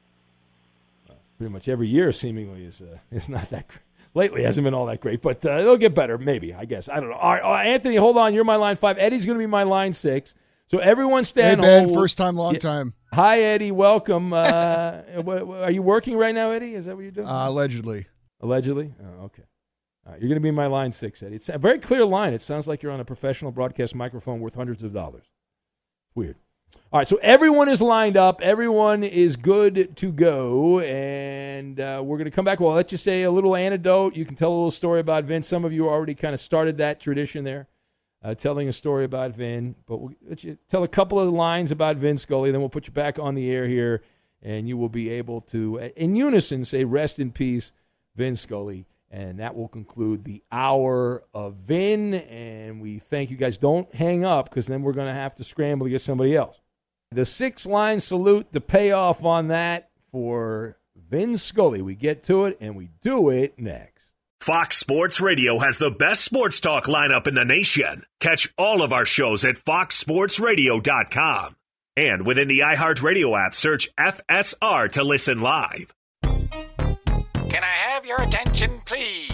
pretty 1.38 1.52
much 1.52 1.68
every 1.68 1.88
year 1.88 2.12
seemingly 2.12 2.64
is 2.64 2.82
uh, 2.82 2.98
is 3.12 3.28
not 3.28 3.48
that 3.50 3.68
great. 3.68 3.82
Lately 4.14 4.42
hasn't 4.42 4.64
been 4.64 4.74
all 4.74 4.86
that 4.86 5.00
great, 5.00 5.22
but 5.22 5.44
uh, 5.46 5.60
it'll 5.60 5.76
get 5.76 5.94
better, 5.94 6.18
maybe. 6.18 6.52
I 6.52 6.64
guess 6.64 6.88
I 6.88 6.98
don't 6.98 7.10
know. 7.10 7.16
All 7.16 7.32
right, 7.32 7.42
all 7.42 7.52
right 7.52 7.68
Anthony, 7.68 7.96
hold 7.96 8.18
on. 8.18 8.34
You're 8.34 8.44
my 8.44 8.56
line 8.56 8.76
five. 8.76 8.98
Eddie's 8.98 9.24
going 9.24 9.38
to 9.38 9.42
be 9.42 9.46
my 9.46 9.62
line 9.62 9.92
six. 9.92 10.34
So 10.66 10.78
everyone 10.78 11.24
stand. 11.24 11.60
Hey 11.60 11.66
Ben, 11.66 11.84
hold. 11.84 11.98
first 11.98 12.18
time, 12.18 12.34
long 12.34 12.54
yeah. 12.54 12.60
time. 12.60 12.94
Hi 13.12 13.40
Eddie, 13.40 13.70
welcome. 13.70 14.32
Uh, 14.32 15.02
are 15.26 15.70
you 15.70 15.82
working 15.82 16.16
right 16.16 16.34
now, 16.34 16.50
Eddie? 16.50 16.74
Is 16.74 16.86
that 16.86 16.96
what 16.96 17.02
you're 17.02 17.12
doing? 17.12 17.28
Uh, 17.28 17.48
allegedly. 17.48 18.06
Allegedly. 18.40 18.92
Oh, 19.02 19.24
okay. 19.24 19.42
You're 20.12 20.28
going 20.28 20.34
to 20.34 20.40
be 20.40 20.50
my 20.50 20.66
line 20.66 20.92
six, 20.92 21.22
Eddie. 21.22 21.36
It's 21.36 21.48
a 21.48 21.58
very 21.58 21.78
clear 21.78 22.04
line. 22.04 22.32
It 22.32 22.42
sounds 22.42 22.66
like 22.66 22.82
you're 22.82 22.92
on 22.92 23.00
a 23.00 23.04
professional 23.04 23.52
broadcast 23.52 23.94
microphone 23.94 24.40
worth 24.40 24.54
hundreds 24.54 24.82
of 24.82 24.92
dollars. 24.92 25.24
Weird. 26.14 26.36
All 26.90 26.98
right, 26.98 27.06
so 27.06 27.18
everyone 27.22 27.68
is 27.68 27.82
lined 27.82 28.16
up. 28.16 28.40
Everyone 28.42 29.02
is 29.02 29.36
good 29.36 29.96
to 29.96 30.12
go, 30.12 30.80
and 30.80 31.78
uh, 31.78 32.02
we're 32.04 32.16
going 32.16 32.26
to 32.26 32.34
come 32.34 32.44
back. 32.44 32.60
Well, 32.60 32.74
let's 32.74 32.90
just 32.90 33.04
say 33.04 33.22
a 33.22 33.30
little 33.30 33.54
anecdote. 33.54 34.16
You 34.16 34.24
can 34.24 34.34
tell 34.34 34.50
a 34.50 34.54
little 34.54 34.70
story 34.70 35.00
about 35.00 35.24
Vin. 35.24 35.42
Some 35.42 35.64
of 35.64 35.72
you 35.72 35.88
already 35.88 36.14
kind 36.14 36.34
of 36.34 36.40
started 36.40 36.78
that 36.78 37.00
tradition 37.00 37.44
there, 37.44 37.68
uh, 38.22 38.34
telling 38.34 38.68
a 38.68 38.72
story 38.72 39.04
about 39.04 39.32
Vin. 39.36 39.74
But 39.86 39.98
we'll 39.98 40.12
let 40.26 40.44
you 40.44 40.58
tell 40.68 40.82
a 40.82 40.88
couple 40.88 41.18
of 41.18 41.32
lines 41.32 41.70
about 41.70 41.96
Vin 41.96 42.16
Scully. 42.16 42.50
Then 42.50 42.60
we'll 42.60 42.70
put 42.70 42.86
you 42.86 42.92
back 42.92 43.18
on 43.18 43.34
the 43.34 43.50
air 43.50 43.66
here, 43.66 44.02
and 44.42 44.68
you 44.68 44.76
will 44.76 44.88
be 44.88 45.10
able 45.10 45.42
to, 45.42 45.90
in 45.96 46.16
unison, 46.16 46.64
say 46.64 46.84
"Rest 46.84 47.18
in 47.18 47.32
peace, 47.32 47.72
Vin 48.16 48.36
Scully." 48.36 48.86
And 49.10 49.40
that 49.40 49.56
will 49.56 49.68
conclude 49.68 50.24
the 50.24 50.42
hour 50.52 51.24
of 51.32 51.54
Vin. 51.54 52.14
And 52.14 52.80
we 52.80 52.98
thank 52.98 53.30
you 53.30 53.36
guys. 53.36 53.56
Don't 53.56 53.92
hang 53.94 54.24
up 54.24 54.50
because 54.50 54.66
then 54.66 54.82
we're 54.82 54.92
going 54.92 55.08
to 55.08 55.14
have 55.14 55.34
to 55.36 55.44
scramble 55.44 55.86
to 55.86 55.90
get 55.90 56.02
somebody 56.02 56.36
else. 56.36 56.60
The 57.10 57.24
six 57.24 57.64
line 57.64 58.00
salute, 58.00 58.52
the 58.52 58.60
payoff 58.60 59.24
on 59.24 59.48
that 59.48 59.88
for 60.12 60.76
Vin 60.94 61.38
Scully. 61.38 61.80
We 61.80 61.94
get 61.94 62.22
to 62.24 62.44
it 62.44 62.58
and 62.60 62.76
we 62.76 62.90
do 63.00 63.30
it 63.30 63.58
next. 63.58 64.04
Fox 64.40 64.76
Sports 64.76 65.20
Radio 65.20 65.58
has 65.58 65.78
the 65.78 65.90
best 65.90 66.22
sports 66.24 66.60
talk 66.60 66.84
lineup 66.84 67.26
in 67.26 67.34
the 67.34 67.44
nation. 67.44 68.04
Catch 68.20 68.52
all 68.56 68.82
of 68.82 68.92
our 68.92 69.04
shows 69.06 69.44
at 69.44 69.56
foxsportsradio.com. 69.64 71.56
And 71.96 72.24
within 72.24 72.46
the 72.46 72.60
iHeartRadio 72.60 73.46
app, 73.46 73.54
search 73.54 73.88
FSR 73.96 74.92
to 74.92 75.02
listen 75.02 75.40
live. 75.40 75.92
Can 76.22 77.64
I 77.64 77.66
have 77.66 77.87
your 78.18 78.26
attention, 78.26 78.80
please? 78.84 79.30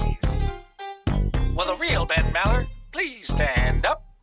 Will 1.56 1.66
the 1.66 1.76
real 1.80 2.04
Ben 2.04 2.24
Maller 2.32 2.66
please 2.92 3.28
stand 3.28 3.86
up? 3.86 4.13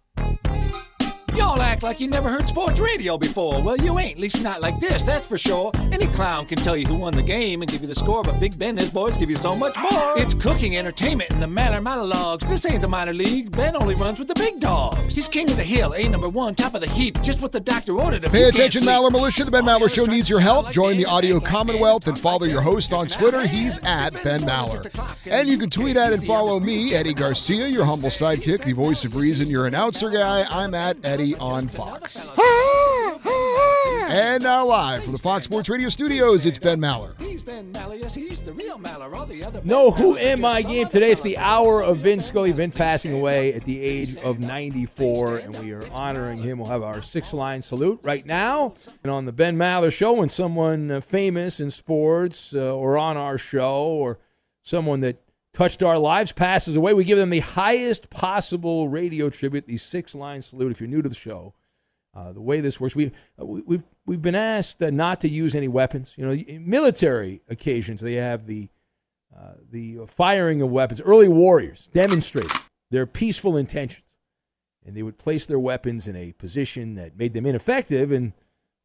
Y'all 1.41 1.59
act 1.59 1.81
like 1.81 1.99
you 1.99 2.07
never 2.07 2.29
heard 2.29 2.47
sports 2.47 2.79
radio 2.79 3.17
before. 3.17 3.63
Well, 3.63 3.75
you 3.75 3.97
ain't, 3.97 4.11
at 4.11 4.19
least 4.19 4.43
not 4.43 4.61
like 4.61 4.79
this, 4.79 5.01
that's 5.01 5.25
for 5.25 5.39
sure. 5.39 5.71
Any 5.91 6.05
clown 6.05 6.45
can 6.45 6.59
tell 6.59 6.77
you 6.77 6.85
who 6.85 6.95
won 6.95 7.15
the 7.15 7.23
game 7.23 7.63
and 7.63 7.71
give 7.71 7.81
you 7.81 7.87
the 7.87 7.95
score, 7.95 8.21
but 8.21 8.39
Big 8.39 8.59
Ben 8.59 8.69
and 8.69 8.81
his 8.81 8.91
boys 8.91 9.17
give 9.17 9.27
you 9.27 9.35
so 9.35 9.55
much 9.55 9.75
more. 9.79 10.19
It's 10.19 10.35
cooking 10.35 10.77
entertainment 10.77 11.31
in 11.31 11.39
the 11.39 11.47
Maller 11.47 11.81
monologues. 11.81 12.47
This 12.47 12.63
ain't 12.67 12.81
the 12.81 12.87
minor 12.87 13.11
league. 13.11 13.49
Ben 13.57 13.75
only 13.75 13.95
runs 13.95 14.19
with 14.19 14.27
the 14.27 14.35
big 14.35 14.59
dogs. 14.59 15.15
He's 15.15 15.27
king 15.27 15.49
of 15.49 15.57
the 15.57 15.63
hill, 15.63 15.93
A 15.95 16.07
number 16.07 16.29
one, 16.29 16.53
top 16.53 16.75
of 16.75 16.81
the 16.81 16.87
heap, 16.87 17.19
just 17.23 17.41
what 17.41 17.51
the 17.51 17.59
doctor 17.59 17.99
ordered. 17.99 18.21
Pay 18.31 18.47
attention, 18.47 18.83
Maller 18.83 19.11
Militia. 19.11 19.43
The 19.43 19.51
Ben 19.51 19.65
Maller 19.65 19.91
Show 19.91 20.05
needs 20.05 20.29
your 20.29 20.41
help. 20.41 20.71
Join 20.71 20.95
the 20.95 21.07
Audio 21.07 21.39
Commonwealth 21.39 22.07
and 22.07 22.19
follow 22.19 22.45
your 22.45 22.61
host 22.61 22.93
on 22.93 23.07
Twitter. 23.07 23.47
He's 23.47 23.79
at 23.79 24.13
Ben 24.23 24.41
Maller. 24.41 24.85
And 25.25 25.49
you 25.49 25.57
can 25.57 25.71
tweet 25.71 25.97
at 25.97 26.13
and 26.13 26.23
follow 26.23 26.59
me, 26.59 26.93
Eddie 26.93 27.15
Garcia, 27.15 27.67
your 27.67 27.85
humble 27.85 28.09
sidekick, 28.09 28.63
the 28.63 28.73
voice 28.73 29.03
of 29.05 29.15
reason, 29.15 29.47
your 29.47 29.65
announcer 29.65 30.11
guy. 30.11 30.45
I'm 30.47 30.75
at 30.75 31.03
Eddie 31.03 31.30
on 31.35 31.67
Fox. 31.67 32.31
and 34.09 34.43
now 34.43 34.65
live 34.65 35.03
from 35.03 35.13
the 35.13 35.19
Fox 35.19 35.45
Sports 35.45 35.69
Radio 35.69 35.89
studios, 35.89 36.45
it's 36.45 36.57
Ben 36.57 36.79
Maller. 36.79 37.19
He's 37.21 37.43
Ben 37.43 37.71
Maller, 37.73 37.99
yes, 37.99 38.15
he's 38.15 38.41
the 38.41 38.53
real 38.53 38.77
Maller. 38.77 39.13
All 39.15 39.25
the 39.25 39.43
other 39.43 39.61
no, 39.63 39.91
who 39.91 40.17
am 40.17 40.43
I 40.45 40.61
game 40.61 40.87
today? 40.87 41.11
It's 41.11 41.21
the 41.21 41.37
hour 41.37 41.81
of 41.83 41.97
Vin 41.97 42.21
Scully. 42.21 42.51
Vin 42.51 42.71
passing 42.71 43.13
away 43.13 43.53
at 43.53 43.63
the 43.65 43.81
age 43.81 44.17
of 44.17 44.39
94, 44.39 45.37
and 45.37 45.57
we 45.59 45.71
are 45.71 45.85
honoring 45.93 46.37
him. 46.39 46.57
We'll 46.59 46.69
have 46.69 46.83
our 46.83 47.01
six 47.01 47.33
line 47.33 47.61
salute 47.61 47.99
right 48.03 48.25
now. 48.25 48.75
And 49.03 49.11
on 49.11 49.25
the 49.25 49.31
Ben 49.31 49.57
Maller 49.57 49.91
show, 49.91 50.13
when 50.13 50.29
someone 50.29 50.91
uh, 50.91 51.01
famous 51.01 51.59
in 51.59 51.71
sports 51.71 52.53
uh, 52.53 52.75
or 52.75 52.97
on 52.97 53.17
our 53.17 53.37
show 53.37 53.83
or 53.83 54.19
someone 54.61 55.01
that 55.01 55.17
touched 55.53 55.83
our 55.83 55.97
lives, 55.97 56.31
passes 56.31 56.75
away. 56.75 56.93
We 56.93 57.03
give 57.03 57.17
them 57.17 57.29
the 57.29 57.39
highest 57.39 58.09
possible 58.09 58.89
radio 58.89 59.29
tribute, 59.29 59.67
the 59.67 59.77
six 59.77 60.15
line 60.15 60.41
salute. 60.41 60.71
If 60.71 60.79
you're 60.79 60.89
new 60.89 61.01
to 61.01 61.09
the 61.09 61.15
show, 61.15 61.53
Uh, 62.13 62.33
the 62.33 62.41
way 62.41 62.61
this 62.61 62.77
works, 62.77 62.93
we, 62.93 63.05
uh, 63.39 63.45
we, 63.45 63.61
we've, 63.61 63.83
we've 64.05 64.21
been 64.21 64.35
asked 64.35 64.83
uh, 64.83 64.89
not 64.89 65.21
to 65.21 65.29
use 65.29 65.55
any 65.55 65.69
weapons. 65.69 66.13
You 66.17 66.25
know, 66.25 66.59
military 66.59 67.41
occasions, 67.47 68.01
they 68.01 68.15
have 68.15 68.47
the, 68.47 68.67
uh, 69.33 69.55
the 69.71 69.99
firing 70.07 70.61
of 70.61 70.69
weapons. 70.69 70.99
Early 70.99 71.29
warriors 71.29 71.87
demonstrated 71.93 72.51
their 72.89 73.05
peaceful 73.05 73.55
intentions. 73.55 74.09
And 74.85 74.93
they 74.93 75.03
would 75.03 75.17
place 75.17 75.45
their 75.45 75.59
weapons 75.59 76.05
in 76.05 76.15
a 76.17 76.33
position 76.33 76.95
that 76.95 77.15
made 77.15 77.33
them 77.33 77.45
ineffective, 77.45 78.11
and 78.11 78.33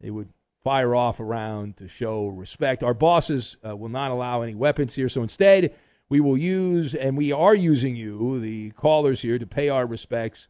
they 0.01 0.11
would 0.11 0.29
fire 0.63 0.95
off 0.95 1.19
around 1.19 1.77
to 1.79 1.89
show 1.89 2.29
respect. 2.29 2.83
Our 2.85 2.95
bosses 2.95 3.57
uh, 3.67 3.75
will 3.77 3.89
not 3.89 4.13
allow 4.13 4.43
any 4.43 4.55
weapons 4.55 4.95
here, 4.95 5.09
so 5.09 5.23
instead, 5.23 5.75
we 6.09 6.21
will 6.21 6.39
use, 6.39 6.95
and 6.95 7.17
we 7.17 7.33
are 7.33 7.55
using 7.55 7.97
you, 7.97 8.41
the 8.41 8.71
callers 8.71 9.23
here, 9.23 9.39
to 9.39 9.47
pay 9.47 9.69
our 9.69 9.87
respects 9.87 10.49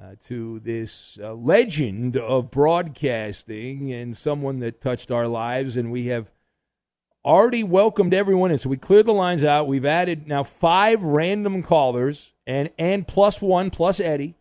uh, 0.00 0.16
to 0.20 0.60
this 0.60 1.18
uh, 1.22 1.34
legend 1.34 2.16
of 2.16 2.50
broadcasting 2.50 3.92
and 3.92 4.16
someone 4.16 4.58
that 4.58 4.80
touched 4.80 5.10
our 5.10 5.26
lives. 5.26 5.76
And 5.76 5.92
we 5.92 6.06
have 6.06 6.30
already 7.24 7.62
welcomed 7.62 8.12
everyone 8.12 8.50
in. 8.50 8.58
So 8.58 8.68
we 8.68 8.76
cleared 8.76 9.06
the 9.06 9.12
lines 9.12 9.44
out. 9.44 9.68
We've 9.68 9.84
added 9.84 10.26
now 10.26 10.42
five 10.42 11.02
random 11.02 11.62
callers 11.62 12.32
and, 12.46 12.70
and 12.78 13.06
plus 13.06 13.40
one, 13.40 13.70
plus 13.70 14.00
Eddie 14.00 14.34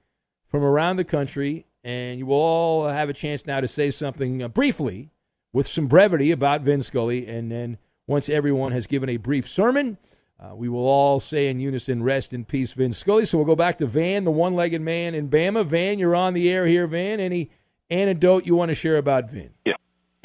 from 0.50 0.64
around 0.64 0.98
the 0.98 1.04
country. 1.04 1.66
And 1.84 2.20
you 2.20 2.26
will 2.28 2.36
all 2.36 2.88
have 2.88 3.10
a 3.10 3.14
chance 3.14 3.46
now 3.46 3.62
to 3.62 3.68
say 3.68 3.90
something 3.90 4.44
uh, 4.44 4.48
briefly 4.48 5.12
with 5.54 5.68
some 5.68 5.88
brevity 5.88 6.32
about 6.32 6.62
Vin 6.62 6.82
Scully. 6.82 7.28
And 7.28 7.52
then 7.52 7.78
once 8.08 8.30
everyone 8.30 8.72
has 8.72 8.88
given 8.88 9.10
a 9.10 9.18
brief 9.18 9.48
sermon, 9.48 9.98
uh, 10.42 10.56
we 10.56 10.68
will 10.68 10.86
all 10.86 11.20
say 11.20 11.48
in 11.50 11.60
unison, 11.60 12.02
rest 12.02 12.34
in 12.34 12.46
peace, 12.46 12.74
Vin 12.74 12.94
Scully. 12.94 13.26
So 13.26 13.38
we'll 13.38 13.46
go 13.46 13.56
back 13.56 13.78
to 13.78 13.86
Van, 13.86 14.24
the 14.24 14.32
one 14.32 14.56
legged 14.56 14.82
man 14.82 15.14
in 15.14 15.30
Bama. 15.30 15.66
Van, 15.66 16.00
you're 16.00 16.16
on 16.16 16.34
the 16.34 16.50
air 16.50 16.66
here, 16.66 16.88
Van. 16.88 17.20
Any 17.20 17.52
anecdote 17.90 18.46
you 18.46 18.56
want 18.56 18.70
to 18.70 18.76
share 18.76 18.98
about 18.98 19.30
Vin? 19.30 19.52
Yeah. 19.66 19.74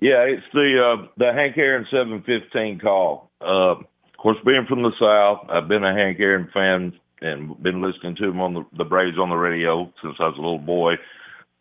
Yeah, 0.01 0.25
it's 0.29 0.45
the 0.53 0.77
uh, 0.77 1.07
the 1.17 1.33
Hank 1.33 1.57
Aaron 1.57 1.87
715 1.91 2.81
call. 2.81 3.31
Uh, 3.41 3.77
of 3.77 3.87
course, 4.19 4.37
being 4.47 4.67
from 4.69 4.83
the 4.83 4.93
South, 5.01 5.49
I've 5.51 5.69
been 5.69 5.85
a 5.85 5.95
Hank 5.95 6.21
Aaron 6.21 6.51
fan 6.53 6.93
and 7.23 7.63
been 7.63 7.81
listening 7.81 8.15
to 8.17 8.25
him 8.29 8.41
on 8.41 8.53
the, 8.53 8.67
the 8.77 8.85
Braves 8.85 9.19
on 9.19 9.31
the 9.31 9.37
radio 9.37 9.91
since 10.03 10.17
I 10.21 10.25
was 10.25 10.37
a 10.37 10.43
little 10.43 10.59
boy. 10.59 10.95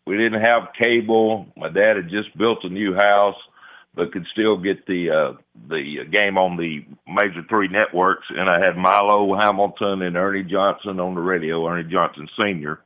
We 0.06 0.18
didn't 0.18 0.42
have 0.42 0.68
cable. 0.80 1.46
My 1.56 1.68
dad 1.68 1.96
had 1.96 2.10
just 2.10 2.36
built 2.36 2.58
a 2.62 2.68
new 2.68 2.94
house 2.94 3.36
but 3.96 4.12
could 4.12 4.26
still 4.30 4.58
get 4.58 4.86
the 4.86 5.10
uh, 5.10 5.38
the 5.68 6.04
game 6.12 6.36
on 6.36 6.56
the 6.56 6.84
major 7.08 7.42
three 7.48 7.68
networks. 7.68 8.26
And 8.28 8.48
I 8.48 8.64
had 8.64 8.76
Milo 8.76 9.34
Hamilton 9.40 10.02
and 10.02 10.16
Ernie 10.16 10.44
Johnson 10.44 11.00
on 11.00 11.14
the 11.14 11.20
radio, 11.20 11.66
Ernie 11.66 11.90
Johnson 11.90 12.28
Senior. 12.38 12.78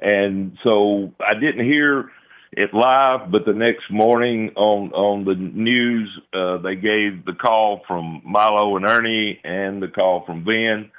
And 0.00 0.56
so 0.64 1.12
I 1.20 1.34
didn't 1.34 1.66
hear 1.66 2.10
it 2.52 2.72
live, 2.72 3.30
but 3.30 3.44
the 3.44 3.52
next 3.52 3.90
morning 3.90 4.52
on 4.56 4.92
on 4.92 5.24
the 5.26 5.34
news, 5.34 6.08
uh, 6.32 6.56
they 6.58 6.76
gave 6.76 7.26
the 7.26 7.34
call 7.38 7.82
from 7.86 8.22
Milo 8.24 8.76
and 8.76 8.88
Ernie 8.88 9.38
and 9.44 9.82
the 9.82 9.88
call 9.88 10.24
from 10.24 10.44
Vin. 10.44 10.90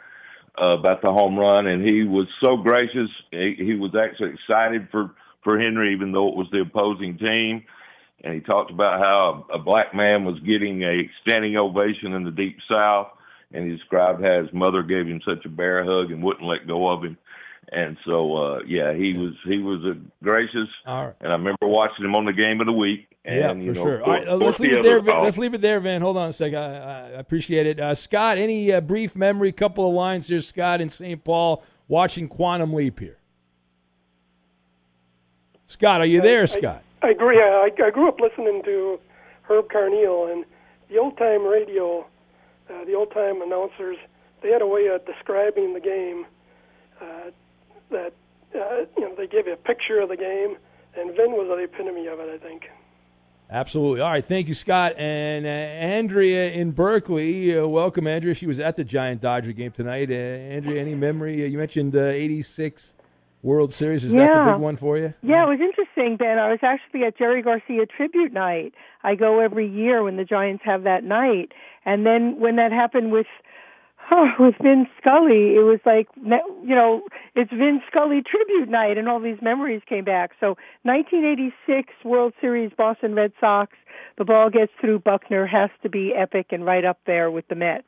Uh, 0.61 0.77
about 0.77 1.01
the 1.01 1.07
home 1.07 1.39
run, 1.39 1.67
and 1.67 1.81
he 1.81 2.03
was 2.03 2.27
so 2.43 2.57
gracious. 2.57 3.09
He, 3.31 3.55
he 3.57 3.75
was 3.75 3.91
actually 3.95 4.33
excited 4.33 4.89
for 4.91 5.11
for 5.41 5.57
Henry, 5.57 5.93
even 5.93 6.11
though 6.11 6.27
it 6.27 6.35
was 6.35 6.47
the 6.51 6.59
opposing 6.59 7.17
team 7.17 7.63
and 8.23 8.33
he 8.33 8.39
talked 8.41 8.71
about 8.71 8.99
how 8.99 9.45
a, 9.49 9.55
a 9.55 9.59
black 9.59 9.93
man 9.95 10.25
was 10.25 10.39
getting 10.41 10.83
a 10.83 11.09
standing 11.21 11.55
ovation 11.57 12.13
in 12.13 12.23
the 12.23 12.31
deep 12.31 12.57
south 12.71 13.07
and 13.51 13.65
he 13.69 13.75
described 13.75 14.23
how 14.23 14.41
his 14.41 14.51
mother 14.53 14.83
gave 14.83 15.07
him 15.07 15.21
such 15.27 15.43
a 15.45 15.49
bear 15.49 15.83
hug 15.83 16.11
and 16.11 16.21
wouldn't 16.23 16.45
let 16.45 16.67
go 16.67 16.87
of 16.89 17.03
him 17.03 17.17
and 17.71 17.97
so 18.05 18.35
uh 18.35 18.59
yeah 18.67 18.93
he 18.93 19.13
was 19.13 19.33
he 19.45 19.59
was 19.59 19.83
a 19.85 19.95
gracious 20.23 20.67
All 20.85 21.05
right. 21.07 21.15
and 21.21 21.29
i 21.29 21.35
remember 21.35 21.67
watching 21.67 22.03
him 22.05 22.15
on 22.15 22.25
the 22.25 22.33
game 22.33 22.59
of 22.61 22.65
the 22.67 22.73
week 22.73 23.07
and 23.25 23.37
yeah, 23.37 23.53
you 23.53 23.73
for 23.73 23.79
know 23.79 23.83
sure. 23.85 23.97
for- 23.99 24.03
All 24.05 24.11
right, 24.13 24.27
uh, 24.27 24.35
let's 24.37 24.59
leave 24.61 24.73
it 24.73 24.81
there. 24.81 25.01
Van. 25.01 25.21
Let's 25.23 25.37
leave 25.37 25.53
it 25.53 25.59
there, 25.61 25.79
Van. 25.81 26.01
Hold 26.01 26.15
on 26.15 26.29
a 26.29 26.33
second. 26.33 26.57
I, 26.57 27.07
I 27.09 27.19
appreciate 27.19 27.67
it. 27.67 27.77
Uh, 27.77 27.93
Scott, 27.93 28.37
any 28.37 28.71
uh, 28.71 28.79
brief 28.79 29.13
memory, 29.13 29.51
couple 29.51 29.87
of 29.87 29.93
lines 29.93 30.29
here, 30.29 30.39
Scott 30.39 30.79
in 30.79 30.87
St. 30.87 31.21
Paul, 31.21 31.61
watching 31.89 32.29
Quantum 32.29 32.73
Leap 32.73 32.97
here. 32.97 33.17
Scott, 35.65 36.01
are 36.01 36.05
you 36.05 36.21
there, 36.21 36.47
Scott? 36.47 36.81
I 36.81 36.88
agree. 37.07 37.37
I, 37.37 37.69
I 37.83 37.89
grew 37.91 38.07
up 38.07 38.19
listening 38.19 38.61
to 38.65 38.99
Herb 39.43 39.69
Carneal 39.69 40.31
and 40.31 40.45
the 40.89 40.97
old 40.97 41.17
time 41.17 41.45
radio, 41.45 42.05
uh, 42.69 42.85
the 42.85 42.93
old 42.93 43.11
time 43.13 43.41
announcers. 43.41 43.97
They 44.41 44.49
had 44.49 44.61
a 44.61 44.67
way 44.67 44.87
of 44.87 45.05
describing 45.05 45.73
the 45.73 45.79
game 45.79 46.25
uh, 47.01 47.31
that 47.91 48.13
uh, 48.55 48.85
you 48.97 49.03
know 49.03 49.15
they 49.15 49.27
gave 49.27 49.47
you 49.47 49.53
a 49.53 49.57
picture 49.57 49.99
of 49.99 50.09
the 50.09 50.17
game, 50.17 50.57
and 50.95 51.15
Vin 51.15 51.31
was 51.31 51.47
the 51.47 51.63
epitome 51.63 52.07
of 52.07 52.19
it. 52.19 52.29
I 52.29 52.37
think. 52.37 52.69
Absolutely. 53.51 54.01
All 54.01 54.11
right. 54.11 54.23
Thank 54.23 54.47
you, 54.47 54.53
Scott. 54.53 54.93
And 54.97 55.45
uh, 55.45 55.49
Andrea 55.49 56.51
in 56.51 56.69
Berkeley. 56.69 57.57
Uh, 57.57 57.65
welcome, 57.65 58.05
Andrea. 58.05 58.35
She 58.35 58.45
was 58.45 58.59
at 58.59 58.75
the 58.75 58.83
Giant 58.83 59.21
Dodger 59.21 59.53
game 59.53 59.71
tonight. 59.71 60.11
Uh, 60.11 60.13
Andrea, 60.13 60.79
any 60.79 60.93
memory? 60.93 61.43
Uh, 61.43 61.47
you 61.47 61.57
mentioned 61.57 61.95
uh, 61.95 61.99
86 61.99 62.93
World 63.41 63.73
Series. 63.73 64.03
Is 64.03 64.13
that 64.13 64.45
the 64.45 64.51
big 64.53 64.61
one 64.61 64.75
for 64.75 64.97
you? 64.97 65.13
Yeah, 65.21 65.45
it 65.45 65.49
was 65.49 65.59
interesting, 65.61 66.17
Ben. 66.17 66.37
I 66.37 66.49
was 66.49 66.59
actually 66.61 67.03
at 67.03 67.17
Jerry 67.17 67.41
Garcia 67.41 67.85
tribute 67.85 68.33
night. 68.33 68.73
I 69.03 69.15
go 69.15 69.39
every 69.39 69.67
year 69.67 70.03
when 70.03 70.17
the 70.17 70.25
Giants 70.25 70.63
have 70.65 70.83
that 70.83 71.03
night, 71.03 71.53
and 71.85 72.05
then 72.05 72.39
when 72.39 72.57
that 72.57 72.71
happened 72.71 73.11
with 73.11 73.27
oh, 74.11 74.27
with 74.39 74.55
Vin 74.61 74.87
Scully, 74.99 75.55
it 75.55 75.63
was 75.63 75.79
like 75.85 76.07
you 76.15 76.75
know 76.75 77.03
it's 77.35 77.51
Vin 77.51 77.81
Scully 77.89 78.21
tribute 78.21 78.69
night, 78.69 78.97
and 78.97 79.07
all 79.07 79.21
these 79.21 79.41
memories 79.41 79.81
came 79.87 80.03
back. 80.03 80.31
So 80.39 80.57
1986 80.83 81.93
World 82.03 82.33
Series, 82.41 82.71
Boston 82.77 83.15
Red 83.15 83.31
Sox. 83.39 83.73
The 84.17 84.25
ball 84.25 84.49
gets 84.49 84.71
through 84.81 84.99
Buckner 84.99 85.45
has 85.45 85.69
to 85.83 85.89
be 85.89 86.13
epic 86.13 86.47
and 86.51 86.65
right 86.65 86.83
up 86.83 86.99
there 87.05 87.31
with 87.31 87.47
the 87.47 87.55
Mets. 87.55 87.87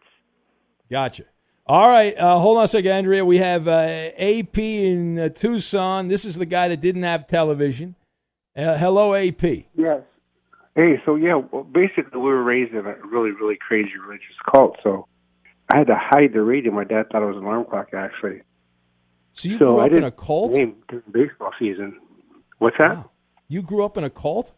Gotcha. 0.89 1.23
All 1.67 1.87
right, 1.87 2.17
uh, 2.17 2.39
hold 2.39 2.57
on 2.57 2.63
a 2.63 2.67
second, 2.67 2.91
Andrea. 2.91 3.23
We 3.23 3.37
have 3.37 3.67
uh, 3.67 4.09
AP 4.17 4.57
in 4.57 5.19
uh, 5.19 5.29
Tucson. 5.29 6.07
This 6.07 6.25
is 6.25 6.35
the 6.35 6.45
guy 6.45 6.67
that 6.67 6.81
didn't 6.81 7.03
have 7.03 7.27
television. 7.27 7.95
Uh, 8.57 8.77
hello, 8.77 9.13
AP. 9.13 9.43
Yes. 9.75 10.01
Hey, 10.75 11.01
so 11.05 11.15
yeah, 11.15 11.35
well, 11.51 11.63
basically 11.63 12.19
we 12.19 12.29
were 12.29 12.43
raised 12.43 12.73
in 12.73 12.85
a 12.85 12.95
really, 13.05 13.31
really 13.31 13.57
crazy 13.57 13.91
religious 14.03 14.35
cult. 14.51 14.77
So 14.83 15.07
I 15.71 15.77
had 15.77 15.87
to 15.87 15.95
hide 15.97 16.33
the 16.33 16.41
radio. 16.41 16.71
My 16.71 16.83
dad 16.83 17.09
thought 17.11 17.21
it 17.21 17.27
was 17.27 17.37
an 17.37 17.43
alarm 17.43 17.65
clock, 17.69 17.89
actually. 17.93 18.41
So 19.33 19.49
you 19.49 19.57
so 19.57 19.75
grew 19.75 19.79
up 19.79 19.91
in 19.91 20.03
a 20.03 20.11
cult? 20.11 20.51
Name 20.53 20.75
baseball 21.11 21.51
season. 21.59 21.99
What's 22.57 22.77
that? 22.79 23.07
You 23.47 23.61
grew 23.61 23.85
up 23.85 23.97
in 23.97 24.03
a 24.03 24.09
cult? 24.09 24.53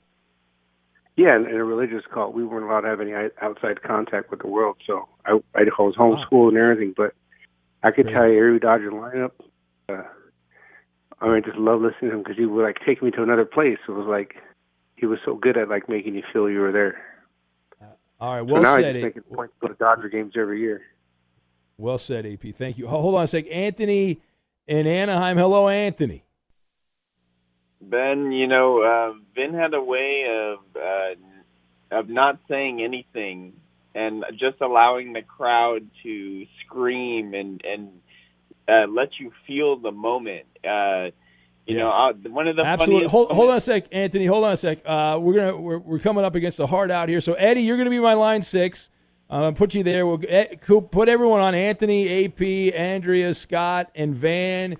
Yeah, 1.15 1.35
in, 1.35 1.45
in 1.45 1.55
a 1.55 1.63
religious 1.63 2.03
cult. 2.11 2.33
We 2.33 2.43
weren't 2.43 2.65
allowed 2.65 2.81
to 2.81 2.87
have 2.87 3.01
any 3.01 3.13
outside 3.41 3.83
contact 3.83 4.31
with 4.31 4.41
the 4.41 4.47
world. 4.47 4.77
So 4.87 5.07
I, 5.25 5.39
I 5.55 5.63
was 5.79 5.95
homeschooled 5.95 6.49
and 6.49 6.57
everything, 6.57 6.93
but 6.95 7.13
I 7.83 7.91
could 7.91 8.07
tell 8.07 8.27
you 8.27 8.37
every 8.37 8.59
Dodger 8.59 8.91
lineup. 8.91 9.31
Uh, 9.87 10.03
I 11.21 11.27
mean, 11.27 11.35
I 11.35 11.39
just 11.41 11.57
love 11.57 11.81
listening 11.81 12.11
to 12.11 12.17
him 12.17 12.23
because 12.23 12.37
he 12.37 12.45
would 12.45 12.63
like 12.63 12.77
take 12.85 13.03
me 13.03 13.11
to 13.11 13.23
another 13.23 13.45
place. 13.45 13.77
It 13.87 13.91
was 13.91 14.07
like 14.07 14.35
he 14.95 15.05
was 15.05 15.19
so 15.23 15.35
good 15.35 15.57
at 15.57 15.69
like 15.69 15.87
making 15.87 16.15
you 16.15 16.23
feel 16.31 16.49
you 16.49 16.59
were 16.59 16.71
there. 16.71 17.01
All 18.19 18.35
right, 18.35 18.47
so 18.47 18.53
well 18.53 18.61
now 18.61 18.77
said. 18.77 18.95
I 18.95 19.01
just 19.01 19.17
it 19.17 19.33
point 19.33 19.51
to 19.51 19.67
go 19.67 19.73
to 19.73 19.77
Dodger 19.77 20.07
games 20.07 20.33
every 20.37 20.61
year. 20.61 20.81
Well 21.77 21.97
said, 21.97 22.25
AP. 22.25 22.55
Thank 22.55 22.77
you. 22.77 22.87
Hold 22.87 23.15
on 23.15 23.23
a 23.23 23.27
sec. 23.27 23.45
Anthony 23.51 24.21
in 24.67 24.87
Anaheim. 24.87 25.37
Hello, 25.37 25.67
Anthony. 25.67 26.22
Ben, 27.89 28.31
you 28.31 28.47
know, 28.47 28.81
uh, 28.81 29.13
Vin 29.35 29.53
had 29.53 29.73
a 29.73 29.81
way 29.81 30.25
of 30.29 30.59
uh, 30.75 31.97
of 31.97 32.09
not 32.09 32.39
saying 32.47 32.81
anything 32.81 33.53
and 33.95 34.23
just 34.31 34.61
allowing 34.61 35.13
the 35.13 35.21
crowd 35.21 35.87
to 36.03 36.45
scream 36.65 37.33
and 37.33 37.61
and 37.63 37.89
uh, 38.67 38.87
let 38.89 39.19
you 39.19 39.31
feel 39.45 39.77
the 39.77 39.91
moment. 39.91 40.45
Uh, 40.63 41.09
you 41.65 41.77
know, 41.77 41.91
uh, 41.91 42.13
one 42.29 42.47
of 42.47 42.57
the 42.57 42.63
Absolutely. 42.63 43.07
Hold, 43.07 43.31
hold 43.31 43.49
on 43.49 43.57
a 43.57 43.61
sec, 43.61 43.85
Anthony. 43.91 44.25
Hold 44.25 44.43
on 44.43 44.51
a 44.51 44.57
sec. 44.57 44.79
Uh, 44.85 45.17
we're 45.21 45.33
gonna 45.33 45.57
we're, 45.57 45.77
we're 45.77 45.99
coming 45.99 46.25
up 46.25 46.35
against 46.35 46.57
the 46.57 46.67
hard 46.67 46.91
out 46.91 47.07
here. 47.07 47.21
So 47.21 47.33
Eddie, 47.33 47.61
you're 47.61 47.77
gonna 47.77 47.89
be 47.89 47.99
my 47.99 48.15
line 48.15 48.41
six. 48.41 48.89
I'm 49.29 49.41
gonna 49.41 49.53
put 49.53 49.73
you 49.73 49.83
there. 49.83 50.05
We'll 50.05 50.21
eh, 50.27 50.55
put 50.91 51.07
everyone 51.07 51.39
on 51.39 51.55
Anthony, 51.55 52.25
AP, 52.25 52.73
Andrea, 52.75 53.33
Scott, 53.33 53.89
and 53.95 54.13
Van. 54.13 54.75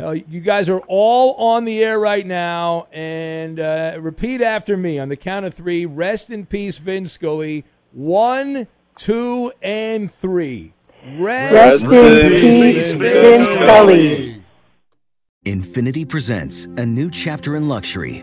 Hell, 0.00 0.14
you 0.14 0.38
guys 0.38 0.68
are 0.68 0.78
all 0.86 1.34
on 1.34 1.64
the 1.64 1.82
air 1.82 1.98
right 1.98 2.24
now, 2.24 2.86
and 2.92 3.58
uh, 3.58 3.96
repeat 3.98 4.40
after 4.40 4.76
me 4.76 4.96
on 4.96 5.08
the 5.08 5.16
count 5.16 5.44
of 5.44 5.54
three. 5.54 5.86
Rest 5.86 6.30
in 6.30 6.46
peace, 6.46 6.78
Vin 6.78 7.06
Scully. 7.06 7.64
One, 7.90 8.68
two, 8.94 9.52
and 9.60 10.08
three. 10.08 10.72
Rest, 11.16 11.52
Rest 11.52 11.84
in 11.86 12.30
peace, 12.40 12.92
Vin 12.92 13.44
Scully. 13.56 14.44
Infiniti 15.44 16.08
presents 16.08 16.66
a 16.76 16.86
new 16.86 17.10
chapter 17.10 17.56
in 17.56 17.66
luxury, 17.66 18.22